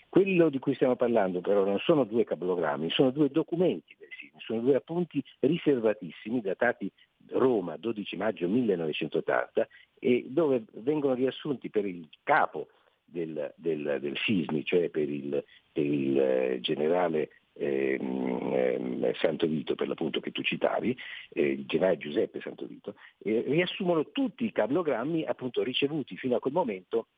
Quello 0.08 0.48
di 0.48 0.60
cui 0.60 0.74
stiamo 0.74 0.94
parlando 0.94 1.40
però 1.40 1.64
non 1.64 1.78
sono 1.80 2.04
due 2.04 2.24
cablogrammi, 2.24 2.88
sono 2.90 3.10
due 3.10 3.30
documenti 3.30 3.96
del 3.98 4.08
SIN, 4.16 4.30
sono 4.38 4.60
due 4.60 4.76
appunti 4.76 5.22
riservatissimi 5.40 6.40
datati 6.40 6.90
Roma 7.30 7.76
12 7.76 8.16
maggio 8.16 8.48
1980 8.48 9.66
e 9.98 10.24
dove 10.28 10.64
vengono 10.74 11.14
riassunti 11.14 11.68
per 11.68 11.84
il 11.84 12.08
capo 12.22 12.68
del, 13.04 13.52
del, 13.56 13.98
del 14.00 14.16
SISMI, 14.16 14.64
cioè 14.64 14.88
per 14.88 15.08
il, 15.08 15.44
per 15.72 15.84
il 15.84 16.18
eh, 16.18 16.58
generale 16.60 17.30
eh, 17.54 17.98
eh, 18.00 19.14
Santo 19.16 19.46
Vito, 19.46 19.74
per 19.74 19.88
l'appunto 19.88 20.20
che 20.20 20.32
tu 20.32 20.42
citavi, 20.42 20.96
eh, 21.30 21.46
il 21.50 21.66
generale 21.66 21.98
Giuseppe 21.98 22.40
Santo 22.40 22.66
Vito, 22.66 22.94
riassumono 23.22 24.10
tutti 24.10 24.44
i 24.44 24.52
cablogrammi 24.52 25.24
appunto 25.24 25.62
ricevuti 25.62 26.16
fino 26.16 26.36
a 26.36 26.40
quel 26.40 26.52
momento 26.52 27.08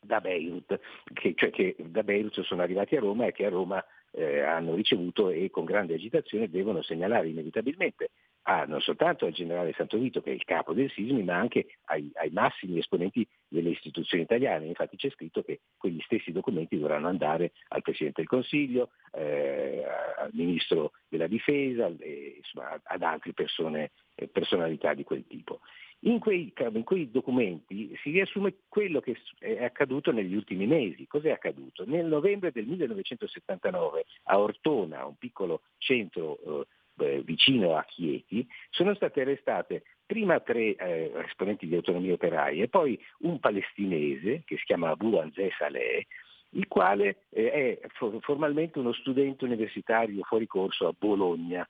da 0.00 0.20
Beirut, 0.20 0.78
che, 1.12 1.34
cioè 1.34 1.50
che 1.50 1.74
da 1.78 2.02
Beirut 2.02 2.40
sono 2.42 2.62
arrivati 2.62 2.96
a 2.96 3.00
Roma 3.00 3.26
e 3.26 3.32
che 3.32 3.44
a 3.44 3.50
Roma 3.50 3.84
eh, 4.12 4.40
hanno 4.40 4.74
ricevuto 4.74 5.30
e 5.30 5.50
con 5.50 5.64
grande 5.64 5.94
agitazione 5.94 6.48
devono 6.48 6.80
segnalare 6.82 7.28
inevitabilmente 7.28 8.10
a, 8.48 8.64
non 8.64 8.80
soltanto 8.80 9.26
al 9.26 9.32
generale 9.32 9.72
Santovito 9.76 10.20
che 10.20 10.30
è 10.30 10.34
il 10.34 10.44
capo 10.44 10.72
del 10.72 10.90
sismi, 10.90 11.22
ma 11.24 11.36
anche 11.36 11.66
ai, 11.86 12.10
ai, 12.14 12.30
massimi 12.30 12.78
esponenti 12.78 13.26
delle 13.48 13.70
istituzioni 13.70 14.22
italiane. 14.22 14.66
Infatti 14.66 14.96
c'è 14.96 15.10
scritto 15.10 15.42
che 15.42 15.60
quegli 15.76 16.00
stessi 16.02 16.30
documenti 16.30 16.78
dovranno 16.78 17.08
andare 17.08 17.52
al 17.68 17.82
Presidente 17.82 18.20
del 18.20 18.30
Consiglio, 18.30 18.90
eh, 19.12 19.84
al 20.18 20.30
Ministro 20.32 20.92
della 21.08 21.26
Difesa, 21.26 21.90
eh, 21.98 22.34
insomma, 22.36 22.80
ad 22.84 23.02
altre 23.02 23.32
persone, 23.32 23.90
eh, 24.14 24.28
personalità 24.28 24.94
di 24.94 25.02
quel 25.02 25.26
tipo. 25.26 25.60
In 26.00 26.20
quei, 26.20 26.52
in 26.72 26.84
quei, 26.84 27.10
documenti 27.10 27.96
si 28.00 28.10
riassume 28.10 28.58
quello 28.68 29.00
che 29.00 29.16
è 29.40 29.64
accaduto 29.64 30.12
negli 30.12 30.36
ultimi 30.36 30.66
mesi. 30.66 31.08
Cos'è 31.08 31.30
accaduto? 31.30 31.84
Nel 31.84 32.06
novembre 32.06 32.52
del 32.52 32.66
1979 32.66 34.04
a 34.24 34.38
Ortona, 34.38 35.04
un 35.04 35.16
piccolo 35.16 35.62
centro 35.78 36.66
eh, 36.98 37.22
vicino 37.24 37.76
a 37.76 37.84
Chieti, 37.84 38.46
sono 38.70 38.94
state 38.94 39.20
arrestate 39.20 39.82
prima 40.04 40.40
tre 40.40 40.74
eh, 40.76 41.12
esponenti 41.26 41.66
di 41.66 41.74
autonomia 41.74 42.14
operaia 42.14 42.62
e 42.62 42.68
poi 42.68 42.98
un 43.20 43.38
palestinese 43.40 44.42
che 44.44 44.56
si 44.56 44.64
chiama 44.64 44.90
Abu 44.90 45.16
Anzeh 45.16 45.52
Saleh, 45.58 46.06
il 46.50 46.68
quale 46.68 47.24
eh, 47.30 47.78
è 47.80 47.86
for- 47.88 48.18
formalmente 48.20 48.78
uno 48.78 48.92
studente 48.92 49.44
universitario 49.44 50.22
fuori 50.22 50.46
corso 50.46 50.86
a 50.86 50.94
Bologna. 50.96 51.68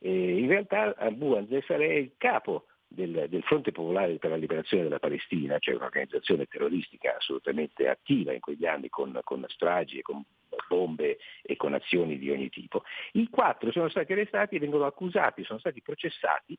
in 0.00 0.46
realtà 0.48 0.94
Abu 0.96 1.34
Anzeh 1.34 1.62
Saleh 1.66 1.88
è 1.88 1.98
il 1.98 2.12
capo 2.16 2.66
del, 2.88 3.26
del, 3.28 3.42
Fronte 3.42 3.70
Popolare 3.70 4.16
per 4.16 4.30
la 4.30 4.36
Liberazione 4.36 4.84
della 4.84 4.98
Palestina, 4.98 5.58
cioè 5.58 5.74
un'organizzazione 5.74 6.46
terroristica 6.46 7.16
assolutamente 7.16 7.88
attiva 7.88 8.32
in 8.32 8.40
quegli 8.40 8.66
anni 8.66 8.88
con, 8.88 9.18
con 9.22 9.44
stragi 9.48 9.98
e 9.98 10.02
con 10.02 10.22
bombe 10.68 11.18
e 11.42 11.56
con 11.56 11.74
azioni 11.74 12.18
di 12.18 12.30
ogni 12.30 12.48
tipo. 12.50 12.84
I 13.12 13.28
quattro 13.28 13.72
sono 13.72 13.88
stati 13.88 14.12
arrestati 14.12 14.56
e 14.56 14.60
vengono 14.60 14.84
accusati, 14.84 15.42
sono 15.44 15.58
stati 15.58 15.82
processati 15.82 16.56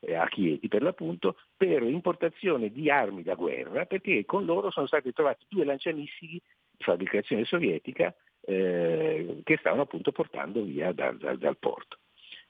eh, 0.00 0.14
a 0.14 0.26
Chieti 0.26 0.68
per 0.68 0.82
l'appunto, 0.82 1.36
per 1.56 1.82
importazione 1.82 2.70
di 2.70 2.90
armi 2.90 3.22
da 3.22 3.34
guerra, 3.34 3.86
perché 3.86 4.24
con 4.24 4.44
loro 4.44 4.70
sono 4.70 4.86
stati 4.86 5.12
trovati 5.12 5.46
due 5.48 5.64
lanciamissili 5.64 6.40
di 6.76 6.84
fabbricazione 6.84 7.44
sovietica 7.44 8.14
eh, 8.46 9.40
che 9.42 9.56
stavano 9.58 9.82
appunto 9.82 10.12
portando 10.12 10.62
via 10.62 10.92
dal, 10.92 11.16
dal, 11.16 11.38
dal 11.38 11.56
porto. 11.56 11.98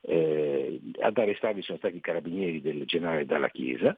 Eh, 0.01 0.81
ad 1.01 1.17
arrestarli 1.17 1.63
sono 1.63 1.79
stati 1.79 1.97
i 1.97 2.01
carabinieri 2.01 2.61
del 2.61 2.85
generale 2.85 3.25
Dalla 3.25 3.49
Chiesa. 3.49 3.97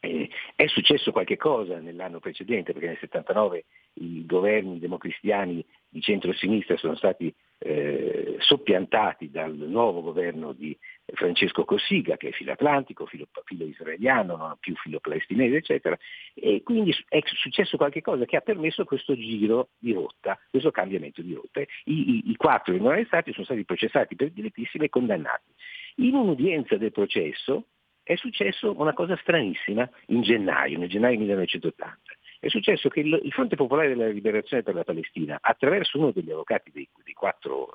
Eh, 0.00 0.28
è 0.56 0.66
successo 0.66 1.12
qualche 1.12 1.36
cosa 1.36 1.78
nell'anno 1.78 2.18
precedente, 2.18 2.72
perché 2.72 2.88
nel 2.88 2.98
79 2.98 3.64
i 3.94 4.26
governi 4.26 4.78
democristiani 4.78 5.64
di 5.92 6.00
centro-sinistra 6.00 6.78
sono 6.78 6.96
stati 6.96 7.32
eh, 7.58 8.36
soppiantati 8.38 9.30
dal 9.30 9.54
nuovo 9.54 10.00
governo 10.00 10.54
di 10.54 10.76
Francesco 11.12 11.66
Cossiga, 11.66 12.16
che 12.16 12.28
è 12.28 12.32
filo 12.32 12.52
atlantico, 12.52 13.04
filo, 13.04 13.26
filo 13.44 13.66
israeliano, 13.66 14.36
non 14.36 14.56
più 14.58 14.74
filo 14.76 15.00
palestinese, 15.00 15.56
eccetera, 15.56 15.96
e 16.32 16.62
quindi 16.62 16.94
è 17.08 17.20
successo 17.24 17.76
qualcosa 17.76 18.24
che 18.24 18.36
ha 18.36 18.40
permesso 18.40 18.84
questo 18.84 19.14
giro 19.14 19.68
di 19.78 19.92
rotta, 19.92 20.40
questo 20.48 20.70
cambiamento 20.70 21.20
di 21.20 21.34
rotta. 21.34 21.60
I, 21.60 21.66
i, 21.84 22.22
i 22.30 22.36
quattro 22.36 22.74
non 22.74 22.92
arrestati 22.92 23.32
sono 23.32 23.44
stati 23.44 23.66
processati 23.66 24.16
per 24.16 24.30
direttissime 24.30 24.86
e 24.86 24.88
condannati. 24.88 25.52
In 25.96 26.14
un'udienza 26.14 26.78
del 26.78 26.90
processo 26.90 27.66
è 28.02 28.16
successo 28.16 28.74
una 28.80 28.94
cosa 28.94 29.14
stranissima 29.18 29.88
in 30.06 30.22
gennaio, 30.22 30.78
nel 30.78 30.88
gennaio 30.88 31.18
1980 31.18 32.11
è 32.42 32.48
successo 32.48 32.88
che 32.88 32.98
il, 32.98 33.20
il, 33.22 33.30
Fronte 33.30 33.54
Popolare 33.54 33.90
della 33.90 34.08
Liberazione 34.08 34.64
per 34.64 34.74
la 34.74 34.82
Palestina, 34.82 35.38
attraverso 35.40 35.96
uno 35.96 36.10
degli 36.10 36.32
avvocati 36.32 36.72
dei, 36.72 36.88
dei 37.04 37.12
quattro 37.12 37.68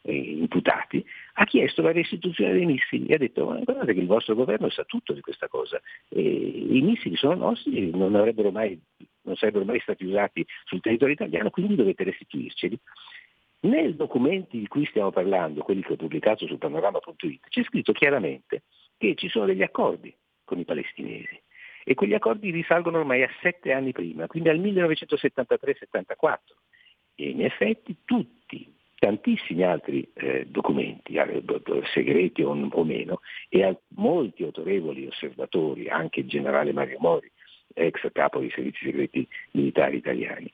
eh, 0.00 0.14
imputati, 0.14 1.04
ha 1.34 1.44
chiesto 1.44 1.82
la 1.82 1.92
restituzione 1.92 2.54
dei 2.54 2.64
missili. 2.64 3.08
E 3.08 3.14
ha 3.16 3.18
detto 3.18 3.44
guardate 3.44 3.92
che 3.92 4.00
il 4.00 4.06
vostro 4.06 4.34
governo 4.34 4.70
sa 4.70 4.84
tutto 4.84 5.12
di 5.12 5.20
questa 5.20 5.46
cosa, 5.46 5.78
e 6.08 6.22
i 6.22 6.80
missili 6.80 7.16
sono 7.16 7.34
nostri, 7.34 7.90
non, 7.90 8.12
non 8.12 9.36
sarebbero 9.36 9.64
mai 9.64 9.80
stati 9.80 10.06
usati 10.06 10.42
sul 10.64 10.80
territorio 10.80 11.12
italiano, 11.12 11.50
quindi 11.50 11.74
dovete 11.74 12.04
restituirceli. 12.04 12.78
Nei 13.60 13.94
documenti 13.94 14.58
di 14.58 14.68
cui 14.68 14.86
stiamo 14.86 15.10
parlando, 15.10 15.60
quelli 15.60 15.82
che 15.82 15.92
ho 15.92 15.96
pubblicato 15.96 16.46
su 16.46 16.56
panorama.it, 16.56 17.46
c'è 17.46 17.62
scritto 17.64 17.92
chiaramente 17.92 18.62
che 18.96 19.14
ci 19.16 19.28
sono 19.28 19.44
degli 19.44 19.62
accordi 19.62 20.16
con 20.44 20.58
i 20.58 20.64
palestinesi 20.64 21.38
e 21.84 21.94
quegli 21.94 22.14
accordi 22.14 22.50
risalgono 22.50 22.98
ormai 22.98 23.22
a 23.22 23.30
sette 23.40 23.72
anni 23.72 23.92
prima, 23.92 24.26
quindi 24.26 24.48
al 24.48 24.58
1973-74. 24.60 26.36
E 27.14 27.28
in 27.28 27.44
effetti 27.44 27.96
tutti, 28.04 28.72
tantissimi 28.98 29.62
altri 29.64 30.08
eh, 30.14 30.46
documenti, 30.46 31.14
eh, 31.14 31.42
segreti 31.92 32.42
o, 32.42 32.50
o, 32.50 32.84
meno, 32.84 33.20
e 33.48 33.78
molti 33.96 34.44
autorevoli 34.44 35.06
osservatori, 35.06 35.88
anche 35.88 36.20
il 36.20 36.28
generale 36.28 36.72
Mario 36.72 36.98
Mori, 37.00 37.30
ex 37.74 38.10
capo 38.12 38.38
dei 38.38 38.50
servizi 38.50 38.84
segreti 38.84 39.26
militari 39.52 39.96
italiani, 39.96 40.52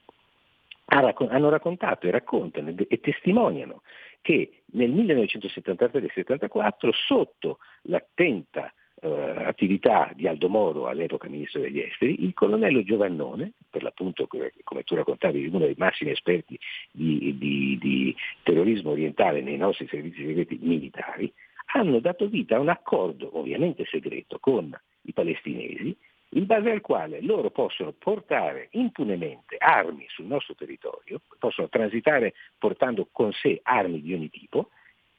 hanno 0.91 1.51
raccontato 1.51 2.07
e 2.07 2.11
raccontano 2.11 2.73
e 2.89 3.01
testimoniano 3.01 3.83
che 4.23 4.63
nel 4.73 4.91
1973-74 4.93 6.91
sotto 6.93 7.59
l'attenta 7.83 8.73
eh, 9.01 9.45
attività 9.45 10.11
di 10.15 10.27
Aldo 10.27 10.49
Moro, 10.49 10.87
all'epoca 10.87 11.29
ministro 11.29 11.61
degli 11.61 11.81
esteri, 11.81 12.25
il 12.25 12.35
colonnello 12.35 12.83
Giovannone, 12.83 13.53
per 13.71 13.83
l'appunto 13.83 14.27
come 14.27 14.83
tu 14.85 14.95
raccontavi, 14.95 15.47
uno 15.47 15.59
dei 15.59 15.75
massimi 15.77 16.11
esperti 16.11 16.59
di, 16.91 17.37
di, 17.39 17.79
di 17.81 18.17
terrorismo 18.43 18.91
orientale 18.91 19.41
nei 19.41 19.57
nostri 19.57 19.87
servizi 19.89 20.25
segreti 20.25 20.59
militari, 20.61 21.33
hanno 21.75 22.01
dato 22.01 22.29
vita 22.29 22.57
a 22.57 22.61
un 22.61 22.69
accordo, 22.69 23.39
ovviamente 23.39 23.85
segreto, 23.85 24.39
con 24.39 24.77
i 25.03 25.13
palestinesi, 25.13 25.97
in 26.33 26.47
base 26.47 26.71
al 26.71 26.81
quale 26.81 27.23
loro 27.23 27.51
possono 27.51 27.93
portare 27.93 28.69
impunemente 28.73 29.57
armi 29.59 30.05
sul 30.09 30.27
nostro 30.27 30.55
territorio, 30.55 31.23
possono 31.39 31.69
transitare 31.69 32.35
portando 32.59 33.09
con 33.11 33.33
sé 33.33 33.61
armi 33.63 34.03
di 34.03 34.13
ogni 34.13 34.29
tipo, 34.29 34.71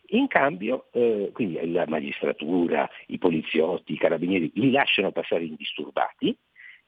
in 0.10 0.28
cambio, 0.28 0.88
eh, 0.92 1.30
quindi 1.34 1.72
la 1.72 1.86
magistratura, 1.88 2.90
i 3.08 3.18
poliziotti, 3.18 3.94
i 3.94 3.98
carabinieri 3.98 4.52
li 4.56 4.72
lasciano 4.72 5.12
passare 5.12 5.44
indisturbati 5.44 6.36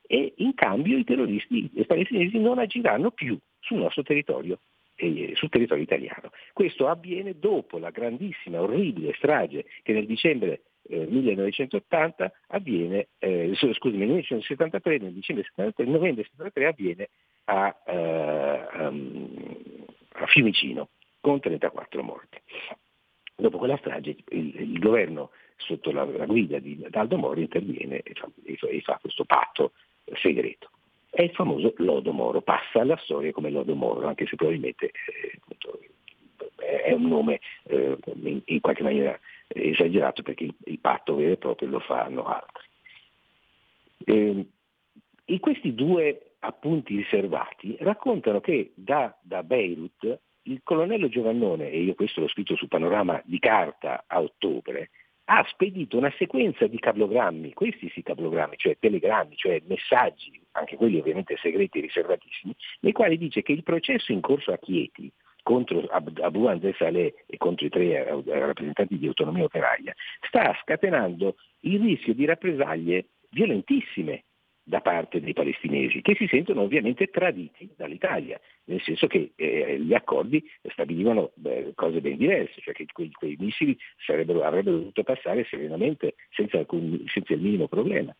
e 0.01 0.34
in 0.38 0.53
cambio 0.55 0.97
i 0.97 1.03
terroristi 1.03 1.69
i 1.74 1.86
palestinesi 1.86 2.39
non 2.39 2.59
agiranno 2.59 3.11
più 3.11 3.38
sul 3.59 3.78
nostro 3.78 4.03
territorio, 4.03 4.59
eh, 4.95 5.32
sul 5.36 5.49
territorio 5.49 5.84
italiano. 5.84 6.32
Questo 6.53 6.88
avviene 6.88 7.38
dopo 7.38 7.78
la 7.78 7.91
grandissima, 7.91 8.61
orribile 8.61 9.13
strage 9.15 9.65
che 9.84 9.93
nel 9.93 10.05
dicembre 10.05 10.63
eh, 10.89 11.05
1980 11.05 12.32
avviene, 12.47 13.07
eh, 13.19 13.51
scusami, 13.53 13.99
nel 13.99 14.07
1973, 14.07 14.97
nel 14.97 15.13
dicembre 15.13 15.45
73, 15.45 15.86
novembre 15.86 16.24
73 16.32 16.65
avviene 16.65 17.09
a, 17.45 17.76
um, 18.88 19.86
a 20.13 20.26
Fiumicino 20.28 20.89
con 21.19 21.39
34 21.39 22.03
morti. 22.03 22.41
Dopo 23.42 23.58
quella 23.58 23.78
strage 23.78 24.18
il, 24.30 24.62
il 24.62 24.80
governo 24.80 25.32
sotto 25.58 25.92
la, 25.92 26.06
la, 26.06 26.26
guida 26.26 26.60
di 26.60 26.86
Aldo 26.92 27.18
Moro 27.18 27.39
interviene 27.39 28.02
e 28.04 28.14
fa, 28.14 28.30
e 28.46 28.82
fa, 28.82 29.00
questo 29.02 29.26
patto 29.26 29.72
segreto. 30.14 30.70
È 31.10 31.24
il 31.24 31.32
famoso 31.32 31.74
Lodo 31.78 32.14
Moro, 32.14 32.42
passa 32.42 32.82
alla 32.82 32.98
storia 32.98 33.32
come 33.32 33.50
Lodo 33.50 33.74
Moro, 33.74 34.08
anche 34.08 34.28
se 34.28 34.36
probabilmente 34.36 34.92
eh, 34.92 35.39
è 36.84 36.94
un 36.94 37.08
nome 37.08 37.39
eh, 37.64 37.98
in, 38.22 38.42
in, 38.46 38.60
qualche 38.62 38.84
maniera 38.84 39.20
esagerato 39.48 40.22
perché 40.22 40.44
il, 40.44 40.54
il, 40.66 40.80
patto 40.80 41.16
vero 41.16 41.34
e 41.34 41.38
proprio 41.38 41.70
lo 41.70 41.80
fanno 41.80 42.26
altri. 42.26 42.64
Eh, 44.06 44.46
in 45.26 45.39
questi 45.39 45.74
due 45.74 46.34
appunti 46.39 46.96
riservati 46.96 47.76
raccontano 47.80 48.39
che 48.39 48.72
da, 48.76 49.18
da 49.20 49.42
Beirut 49.42 50.20
il 50.44 50.62
colonnello 50.64 51.10
Giovannone, 51.10 51.70
e 51.70 51.82
io 51.82 51.94
questo 51.94 52.22
l'ho 52.22 52.28
scritto 52.28 52.56
su 52.56 52.68
Panorama 52.68 53.22
di 53.26 53.39
carta 53.39 54.04
a 54.08 54.22
ottobre, 54.22 54.89
ha 55.26 55.46
spedito 55.50 55.98
una 55.98 56.14
sequenza 56.18 56.68
di 56.68 56.80
cablogrammi, 56.80 57.54
questi 57.54 57.89
sì 57.89 58.02
cablogrammi, 58.02 58.56
cioè 58.58 58.78
telegrammi, 58.80 59.36
cioè 59.36 59.62
messaggi, 59.66 60.42
anche 60.52 60.76
quelli 60.76 61.00
ovviamente 61.00 61.38
segreti 61.38 61.78
e 61.78 61.82
riservatissimi, 61.82 62.54
nei 62.82 62.92
quali 62.92 63.18
dice 63.18 63.42
che 63.42 63.54
il 63.54 63.64
processo 63.64 64.12
in 64.12 64.20
corso 64.20 64.52
a 64.52 64.58
Chieti 64.58 65.12
contro 65.44 65.88
Abu 65.88 66.46
Anzeh 66.46 66.76
Saleh 66.78 67.24
e 67.26 67.38
contro 67.38 67.66
i 67.66 67.70
tre 67.70 68.06
eh, 68.06 68.24
rappresentanti 68.26 68.98
di 68.98 69.08
autonomia 69.08 69.46
operaia 69.46 69.94
sta 70.28 70.56
scatenando 70.62 71.36
il 71.62 71.80
rischio 71.80 72.14
di 72.14 72.26
rappresaglie 72.26 73.08
violentissime 73.30 74.26
da 74.72 74.80
parte 74.80 75.19
dei 75.19 75.34
palestinesi, 75.34 76.01
che 76.01 76.15
si 76.15 76.28
sentono 76.28 76.61
ovviamente 76.61 77.07
traditi 77.07 77.69
dall'Italia, 77.76 78.39
nel 78.63 78.82
senso 78.82 79.05
che 79.05 79.32
eh, 79.36 79.78
gli 79.78 79.93
accordi 79.93 80.41
stabilivano 80.69 81.32
beh, 81.34 81.74
cose 81.76 81.99
ben 81.99 82.15
diverse, 82.15 82.61
cioè 82.61 82.74
che 82.74 82.86
quei, 82.93 83.11
quei 83.11 83.36
missili 83.38 83.78
avrebbero 84.07 84.61
dovuto 84.61 85.03
passare 85.03 85.45
serenamente 85.49 86.15
senza, 86.30 86.57
alcun, 86.57 87.03
senza, 87.07 87.34
il 87.34 87.41
minimo 87.41 87.67
problema. 87.67 88.15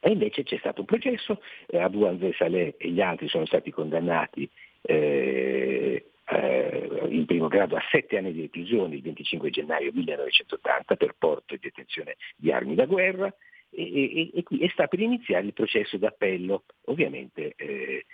E 0.00 0.12
invece 0.12 0.44
c'è 0.44 0.56
stato 0.56 0.80
un 0.80 0.86
processo, 0.86 1.42
eh, 1.66 1.76
Abu 1.76 2.04
Anzeh 2.04 2.32
Saleh 2.32 2.76
e 2.78 2.88
gli 2.88 3.02
altri 3.02 3.28
sono 3.28 3.44
stati 3.44 3.70
condannati 3.70 4.48
eh, 4.80 6.06
eh, 6.26 7.06
in 7.10 7.26
primo 7.26 7.48
grado 7.48 7.76
a 7.76 7.82
sette 7.90 8.16
anni 8.16 8.32
di 8.32 8.40
reclusione 8.40 8.94
il 8.94 9.02
25 9.02 9.50
gennaio 9.50 9.90
1980 9.92 10.96
per 10.96 11.14
porto 11.18 11.52
e 11.52 11.58
detenzione 11.60 12.16
di 12.34 12.50
armi 12.50 12.74
da 12.74 12.86
guerra, 12.86 13.30
e, 13.76 14.30
e, 14.32 14.44
e, 14.60 14.68
sta 14.70 14.86
per 14.86 15.00
iniziare 15.00 15.46
il 15.46 15.52
processo 15.52 15.98
d'appello. 15.98 16.64
Ovviamente 16.86 17.52
eh, 17.56 18.06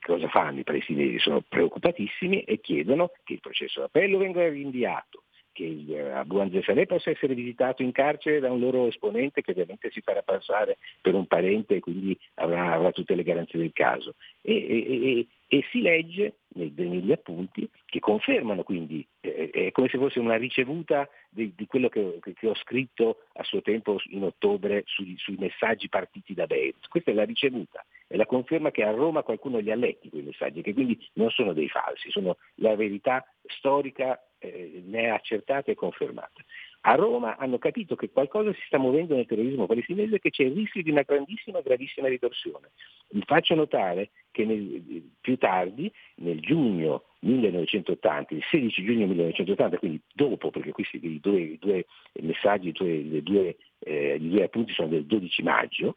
cosa 0.00 0.28
fanno 0.28 0.60
i 0.60 0.64
palestinesi? 0.64 1.18
Sono 1.18 1.42
preoccupatissimi 1.46 2.42
e 2.42 2.60
chiedono 2.60 3.12
che 3.24 3.34
il 3.34 3.40
processo 3.40 3.80
d'appello 3.80 4.18
venga 4.18 4.48
rinviato, 4.48 5.24
che 5.52 5.84
eh, 5.88 6.10
Abu 6.10 6.38
Anzeh 6.38 6.86
possa 6.86 7.10
essere 7.10 7.34
visitato 7.34 7.82
in 7.82 7.92
carcere 7.92 8.40
da 8.40 8.50
un 8.50 8.60
loro 8.60 8.86
esponente 8.86 9.42
che 9.42 9.50
ovviamente 9.50 9.90
si 9.90 10.00
farà 10.00 10.22
passare 10.22 10.78
per 11.00 11.14
un 11.14 11.26
parente 11.26 11.76
e 11.76 11.80
quindi 11.80 12.18
avrà, 12.34 12.72
avrà 12.72 12.92
tutte 12.92 13.14
le 13.14 13.22
garanzie 13.22 13.58
del 13.58 13.72
caso. 13.72 14.14
E, 14.42 15.26
e 15.52 15.64
si 15.72 15.80
legge 15.80 16.34
negli 16.54 17.10
appunti 17.10 17.68
che 17.84 17.98
confermano 17.98 18.62
quindi, 18.62 19.04
eh, 19.20 19.50
è 19.50 19.72
come 19.72 19.88
se 19.88 19.98
fosse 19.98 20.20
una 20.20 20.36
ricevuta 20.36 21.08
di, 21.28 21.52
di 21.56 21.66
quello 21.66 21.88
che, 21.88 22.20
che, 22.20 22.46
ho 22.46 22.54
scritto 22.54 23.24
a 23.32 23.42
suo 23.42 23.60
tempo 23.60 24.00
in 24.10 24.22
ottobre 24.22 24.84
sui, 24.86 25.16
sui, 25.18 25.34
messaggi 25.38 25.88
partiti 25.88 26.34
da 26.34 26.46
Beirut. 26.46 26.86
Questa 26.88 27.10
è 27.10 27.14
la 27.14 27.24
ricevuta, 27.24 27.84
è 28.06 28.14
la 28.14 28.26
conferma 28.26 28.70
che 28.70 28.84
a 28.84 28.92
Roma 28.92 29.24
qualcuno 29.24 29.58
li 29.58 29.72
ha 29.72 29.74
letti 29.74 30.08
quei 30.08 30.22
messaggi, 30.22 30.62
che 30.62 30.72
quindi 30.72 30.96
non 31.14 31.30
sono 31.30 31.52
dei 31.52 31.68
falsi, 31.68 32.10
sono 32.12 32.36
la 32.56 32.76
verità 32.76 33.26
storica 33.46 34.22
eh, 34.40 34.82
ne 34.84 35.02
è 35.02 35.08
accertata 35.08 35.70
e 35.70 35.74
confermata. 35.74 36.42
A 36.82 36.94
Roma 36.94 37.36
hanno 37.36 37.58
capito 37.58 37.94
che 37.94 38.10
qualcosa 38.10 38.54
si 38.54 38.62
sta 38.64 38.78
muovendo 38.78 39.14
nel 39.14 39.26
terrorismo 39.26 39.66
palestinese 39.66 40.14
e 40.14 40.18
che 40.18 40.30
c'è 40.30 40.44
il 40.44 40.54
rischio 40.54 40.82
di 40.82 40.90
una 40.90 41.02
grandissima, 41.02 41.60
gravissima 41.60 42.08
ritorsione. 42.08 42.70
Vi 43.10 43.22
faccio 43.26 43.54
notare 43.54 44.10
che 44.30 44.46
nel, 44.46 45.02
più 45.20 45.36
tardi, 45.36 45.92
nel 46.16 46.40
giugno 46.40 47.04
1980, 47.20 48.34
il 48.34 48.42
16 48.50 48.82
giugno 48.82 49.06
1980, 49.06 49.76
quindi 49.76 50.00
dopo, 50.10 50.50
perché 50.50 50.72
questi 50.72 50.98
i 51.02 51.20
due, 51.20 51.40
i 51.40 51.58
due 51.58 51.84
messaggi, 52.22 52.68
i 52.68 52.72
due, 52.72 53.22
due, 53.22 53.56
eh, 53.80 54.14
i 54.14 54.28
due 54.30 54.44
appunti 54.44 54.72
sono 54.72 54.88
del 54.88 55.04
12 55.04 55.42
maggio, 55.42 55.96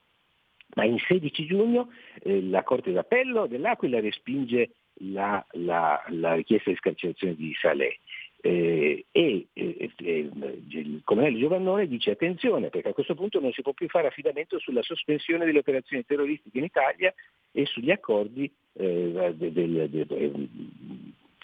ma 0.76 0.84
in 0.84 0.98
16 1.00 1.46
giugno 1.46 1.92
eh, 2.22 2.42
la 2.42 2.64
Corte 2.64 2.92
d'Appello 2.92 3.48
dell'Aquila 3.48 4.02
respinge 4.02 4.72
la, 4.96 5.44
la, 5.52 6.04
la 6.10 6.34
richiesta 6.34 6.72
di 6.72 6.76
scarcerazione 6.76 7.36
di 7.36 7.54
Saleh 7.54 8.00
eh, 8.46 9.06
e 9.10 9.48
eh, 9.54 9.90
eh, 10.00 10.30
il 10.68 11.02
colonnello 11.06 11.40
Giovannone 11.40 11.88
dice 11.88 12.12
attenzione 12.12 12.70
perché 12.70 12.90
a 12.90 12.94
questo 12.94 13.16
punto 13.16 13.40
non 13.40 13.54
si 13.54 13.62
può 13.62 13.72
più 13.72 13.88
fare 13.88 14.08
affidamento 14.08 14.60
sulla 14.60 14.82
sospensione 14.82 15.46
delle 15.46 15.60
operazioni 15.60 16.06
terroristiche 16.06 16.58
in 16.58 16.66
Italia 16.66 17.14
e 17.54 17.66
sugli 17.66 17.90
accordi 17.90 18.52
eh, 18.74 19.34
del, 19.34 19.52
del, 19.54 19.90
del, 19.90 20.50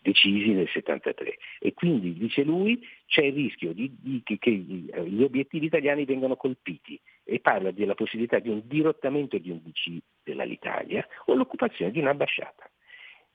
decisi 0.02 0.50
nel 0.50 0.68
73 0.68 1.38
e 1.60 1.74
quindi 1.74 2.14
dice 2.16 2.44
lui 2.44 2.86
c'è 3.06 3.24
il 3.24 3.34
rischio 3.34 3.72
di, 3.72 3.96
di, 3.98 4.22
di, 4.26 4.38
che 4.38 4.52
gli 4.52 5.24
obiettivi 5.24 5.68
italiani 5.68 6.04
vengano 6.04 6.36
colpiti 6.36 7.00
e 7.24 7.40
parla 7.40 7.72
della 7.72 7.96
possibilità 7.96 8.40
di 8.40 8.50
un 8.50 8.62
dirottamento 8.66 9.38
di 9.38 9.52
un 9.52 9.62
DC 9.64 10.00
dell'Alitalia 10.22 11.08
o 11.28 11.34
l'occupazione 11.34 11.92
di 11.92 12.00
un'ambasciata. 12.00 12.70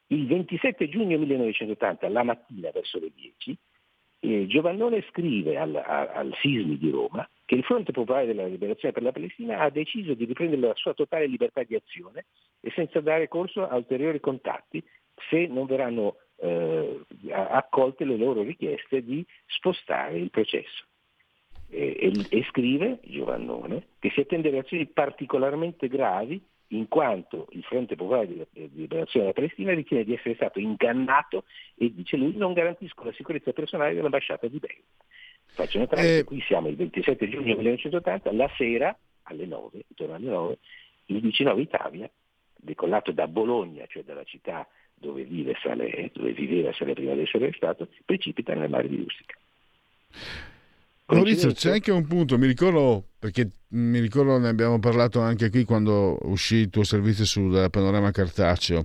Il 0.09 0.27
27 0.27 0.89
giugno 0.89 1.19
1980, 1.19 2.09
la 2.09 2.23
mattina 2.23 2.71
verso 2.71 2.99
le 2.99 3.11
10, 3.15 3.59
eh, 4.21 4.47
Giovannone 4.47 5.05
scrive 5.11 5.59
al, 5.59 5.75
a, 5.75 6.13
al 6.13 6.35
Sismi 6.41 6.79
di 6.79 6.91
Roma 6.91 7.29
che 7.45 7.55
il 7.57 7.65
Fronte 7.65 7.93
Popolare 7.93 8.27
della 8.27 8.47
Liberazione 8.47 8.93
per 8.93 9.03
la 9.03 9.13
Palestina 9.13 9.61
ha 9.61 9.71
deciso 9.71 10.15
di 10.15 10.25
riprendere 10.25 10.67
la 10.67 10.75
sua 10.75 10.95
totale 10.95 11.27
libertà 11.27 11.63
di 11.63 11.75
azione 11.75 12.27
e 12.61 12.71
senza 12.75 13.01
dare 13.01 13.29
corso 13.29 13.69
a 13.69 13.77
ulteriori 13.77 14.21
contatti 14.21 14.83
se 15.29 15.47
non 15.47 15.67
verranno 15.67 16.17
eh, 16.37 17.01
accolte 17.31 18.05
le 18.05 18.17
loro 18.17 18.43
richieste 18.43 19.03
di 19.03 19.25
spostare 19.47 20.19
il 20.19 20.31
processo. 20.31 20.85
E, 21.69 21.97
e, 21.99 22.27
e 22.31 22.45
scrive 22.51 23.01
Giovannone 23.03 23.89
che 23.99 24.11
si 24.11 24.21
attendono 24.21 24.59
azioni 24.59 24.87
particolarmente 24.87 25.89
gravi 25.89 26.43
in 26.75 26.89
quanto 26.89 27.47
il 27.53 27.63
Fronte 27.63 27.95
Popolare 27.95 28.27
di 28.27 28.71
Liberazione 28.75 29.27
della 29.27 29.33
Palestina 29.33 29.73
ritiene 29.73 30.05
di 30.05 30.15
essere 30.15 30.35
stato 30.35 30.59
ingannato 30.59 31.45
e 31.77 31.93
dice 31.95 32.17
lui 32.17 32.37
non 32.37 32.53
garantisco 32.53 33.05
la 33.05 33.13
sicurezza 33.13 33.53
personale 33.53 33.95
dell'ambasciata 33.95 34.47
di 34.49 34.59
Beirut. 34.59 34.85
Faccio 35.47 35.79
notare 35.79 36.03
eh... 36.03 36.17
che 36.19 36.25
qui 36.25 36.41
siamo 36.43 36.69
il 36.69 36.77
27 36.77 37.29
giugno 37.29 37.55
1980, 37.57 38.33
la 38.33 38.51
sera 38.57 38.97
alle 39.23 39.47
9, 39.47 39.85
intorno 39.89 40.15
alle 40.15 40.29
9, 40.29 40.59
il 41.07 41.21
19 41.21 41.61
Italia, 41.61 42.11
decollato 42.57 43.13
da 43.13 43.29
Bologna, 43.29 43.85
cioè 43.87 44.03
dalla 44.03 44.25
città 44.25 44.67
dove, 44.95 45.23
vive 45.23 45.55
Saleh, 45.63 46.11
dove 46.13 46.33
viveva 46.33 46.73
Saleh 46.73 46.95
prima 46.95 47.15
di 47.15 47.23
essere 47.23 47.47
arrestato, 47.47 47.89
precipita 48.05 48.55
nel 48.55 48.71
mare 48.71 48.89
di 48.89 48.97
Rustica. 48.97 49.39
Maurizio, 51.07 51.53
c'è 51.53 51.73
anche 51.73 51.93
un 51.93 52.07
punto, 52.07 52.39
mi 52.39 52.47
ricordo, 52.47 53.11
perché 53.25 53.49
mi 53.69 54.01
ricordo 54.01 54.37
ne 54.37 54.49
abbiamo 54.49 54.79
parlato 54.79 55.19
anche 55.19 55.49
qui 55.49 55.65
quando 55.65 56.19
uscì 56.25 56.57
il 56.57 56.69
tuo 56.69 56.85
servizio 56.85 57.25
sul 57.25 57.69
panorama 57.71 58.11
cartaceo. 58.11 58.85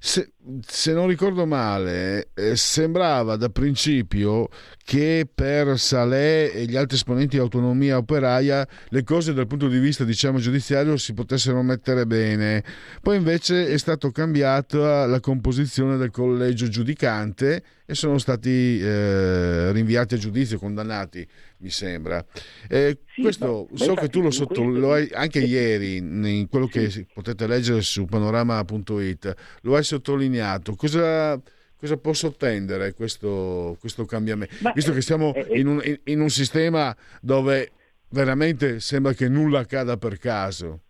Se, 0.00 0.32
se 0.66 0.92
non 0.92 1.06
ricordo 1.06 1.46
male, 1.46 2.30
eh, 2.34 2.56
sembrava 2.56 3.36
da 3.36 3.50
principio 3.50 4.48
che 4.82 5.28
per 5.32 5.78
Salè 5.78 6.50
e 6.52 6.64
gli 6.64 6.74
altri 6.74 6.96
esponenti 6.96 7.36
di 7.36 7.42
autonomia 7.42 7.98
operaia 7.98 8.66
le 8.88 9.04
cose 9.04 9.32
dal 9.32 9.46
punto 9.46 9.68
di 9.68 9.78
vista 9.78 10.02
diciamo 10.02 10.38
giudiziario 10.38 10.96
si 10.96 11.14
potessero 11.14 11.62
mettere 11.62 12.04
bene. 12.04 12.64
Poi 13.00 13.16
invece 13.16 13.68
è 13.68 13.78
stata 13.78 14.10
cambiata 14.10 15.06
la 15.06 15.20
composizione 15.20 15.96
del 15.96 16.10
collegio 16.10 16.66
giudicante 16.66 17.62
e 17.86 17.94
sono 17.94 18.18
stati 18.18 18.78
eh, 18.80 19.72
rinviati 19.72 20.14
a 20.14 20.18
giudizio, 20.18 20.58
condannati, 20.58 21.26
mi 21.58 21.70
sembra. 21.70 22.24
Eh, 22.68 22.98
sì, 23.14 23.22
questo 23.22 23.68
so 23.74 23.94
che 23.94 24.08
tu 24.08 24.20
lo, 24.20 24.30
sotto, 24.30 24.62
lo 24.62 24.92
hai 24.92 25.08
anche 25.12 25.40
ieri 25.40 25.96
in 25.96 26.46
quello 26.50 26.68
sì. 26.70 26.78
che 26.78 27.06
potete 27.12 27.46
leggere 27.46 27.80
su 27.80 28.04
panorama.it, 28.04 29.34
lo 29.62 29.76
hai 29.76 29.84
sottolineato. 29.84 30.74
Cosa, 30.74 31.40
cosa 31.76 31.96
può 31.96 32.12
sottendere 32.12 32.94
questo, 32.94 33.76
questo 33.80 34.04
cambiamento? 34.04 34.54
Ma, 34.60 34.72
Visto 34.74 34.92
che 34.92 35.00
siamo 35.00 35.34
eh, 35.34 35.46
eh, 35.48 35.58
in, 35.58 35.66
un, 35.66 35.98
in, 36.04 36.20
un 36.20 36.30
sistema 36.30 36.94
dove 37.20 37.72
veramente 38.10 38.80
sembra 38.80 39.12
che 39.12 39.28
nulla 39.28 39.60
accada 39.60 39.96
per 39.96 40.18
caso. 40.18 40.82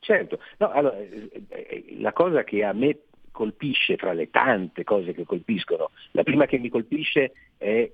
Certo, 0.00 0.38
no, 0.58 0.70
allora, 0.70 0.98
eh, 0.98 1.96
la 1.98 2.12
cosa 2.12 2.44
che 2.44 2.62
a 2.62 2.74
me 2.74 2.98
colpisce 3.34 3.96
fra 3.96 4.12
le 4.12 4.30
tante 4.30 4.84
cose 4.84 5.12
che 5.12 5.24
colpiscono. 5.24 5.90
La 6.12 6.22
prima 6.22 6.46
che 6.46 6.56
mi 6.58 6.68
colpisce 6.68 7.32
è 7.58 7.90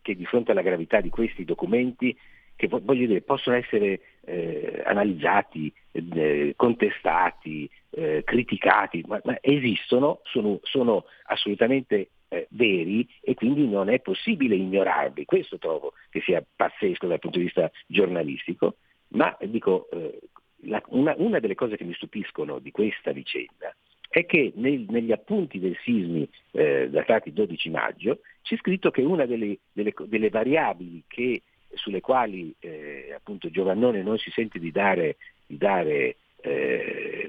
che 0.00 0.14
di 0.14 0.24
fronte 0.24 0.52
alla 0.52 0.62
gravità 0.62 1.00
di 1.00 1.10
questi 1.10 1.44
documenti, 1.44 2.16
che 2.54 2.68
voglio 2.68 3.06
dire, 3.06 3.22
possono 3.22 3.56
essere 3.56 4.00
eh, 4.24 4.80
analizzati, 4.86 5.72
eh, 5.90 6.52
contestati, 6.54 7.68
eh, 7.90 8.22
criticati, 8.24 9.02
ma, 9.04 9.20
ma, 9.24 9.36
esistono, 9.40 10.20
sono, 10.22 10.60
sono 10.62 11.06
assolutamente 11.24 12.10
eh, 12.28 12.46
veri 12.50 13.06
e 13.20 13.34
quindi 13.34 13.66
non 13.66 13.88
è 13.88 13.98
possibile 13.98 14.54
ignorarli. 14.54 15.24
Questo 15.24 15.58
trovo 15.58 15.94
che 16.08 16.20
sia 16.20 16.44
pazzesco 16.54 17.08
dal 17.08 17.18
punto 17.18 17.38
di 17.38 17.44
vista 17.46 17.68
giornalistico, 17.88 18.76
ma 19.08 19.36
dico, 19.40 19.88
eh, 19.90 20.20
la, 20.62 20.80
una, 20.90 21.14
una 21.18 21.40
delle 21.40 21.56
cose 21.56 21.76
che 21.76 21.84
mi 21.84 21.94
stupiscono 21.94 22.60
di 22.60 22.70
questa 22.70 23.10
vicenda 23.10 23.74
è 24.08 24.24
che 24.24 24.52
nel, 24.56 24.86
negli 24.88 25.12
appunti 25.12 25.58
del 25.58 25.76
sismi 25.82 26.28
eh, 26.52 26.88
datati 26.90 27.32
12 27.32 27.70
maggio 27.70 28.20
c'è 28.42 28.56
scritto 28.56 28.90
che 28.90 29.02
una 29.02 29.26
delle, 29.26 29.58
delle, 29.72 29.92
delle 30.06 30.30
variabili 30.30 31.02
che, 31.06 31.42
sulle 31.74 32.00
quali 32.00 32.54
eh, 32.60 33.12
appunto 33.14 33.50
Giovannone 33.50 34.02
non 34.02 34.16
si 34.18 34.30
sente 34.30 34.58
di 34.58 34.70
dare, 34.70 35.16
di 35.46 35.58
dare 35.58 36.16
eh, 36.40 37.28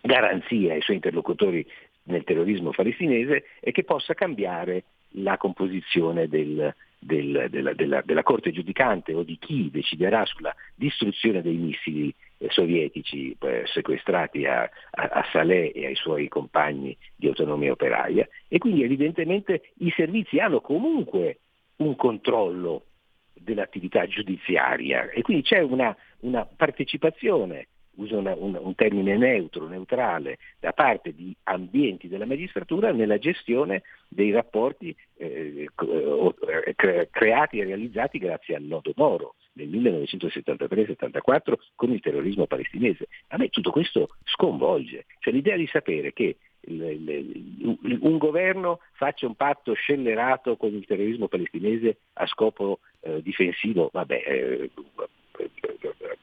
garanzia 0.00 0.74
ai 0.74 0.82
suoi 0.82 0.96
interlocutori 0.96 1.64
nel 2.04 2.24
terrorismo 2.24 2.70
palestinese 2.70 3.44
è 3.60 3.70
che 3.70 3.84
possa 3.84 4.14
cambiare 4.14 4.84
la 5.16 5.36
composizione 5.36 6.26
del, 6.26 6.74
del, 6.98 7.46
della, 7.50 7.74
della, 7.74 8.02
della, 8.02 8.22
Corte 8.22 8.50
giudicante 8.50 9.12
o 9.14 9.22
di 9.22 9.38
chi 9.38 9.70
deciderà 9.70 10.24
sulla 10.24 10.54
distruzione 10.74 11.42
dei 11.42 11.56
missili 11.56 12.12
sovietici 12.48 13.36
eh, 13.40 13.62
sequestrati 13.66 14.44
a, 14.44 14.62
a, 14.62 15.02
a, 15.02 15.24
Saleh 15.30 15.72
e 15.72 15.86
ai 15.86 15.94
suoi 15.94 16.28
compagni 16.28 16.96
di 17.14 17.28
autonomia 17.28 17.72
operaia. 17.72 18.26
E 18.48 18.58
quindi 18.58 18.82
evidentemente 18.82 19.72
i 19.78 19.92
servizi 19.94 20.38
hanno 20.38 20.60
comunque 20.60 21.38
un 21.76 21.96
controllo 21.96 22.86
dell'attività 23.32 24.06
giudiziaria. 24.06 25.10
E 25.10 25.22
quindi 25.22 25.42
c'è 25.42 25.60
una, 25.60 25.94
una 26.20 26.44
partecipazione 26.44 27.68
uso 28.02 28.18
una, 28.18 28.34
un, 28.36 28.58
un, 28.60 28.74
termine 28.74 29.16
neutro, 29.16 29.66
neutrale, 29.66 30.38
da 30.60 30.72
parte 30.72 31.14
di 31.14 31.34
ambienti 31.44 32.08
della 32.08 32.26
magistratura 32.26 32.92
nella 32.92 33.18
gestione 33.18 33.82
dei 34.08 34.30
rapporti 34.30 34.94
eh, 35.16 35.68
eh 35.68 37.08
creati 37.10 37.58
e 37.58 37.64
realizzati 37.64 38.18
grazie 38.18 38.56
al 38.56 38.62
nodo 38.62 38.92
Moro 38.96 39.34
nel 39.54 39.68
1973-74 39.68 41.54
con 41.74 41.92
il 41.92 42.00
terrorismo 42.00 42.46
palestinese. 42.46 43.08
A 43.28 43.36
me 43.38 43.48
tutto 43.48 43.70
questo 43.70 44.16
sconvolge, 44.24 45.06
cioè 45.18 45.32
l'idea 45.32 45.56
di 45.56 45.66
sapere 45.66 46.12
che 46.12 46.36
un 46.64 48.18
governo 48.18 48.80
faccia 48.92 49.26
un 49.26 49.34
patto 49.34 49.72
scellerato 49.72 50.56
con 50.56 50.72
il 50.72 50.86
terrorismo 50.86 51.26
palestinese 51.26 51.98
a 52.14 52.26
scopo 52.26 52.78
eh, 53.00 53.20
difensivo, 53.20 53.90
vabbè, 53.92 54.22
eh, 54.24 54.70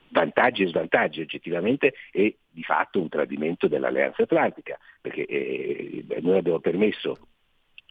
vantaggi 0.10 0.64
e 0.64 0.68
svantaggi 0.68 1.22
oggettivamente 1.22 1.94
e 2.12 2.38
di 2.50 2.64
fatto 2.64 3.00
un 3.00 3.10
tradimento 3.10 3.68
dell'alleanza 3.68 4.24
atlantica, 4.24 4.78
perché 5.02 5.26
eh, 5.26 6.06
noi 6.22 6.38
abbiamo 6.38 6.60
permesso 6.60 7.18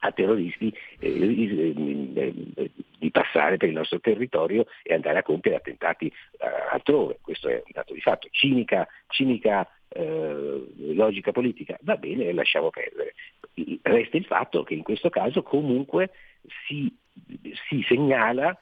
a 0.00 0.12
terroristi 0.12 0.72
eh, 1.00 2.12
eh, 2.14 2.70
di 2.98 3.10
passare 3.10 3.56
per 3.56 3.68
il 3.68 3.74
nostro 3.74 4.00
territorio 4.00 4.66
e 4.82 4.94
andare 4.94 5.18
a 5.18 5.22
compiere 5.22 5.56
attentati 5.56 6.06
eh, 6.06 6.46
altrove. 6.70 7.18
Questo 7.20 7.48
è 7.48 7.54
un 7.54 7.72
dato 7.72 7.94
di 7.94 8.00
fatto. 8.00 8.28
Cinica, 8.30 8.86
cinica 9.08 9.68
eh, 9.88 10.66
logica 10.94 11.32
politica, 11.32 11.78
va 11.82 11.96
bene, 11.96 12.32
lasciamo 12.32 12.70
perdere. 12.70 13.14
Resta 13.82 14.16
il 14.16 14.24
fatto 14.24 14.62
che 14.62 14.74
in 14.74 14.82
questo 14.82 15.08
caso 15.10 15.42
comunque 15.42 16.10
si, 16.66 16.94
si 17.68 17.82
segnala 17.88 18.56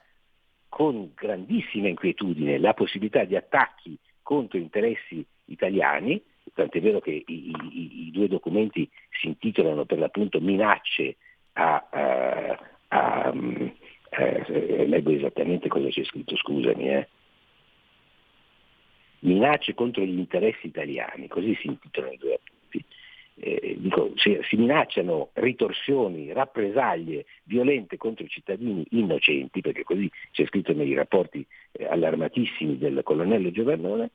con 0.76 1.12
grandissima 1.14 1.88
inquietudine 1.88 2.58
la 2.58 2.74
possibilità 2.74 3.24
di 3.24 3.34
attacchi 3.34 3.96
contro 4.20 4.58
interessi 4.58 5.24
italiani, 5.46 6.22
tant'è 6.52 6.82
vero 6.82 7.00
che 7.00 7.12
i, 7.12 7.50
i, 7.70 8.06
i 8.08 8.10
due 8.10 8.28
documenti 8.28 8.86
si 9.18 9.28
intitolano 9.28 9.86
per 9.86 9.98
l'appunto 9.98 10.38
minacce 10.38 11.16
a, 11.54 11.88
a, 11.90 12.58
a 12.88 13.30
um, 13.32 13.72
eh, 14.10 14.86
leggo 14.86 15.12
esattamente 15.12 15.68
cosa 15.68 15.88
c'è 15.88 16.04
scritto, 16.04 16.36
scusami, 16.36 16.88
eh. 16.90 17.08
minacce 19.20 19.72
contro 19.72 20.04
gli 20.04 20.18
interessi 20.18 20.66
italiani, 20.66 21.26
così 21.26 21.56
si 21.58 21.68
intitolano 21.68 22.12
i 22.12 22.18
due 22.18 22.34
appunti. 22.34 22.84
Eh, 23.38 23.76
dico, 23.78 24.12
si, 24.16 24.38
si, 24.48 24.56
minacciano 24.56 25.28
ritorsioni, 25.34 26.32
rappresaglie 26.32 27.26
violente 27.42 27.98
contro 27.98 28.24
i 28.24 28.28
cittadini 28.28 28.86
innocenti, 28.90 29.60
perché 29.60 29.84
così 29.84 30.10
c'è 30.30 30.46
scritto 30.46 30.72
nei 30.72 30.94
rapporti 30.94 31.46
eh, 31.72 31.84
allarmatissimi 31.84 32.78
del 32.78 33.02
colonnello 33.04 33.50
Giovannone, 33.50 34.10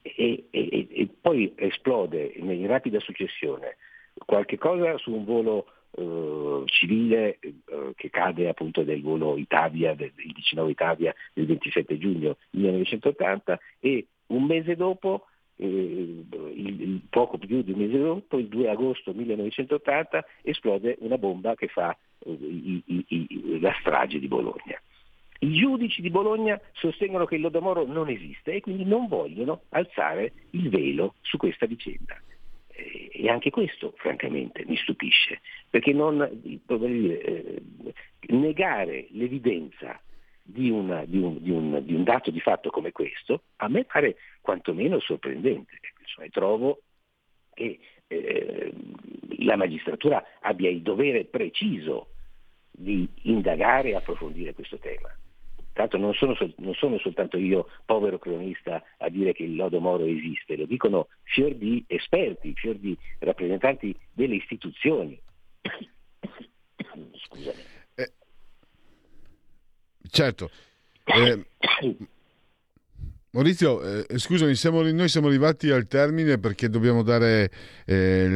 e, 0.00 0.44
e, 0.50 0.88
e, 0.90 1.08
poi 1.20 1.52
esplode 1.56 2.32
in 2.36 2.66
rapida 2.66 3.00
successione 3.00 3.76
qualche 4.24 4.58
cosa 4.58 4.98
su 4.98 5.12
un 5.12 5.24
volo 5.24 5.66
eh, 5.96 6.62
civile 6.66 7.38
eh, 7.40 7.92
che 7.94 8.10
cade 8.10 8.48
appunto 8.48 8.82
del 8.82 9.00
volo 9.00 9.36
Italia, 9.36 9.94
del, 9.94 10.12
il 10.16 10.32
19 10.32 10.70
Italia 10.70 11.14
del 11.32 11.46
27 11.46 11.98
giugno 11.98 12.36
1980 12.50 13.58
e 13.80 14.06
un 14.28 14.44
mese 14.44 14.76
dopo 14.76 15.26
eh, 15.56 15.66
il, 15.66 17.00
poco 17.10 17.38
più 17.38 17.62
di 17.62 17.72
un 17.72 17.78
mese 17.78 17.98
dopo, 17.98 18.38
il 18.38 18.48
2 18.48 18.68
agosto 18.68 19.12
1980, 19.12 20.24
esplode 20.42 20.96
una 21.00 21.18
bomba 21.18 21.54
che 21.54 21.68
fa 21.68 21.96
eh, 22.18 22.30
i, 22.30 22.82
i, 22.86 23.60
la 23.60 23.74
strage 23.80 24.18
di 24.18 24.28
Bologna. 24.28 24.80
I 25.40 25.52
giudici 25.52 26.00
di 26.00 26.10
Bologna 26.10 26.58
sostengono 26.72 27.26
che 27.26 27.34
il 27.34 27.42
Lodomoro 27.42 27.84
non 27.84 28.08
esiste 28.08 28.54
e 28.54 28.60
quindi 28.60 28.84
non 28.84 29.08
vogliono 29.08 29.62
alzare 29.70 30.32
il 30.50 30.70
velo 30.70 31.14
su 31.20 31.36
questa 31.36 31.66
vicenda. 31.66 32.18
E 32.76 33.28
anche 33.28 33.50
questo, 33.50 33.92
francamente, 33.96 34.64
mi 34.66 34.76
stupisce, 34.76 35.40
perché 35.70 35.92
non, 35.92 36.28
dire, 36.32 37.20
eh, 37.20 37.62
negare 38.28 39.06
l'evidenza 39.10 40.00
di, 40.46 40.68
una, 40.68 41.04
di, 41.06 41.18
un, 41.18 41.42
di, 41.42 41.50
un, 41.50 41.84
di, 41.84 41.94
un, 41.94 42.04
dato 42.04 42.30
di 42.30 42.40
fatto 42.40 42.70
come 42.70 42.92
questo, 42.92 43.44
a 43.56 43.68
me 43.68 43.84
pare 43.84 44.16
quantomeno 44.40 45.00
sorprendente. 45.00 45.78
Cioè, 46.04 46.28
trovo 46.28 46.82
che 47.54 47.78
eh, 48.06 48.72
la 49.38 49.56
magistratura 49.56 50.22
abbia 50.40 50.68
il 50.68 50.82
dovere 50.82 51.24
preciso 51.24 52.08
di 52.70 53.08
indagare 53.22 53.90
e 53.90 53.94
approfondire 53.94 54.52
questo 54.52 54.78
tema. 54.78 55.08
Tanto 55.72 55.96
non 55.96 56.12
sono, 56.14 56.36
non 56.58 56.74
sono, 56.74 56.98
soltanto 56.98 57.36
io, 57.36 57.68
povero 57.84 58.18
cronista, 58.18 58.82
a 58.98 59.08
dire 59.08 59.32
che 59.32 59.42
il 59.42 59.56
lodo 59.56 59.80
Moro 59.80 60.04
esiste, 60.04 60.56
lo 60.56 60.66
dicono 60.66 61.08
fior 61.22 61.54
di 61.54 61.82
esperti, 61.88 62.52
fior 62.54 62.76
di 62.76 62.96
rappresentanti 63.18 63.96
delle 64.12 64.36
istituzioni. 64.36 65.18
Scusami. 67.26 67.73
Certo. 70.14 70.48
Eh, 71.06 71.44
Maurizio, 73.30 73.82
eh, 74.06 74.16
scusami, 74.16 74.54
siamo, 74.54 74.80
noi 74.82 75.08
siamo 75.08 75.26
arrivati 75.26 75.70
al 75.70 75.88
termine 75.88 76.38
perché 76.38 76.68
dobbiamo 76.68 77.02
dare 77.02 77.50
eh, 77.84 78.28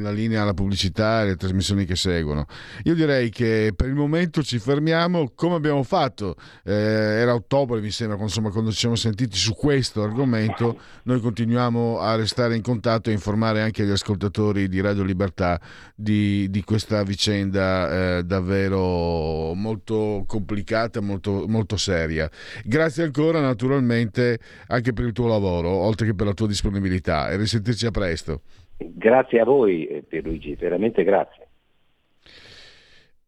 la 0.00 0.10
linea 0.10 0.42
alla 0.42 0.54
pubblicità 0.54 1.20
e 1.20 1.22
alle 1.22 1.36
trasmissioni 1.36 1.84
che 1.84 1.96
seguono. 1.96 2.46
Io 2.84 2.94
direi 2.94 3.30
che 3.30 3.72
per 3.74 3.88
il 3.88 3.94
momento 3.94 4.42
ci 4.42 4.58
fermiamo 4.58 5.32
come 5.34 5.54
abbiamo 5.56 5.82
fatto. 5.82 6.36
Eh, 6.64 6.72
era 6.72 7.34
ottobre, 7.34 7.80
mi 7.80 7.90
sembra, 7.90 8.18
insomma, 8.20 8.50
quando 8.50 8.70
ci 8.70 8.78
siamo 8.78 8.94
sentiti 8.94 9.36
su 9.36 9.54
questo 9.54 10.02
argomento. 10.02 10.78
Noi 11.04 11.20
continuiamo 11.20 11.98
a 12.00 12.14
restare 12.16 12.56
in 12.56 12.62
contatto 12.62 13.10
e 13.10 13.12
informare 13.12 13.62
anche 13.62 13.84
gli 13.84 13.90
ascoltatori 13.90 14.68
di 14.68 14.80
Radio 14.80 15.02
Libertà 15.02 15.60
di, 15.94 16.48
di 16.50 16.62
questa 16.62 17.02
vicenda 17.02 18.18
eh, 18.18 18.24
davvero 18.24 19.54
molto 19.54 20.24
complicata, 20.26 21.00
molto, 21.00 21.46
molto 21.48 21.76
seria. 21.76 22.30
Grazie 22.64 23.04
ancora, 23.04 23.40
naturalmente, 23.40 24.38
anche 24.68 24.92
per 24.92 25.04
il 25.06 25.12
tuo 25.12 25.26
lavoro, 25.26 25.68
oltre 25.68 26.06
che 26.06 26.14
per 26.14 26.26
la 26.26 26.34
tua 26.34 26.46
disponibilità. 26.46 27.30
E 27.30 27.36
risentirci 27.36 27.86
a 27.86 27.90
presto. 27.90 28.42
Grazie 28.78 29.40
a 29.40 29.44
voi 29.44 29.86
eh, 29.86 30.02
Pierluigi, 30.02 30.54
veramente 30.54 31.02
grazie. 31.02 31.46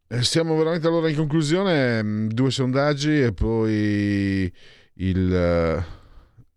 Eh, 0.07 0.23
siamo 0.23 0.57
veramente 0.57 0.87
allora 0.87 1.09
in 1.09 1.15
conclusione, 1.15 2.01
mm, 2.03 2.27
due 2.29 2.51
sondaggi 2.51 3.21
e 3.21 3.33
poi 3.33 4.51
il... 4.95 5.83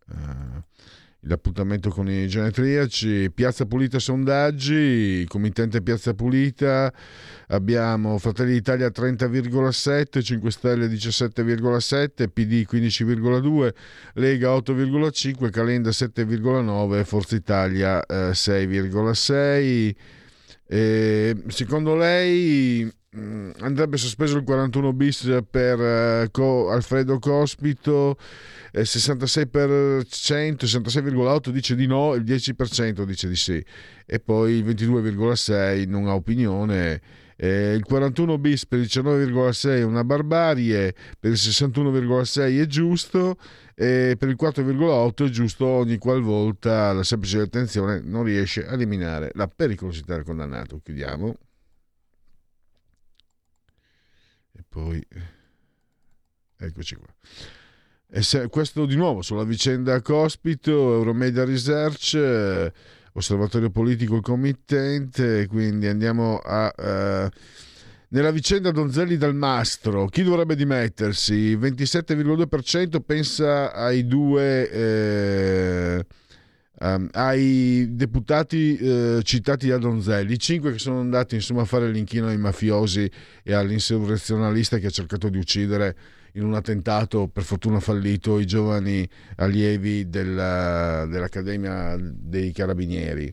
Uh, 0.07 0.63
l'appuntamento 1.27 1.91
con 1.91 2.09
i 2.09 2.27
genetriaci, 2.29 3.31
Piazza 3.33 3.67
Pulita 3.67 3.99
sondaggi, 3.99 5.25
committente 5.29 5.83
Piazza 5.83 6.15
Pulita, 6.15 6.93
abbiamo 7.49 8.19
Fratelli 8.19 8.53
d'Italia 8.53 8.89
30,7, 8.89 10.23
5 10.23 10.51
Stelle 10.51 10.87
17,7, 10.87 12.29
PD 12.33 12.65
15,2, 12.71 13.75
Lega 14.15 14.49
8,5, 14.55 15.51
Calenda 15.51 15.91
7,9, 15.91 17.05
Forza 17.05 17.37
Italia 17.37 18.05
eh, 18.05 18.31
6,6. 18.31 19.95
E 20.67 21.37
secondo 21.49 21.95
lei 21.95 22.91
andrebbe 23.61 23.97
sospeso 23.97 24.39
il 24.39 24.45
41 24.45 24.93
bis 24.93 25.43
per 25.49 26.31
Co- 26.31 26.71
Alfredo 26.71 27.19
Cospito 27.19 28.17
66%, 28.73 29.47
66,8% 30.65 31.49
dice 31.51 31.77
di 31.77 31.87
no, 31.87 32.15
il 32.15 32.25
10% 32.25 33.05
dice 33.05 33.29
di 33.29 33.37
sì 33.37 33.65
e 34.07 34.21
poi 34.21 34.55
il 34.55 34.65
22,6% 34.65 35.89
non 35.89 36.09
ha 36.09 36.15
opinione. 36.15 37.01
Eh, 37.37 37.75
il 37.75 37.83
41 37.83 38.39
bis 38.39 38.65
per 38.67 38.79
il 38.79 38.87
19,6 38.87 39.69
è 39.69 39.83
una 39.83 40.05
barbarie, 40.05 40.95
per 41.19 41.33
il 41.33 41.37
61,6 41.37 42.61
è 42.61 42.67
giusto 42.67 43.37
e 43.75 44.15
per 44.17 44.29
il 44.29 44.37
4,8 44.41 45.27
è 45.27 45.31
giusto 45.31 45.67
ogni 45.67 45.99
qualvolta 45.99 46.93
la 46.93 47.03
semplice 47.03 47.41
attenzione 47.41 48.01
non 48.05 48.23
riesce 48.23 48.65
a 48.65 48.75
eliminare 48.75 49.31
la 49.35 49.49
pericolosità 49.49 50.15
del 50.15 50.25
condannato. 50.25 50.81
Chiudiamo. 50.83 51.37
E 54.57 54.63
poi 54.75 55.01
eccoci 56.59 56.97
qua. 56.97 57.07
E 58.11 58.23
se, 58.23 58.49
questo 58.49 58.87
di 58.87 58.97
nuovo 58.97 59.23
sulla 59.23 59.45
vicenda 59.45 60.03
Cospito, 60.03 60.73
Euromedia 60.95 61.45
Research, 61.45 62.15
eh, 62.15 62.73
osservatorio 63.13 63.71
politico 63.71 64.17
il 64.17 64.23
committente, 64.23 65.47
quindi 65.47 65.87
andiamo 65.87 66.39
a... 66.39 66.75
Eh, 66.77 67.31
nella 68.09 68.31
vicenda 68.31 68.71
Donzelli 68.71 69.17
dal 69.17 69.35
Mastro, 69.35 70.07
chi 70.07 70.23
dovrebbe 70.23 70.57
dimettersi? 70.57 71.57
27,2% 71.57 73.01
pensa 73.01 73.73
ai 73.73 74.07
due... 74.07 74.71
Eh, 74.71 76.07
Um, 76.85 77.09
ai 77.13 77.87
deputati 77.93 78.77
uh, 78.79 79.23
citati 79.23 79.69
da 79.69 79.79
Donzelli, 79.79 80.39
cinque 80.39 80.73
che 80.73 80.79
sono 80.79 81.01
andati 81.01 81.35
insomma, 81.35 81.63
a 81.63 81.65
fare 81.65 81.91
l'inchino 81.91 82.27
ai 82.27 82.37
mafiosi 82.37 83.11
e 83.43 83.55
all'insurrezionalista 83.55 84.77
che 84.77 84.89
ha 84.89 84.91
cercato 84.91 85.31
di 85.31 85.39
uccidere 85.39 85.97
in 86.33 86.45
un 86.45 86.53
attentato 86.53 87.27
per 87.29 87.43
fortuna 87.43 87.81
fallito 87.81 88.39
i 88.39 88.45
giovani 88.45 89.09
allievi 89.37 90.11
della, 90.11 91.07
dell'Accademia 91.07 91.97
dei 91.99 92.53
Carabinieri. 92.53 93.33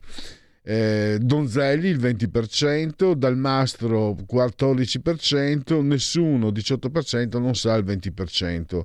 Eh, 0.64 1.18
Donzelli 1.19 1.90
il 1.90 1.99
20%, 1.99 3.11
Dalmastro 3.11 4.15
14%, 4.32 5.82
nessuno 5.82 6.52
18% 6.52 7.38
non 7.38 7.56
sa 7.56 7.76
il 7.76 7.84
20% 7.84 8.82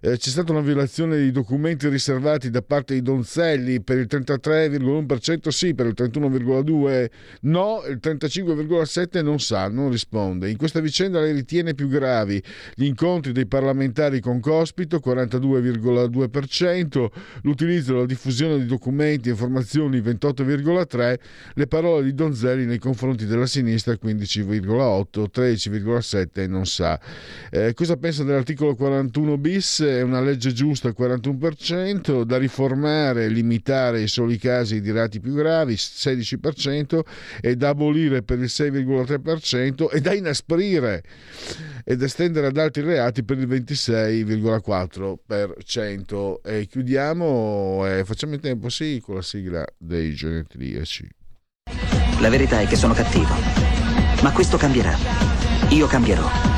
eh, 0.00 0.16
c'è 0.16 0.30
stata 0.30 0.52
una 0.52 0.60
violazione 0.60 1.16
dei 1.16 1.32
documenti 1.32 1.88
riservati 1.88 2.50
da 2.50 2.62
parte 2.62 2.94
di 2.94 3.02
Donzelli 3.02 3.82
per 3.82 3.98
il 3.98 4.06
33,1% 4.08 5.48
sì, 5.48 5.74
per 5.74 5.86
il 5.86 5.94
31,2% 5.96 7.08
no, 7.42 7.82
il 7.88 7.98
35,7% 8.02 9.22
non 9.22 9.38
sa, 9.40 9.68
non 9.68 9.90
risponde. 9.90 10.50
In 10.50 10.56
questa 10.56 10.80
vicenda 10.80 11.20
lei 11.20 11.32
ritiene 11.32 11.74
più 11.74 11.88
gravi 11.88 12.42
gli 12.74 12.84
incontri 12.84 13.32
dei 13.32 13.46
parlamentari 13.46 14.20
con 14.20 14.40
Cospito, 14.40 15.00
42,2%, 15.04 17.06
l'utilizzo 17.42 17.94
e 17.94 17.98
la 17.98 18.06
diffusione 18.06 18.58
di 18.58 18.66
documenti 18.66 19.28
e 19.28 19.32
informazioni, 19.32 20.00
28,3%, 20.00 21.14
le 21.54 21.66
parole 21.66 22.04
di 22.04 22.14
Donzelli 22.14 22.66
nei 22.66 22.78
confronti 22.78 23.26
della 23.26 23.46
sinistra, 23.46 23.94
15,8%, 23.94 25.26
13,7% 25.32 26.48
non 26.48 26.66
sa. 26.66 27.00
Eh, 27.50 27.74
cosa 27.74 27.96
pensa 27.96 28.24
dell'articolo 28.24 28.74
41 28.74 29.38
bis? 29.38 29.86
È 29.96 30.02
una 30.02 30.20
legge 30.20 30.52
giusta 30.52 30.88
al 30.88 30.96
41%, 30.98 32.22
da 32.22 32.36
riformare 32.36 33.24
e 33.24 33.28
limitare 33.28 34.02
i 34.02 34.08
soli 34.08 34.36
casi 34.38 34.80
di 34.80 34.90
reati 34.90 35.20
più 35.20 35.34
gravi, 35.34 35.74
16%, 35.74 37.00
e 37.40 37.54
da 37.56 37.68
abolire 37.70 38.22
per 38.22 38.38
il 38.38 38.44
6,3% 38.44 39.88
e 39.90 40.00
da 40.00 40.12
inasprire 40.12 41.02
ed 41.84 42.02
estendere 42.02 42.48
ad 42.48 42.56
altri 42.56 42.82
reati 42.82 43.22
per 43.24 43.38
il 43.38 43.48
26,4%. 43.48 46.40
E 46.44 46.66
chiudiamo 46.66 47.86
e 47.86 48.04
facciamo 48.04 48.34
in 48.34 48.40
tempo, 48.40 48.68
sì, 48.68 49.00
con 49.02 49.14
la 49.16 49.22
sigla 49.22 49.64
dei 49.76 50.14
genetriaci. 50.14 51.08
La 52.20 52.28
verità 52.28 52.60
è 52.60 52.66
che 52.66 52.76
sono 52.76 52.94
cattivo, 52.94 53.34
ma 54.22 54.32
questo 54.32 54.56
cambierà. 54.56 54.96
Io 55.70 55.86
cambierò. 55.86 56.57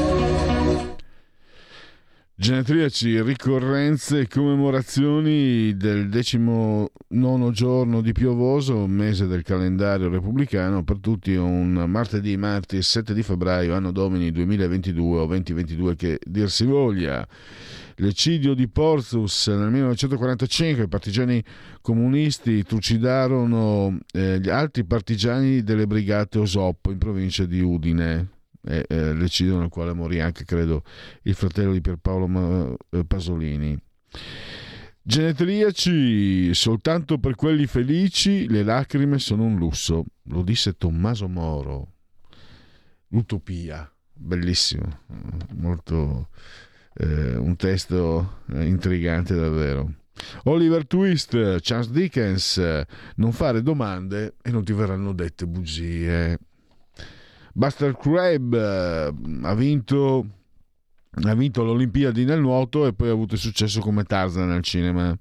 Genetriaci, 2.41 3.21
ricorrenze 3.21 4.21
e 4.21 4.27
commemorazioni 4.27 5.77
del 5.77 6.09
decimo 6.09 6.89
nono 7.09 7.51
giorno 7.51 8.01
di 8.01 8.13
piovoso, 8.13 8.87
mese 8.87 9.27
del 9.27 9.43
calendario 9.43 10.09
repubblicano, 10.09 10.83
per 10.83 10.97
tutti 10.97 11.35
un 11.35 11.73
martedì, 11.87 12.35
martedì 12.37 12.81
7 12.81 13.13
di 13.13 13.21
febbraio, 13.21 13.75
anno 13.75 13.91
domini 13.91 14.31
2022 14.31 15.19
o 15.19 15.27
2022 15.27 15.95
che 15.95 16.19
dir 16.25 16.49
si 16.49 16.65
voglia. 16.65 17.27
L'eccidio 17.97 18.55
di 18.55 18.67
Porzus 18.67 19.45
nel 19.49 19.69
1945, 19.69 20.85
i 20.85 20.87
partigiani 20.87 21.43
comunisti 21.79 22.63
trucidarono 22.63 23.99
eh, 24.13 24.39
gli 24.39 24.49
altri 24.49 24.83
partigiani 24.83 25.61
delle 25.61 25.85
brigate 25.85 26.39
Osoppo 26.39 26.89
in 26.89 26.97
provincia 26.97 27.45
di 27.45 27.61
Udine 27.61 28.39
eh, 28.63 28.85
eh, 28.87 29.13
l'eccidio 29.13 29.57
nel 29.59 29.69
quale 29.69 29.93
morì 29.93 30.19
anche, 30.19 30.45
credo, 30.45 30.83
il 31.23 31.33
fratello 31.33 31.73
di 31.73 31.81
Pierpaolo 31.81 32.77
eh, 32.89 33.05
Pasolini. 33.05 33.77
Genetriaci, 35.03 36.53
soltanto 36.53 37.17
per 37.17 37.35
quelli 37.35 37.65
felici 37.65 38.47
le 38.47 38.63
lacrime 38.63 39.17
sono 39.17 39.43
un 39.43 39.57
lusso, 39.57 40.05
lo 40.23 40.43
disse 40.43 40.77
Tommaso 40.77 41.27
Moro. 41.27 41.93
Utopia, 43.09 43.91
bellissimo, 44.13 44.99
molto 45.55 46.29
eh, 46.93 47.35
un 47.35 47.55
testo 47.55 48.41
eh, 48.53 48.65
intrigante 48.65 49.35
davvero. 49.35 49.91
Oliver 50.43 50.85
Twist, 50.85 51.31
Charles 51.61 51.89
Dickens, 51.89 52.83
non 53.15 53.31
fare 53.31 53.63
domande 53.63 54.35
e 54.41 54.51
non 54.51 54.63
ti 54.63 54.71
verranno 54.71 55.13
dette 55.13 55.47
bugie. 55.47 56.37
Buster 57.53 57.95
Crab 57.97 58.53
eh, 58.53 59.13
ha 59.43 59.53
vinto, 59.55 60.25
ha 61.23 61.33
vinto 61.33 61.63
l'Olimpiadi 61.63 62.25
nel 62.25 62.39
nuoto 62.39 62.85
e 62.85 62.93
poi 62.93 63.09
ha 63.09 63.13
avuto 63.13 63.35
successo 63.35 63.79
come 63.79 64.03
Tarzan 64.03 64.47
nel 64.47 64.63
cinema. 64.63 65.17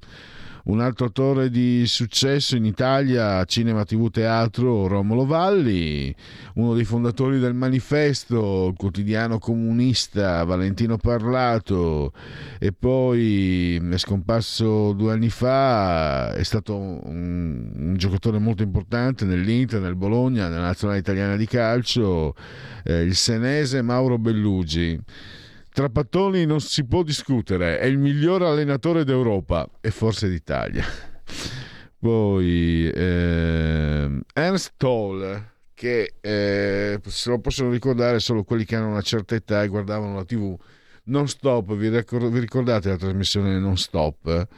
Un 0.63 0.81
altro 0.81 1.07
attore 1.07 1.49
di 1.49 1.87
successo 1.87 2.55
in 2.55 2.67
Italia, 2.67 3.43
cinema, 3.45 3.85
tv, 3.85 4.11
teatro, 4.11 4.87
Romolo 4.87 5.25
Valli, 5.25 6.15
uno 6.55 6.75
dei 6.75 6.85
fondatori 6.85 7.39
del 7.39 7.55
Manifesto, 7.55 8.69
il 8.69 8.75
quotidiano 8.77 9.39
comunista, 9.39 10.45
Valentino 10.45 10.99
Parlato, 10.99 12.13
e 12.59 12.73
poi 12.73 13.77
è 13.77 13.97
scomparso 13.97 14.93
due 14.93 15.13
anni 15.13 15.31
fa, 15.31 16.35
è 16.35 16.43
stato 16.43 16.77
un, 16.77 17.71
un 17.75 17.95
giocatore 17.97 18.39
molto 18.39 18.63
importante 18.63 19.25
nell'Inter, 19.25 19.81
nel 19.81 19.97
Bologna, 19.97 20.49
nella 20.49 20.61
nazionale 20.61 20.99
italiana 20.99 21.37
di 21.37 21.47
calcio, 21.47 22.35
eh, 22.85 23.01
il 23.01 23.15
senese 23.15 23.81
Mauro 23.81 24.19
Bellugi. 24.19 25.01
Trapattoni 25.73 26.45
non 26.47 26.61
si 26.61 26.85
può 26.85 27.03
discutere, 27.03 27.79
è 27.79 27.87
il 27.87 27.99
miglior 27.99 28.43
allenatore 28.43 29.05
d'Europa 29.05 29.69
e 29.81 29.91
forse 29.91 30.29
d'Italia. 30.29 30.85
Poi 31.99 32.91
eh, 32.91 34.21
Ernst 34.33 34.73
Toll, 34.77 35.49
che 35.75 36.15
eh, 36.21 37.01
se 37.05 37.31
lo 37.31 37.39
possono 37.39 37.71
ricordare 37.71 38.19
solo 38.19 38.43
quelli 38.43 38.65
che 38.65 38.75
hanno 38.75 38.89
una 38.89 39.01
certa 39.01 39.35
età 39.35 39.63
e 39.63 39.69
guardavano 39.69 40.17
la 40.17 40.25
TV 40.25 40.59
non 41.05 41.29
stop, 41.29 41.75
vi, 41.75 41.89
ricordate 41.89 42.89
la 42.89 42.97
trasmissione 42.97 43.59
non 43.59 43.77
stop? 43.77 44.49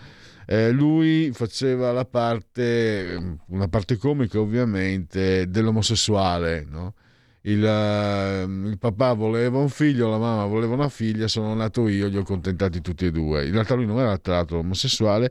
Eh, 0.46 0.70
lui 0.70 1.30
faceva 1.32 1.92
la 1.92 2.04
parte, 2.04 3.38
una 3.48 3.68
parte 3.68 3.96
comica 3.96 4.40
ovviamente, 4.40 5.48
dell'omosessuale, 5.48 6.66
no? 6.68 6.94
Il, 7.42 7.64
ehm, 7.64 8.66
il, 8.66 8.78
papà 8.78 9.14
voleva 9.14 9.58
un 9.58 9.68
figlio, 9.68 10.08
la 10.08 10.18
mamma 10.18 10.46
voleva 10.46 10.74
una 10.74 10.88
figlia, 10.88 11.26
sono 11.28 11.54
nato 11.54 11.88
io, 11.88 12.08
li 12.08 12.16
ho 12.16 12.22
contentati 12.22 12.80
tutti 12.80 13.06
e 13.06 13.10
due. 13.10 13.46
In 13.46 13.52
realtà 13.52 13.74
lui 13.74 13.86
non 13.86 13.98
era 13.98 14.16
tra 14.18 14.44
omosessuale, 14.48 15.30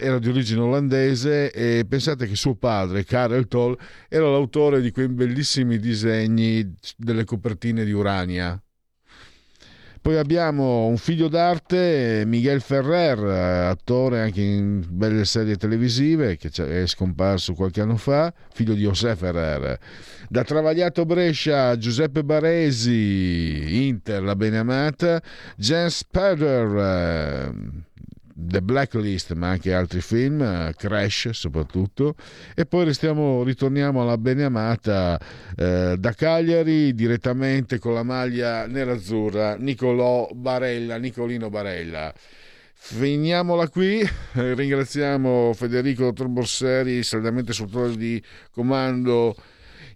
era 0.00 0.18
di 0.18 0.28
origine 0.28 0.60
olandese 0.60 1.52
e 1.52 1.84
pensate 1.88 2.26
che 2.26 2.34
suo 2.34 2.56
padre, 2.56 3.04
Karel 3.04 3.46
Toll, 3.48 3.76
era 4.08 4.28
l'autore 4.28 4.80
di 4.80 4.90
quei 4.90 5.08
bellissimi 5.08 5.78
disegni 5.78 6.74
delle 6.96 7.24
copertine 7.24 7.84
di 7.84 7.92
Urania, 7.92 8.60
poi 10.06 10.18
abbiamo 10.18 10.86
un 10.86 10.98
figlio 10.98 11.26
d'arte, 11.26 12.22
Miguel 12.26 12.60
Ferrer, 12.60 13.18
attore 13.68 14.20
anche 14.20 14.40
in 14.40 14.84
belle 14.88 15.24
serie 15.24 15.56
televisive, 15.56 16.36
che 16.36 16.48
è 16.48 16.86
scomparso 16.86 17.54
qualche 17.54 17.80
anno 17.80 17.96
fa, 17.96 18.32
figlio 18.52 18.74
di 18.74 18.82
José 18.82 19.16
Ferrer. 19.16 19.76
Da 20.28 20.44
Travagliato 20.44 21.04
Brescia, 21.04 21.76
Giuseppe 21.76 22.22
Baresi, 22.22 23.84
Inter, 23.88 24.22
la 24.22 24.36
beneamata, 24.36 25.20
Jens 25.56 25.96
Spader, 25.96 27.50
The 28.38 28.60
Blacklist, 28.60 29.32
ma 29.32 29.48
anche 29.48 29.72
altri 29.72 30.02
film, 30.02 30.70
Crash 30.76 31.30
soprattutto. 31.30 32.16
E 32.54 32.66
poi 32.66 32.84
restiamo, 32.84 33.42
ritorniamo 33.42 34.02
alla 34.02 34.18
beneamata 34.18 35.18
eh, 35.56 35.96
da 35.98 36.12
Cagliari, 36.12 36.94
direttamente 36.94 37.78
con 37.78 37.94
la 37.94 38.02
maglia 38.02 38.66
nerazzurra, 38.66 39.56
Nicolò 39.56 40.28
Barella, 40.34 40.98
Nicolino 40.98 41.48
Barella. 41.48 42.12
Finiamola 42.74 43.70
qui, 43.70 44.06
ringraziamo 44.32 45.54
Federico 45.54 46.04
Dottor 46.04 46.28
Borseri, 46.28 47.02
saldamente 47.02 47.54
sul 47.54 47.96
di 47.96 48.22
comando 48.52 49.34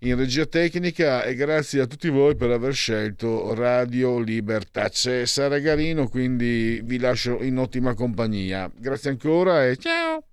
in 0.01 0.17
regia 0.17 0.47
tecnica 0.47 1.25
e 1.25 1.35
grazie 1.35 1.83
a 1.83 1.87
tutti 1.87 2.09
voi 2.09 2.35
per 2.35 2.51
aver 2.51 2.73
scelto 2.73 3.55
Radio 3.55 4.19
Libertà. 4.19 4.89
C'è 4.89 5.27
Sara 5.27 5.59
Garino, 5.59 6.09
quindi 6.09 6.81
vi 6.83 6.99
lascio 6.99 7.43
in 7.43 7.59
ottima 7.59 7.95
compagnia. 7.95 8.71
Grazie 8.75 9.11
ancora 9.11 9.67
e 9.67 9.77
ciao! 9.77 10.25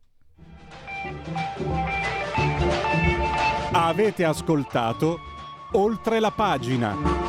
Avete 3.71 4.23
ascoltato 4.23 5.19
oltre 5.73 6.19
la 6.19 6.31
pagina. 6.31 7.26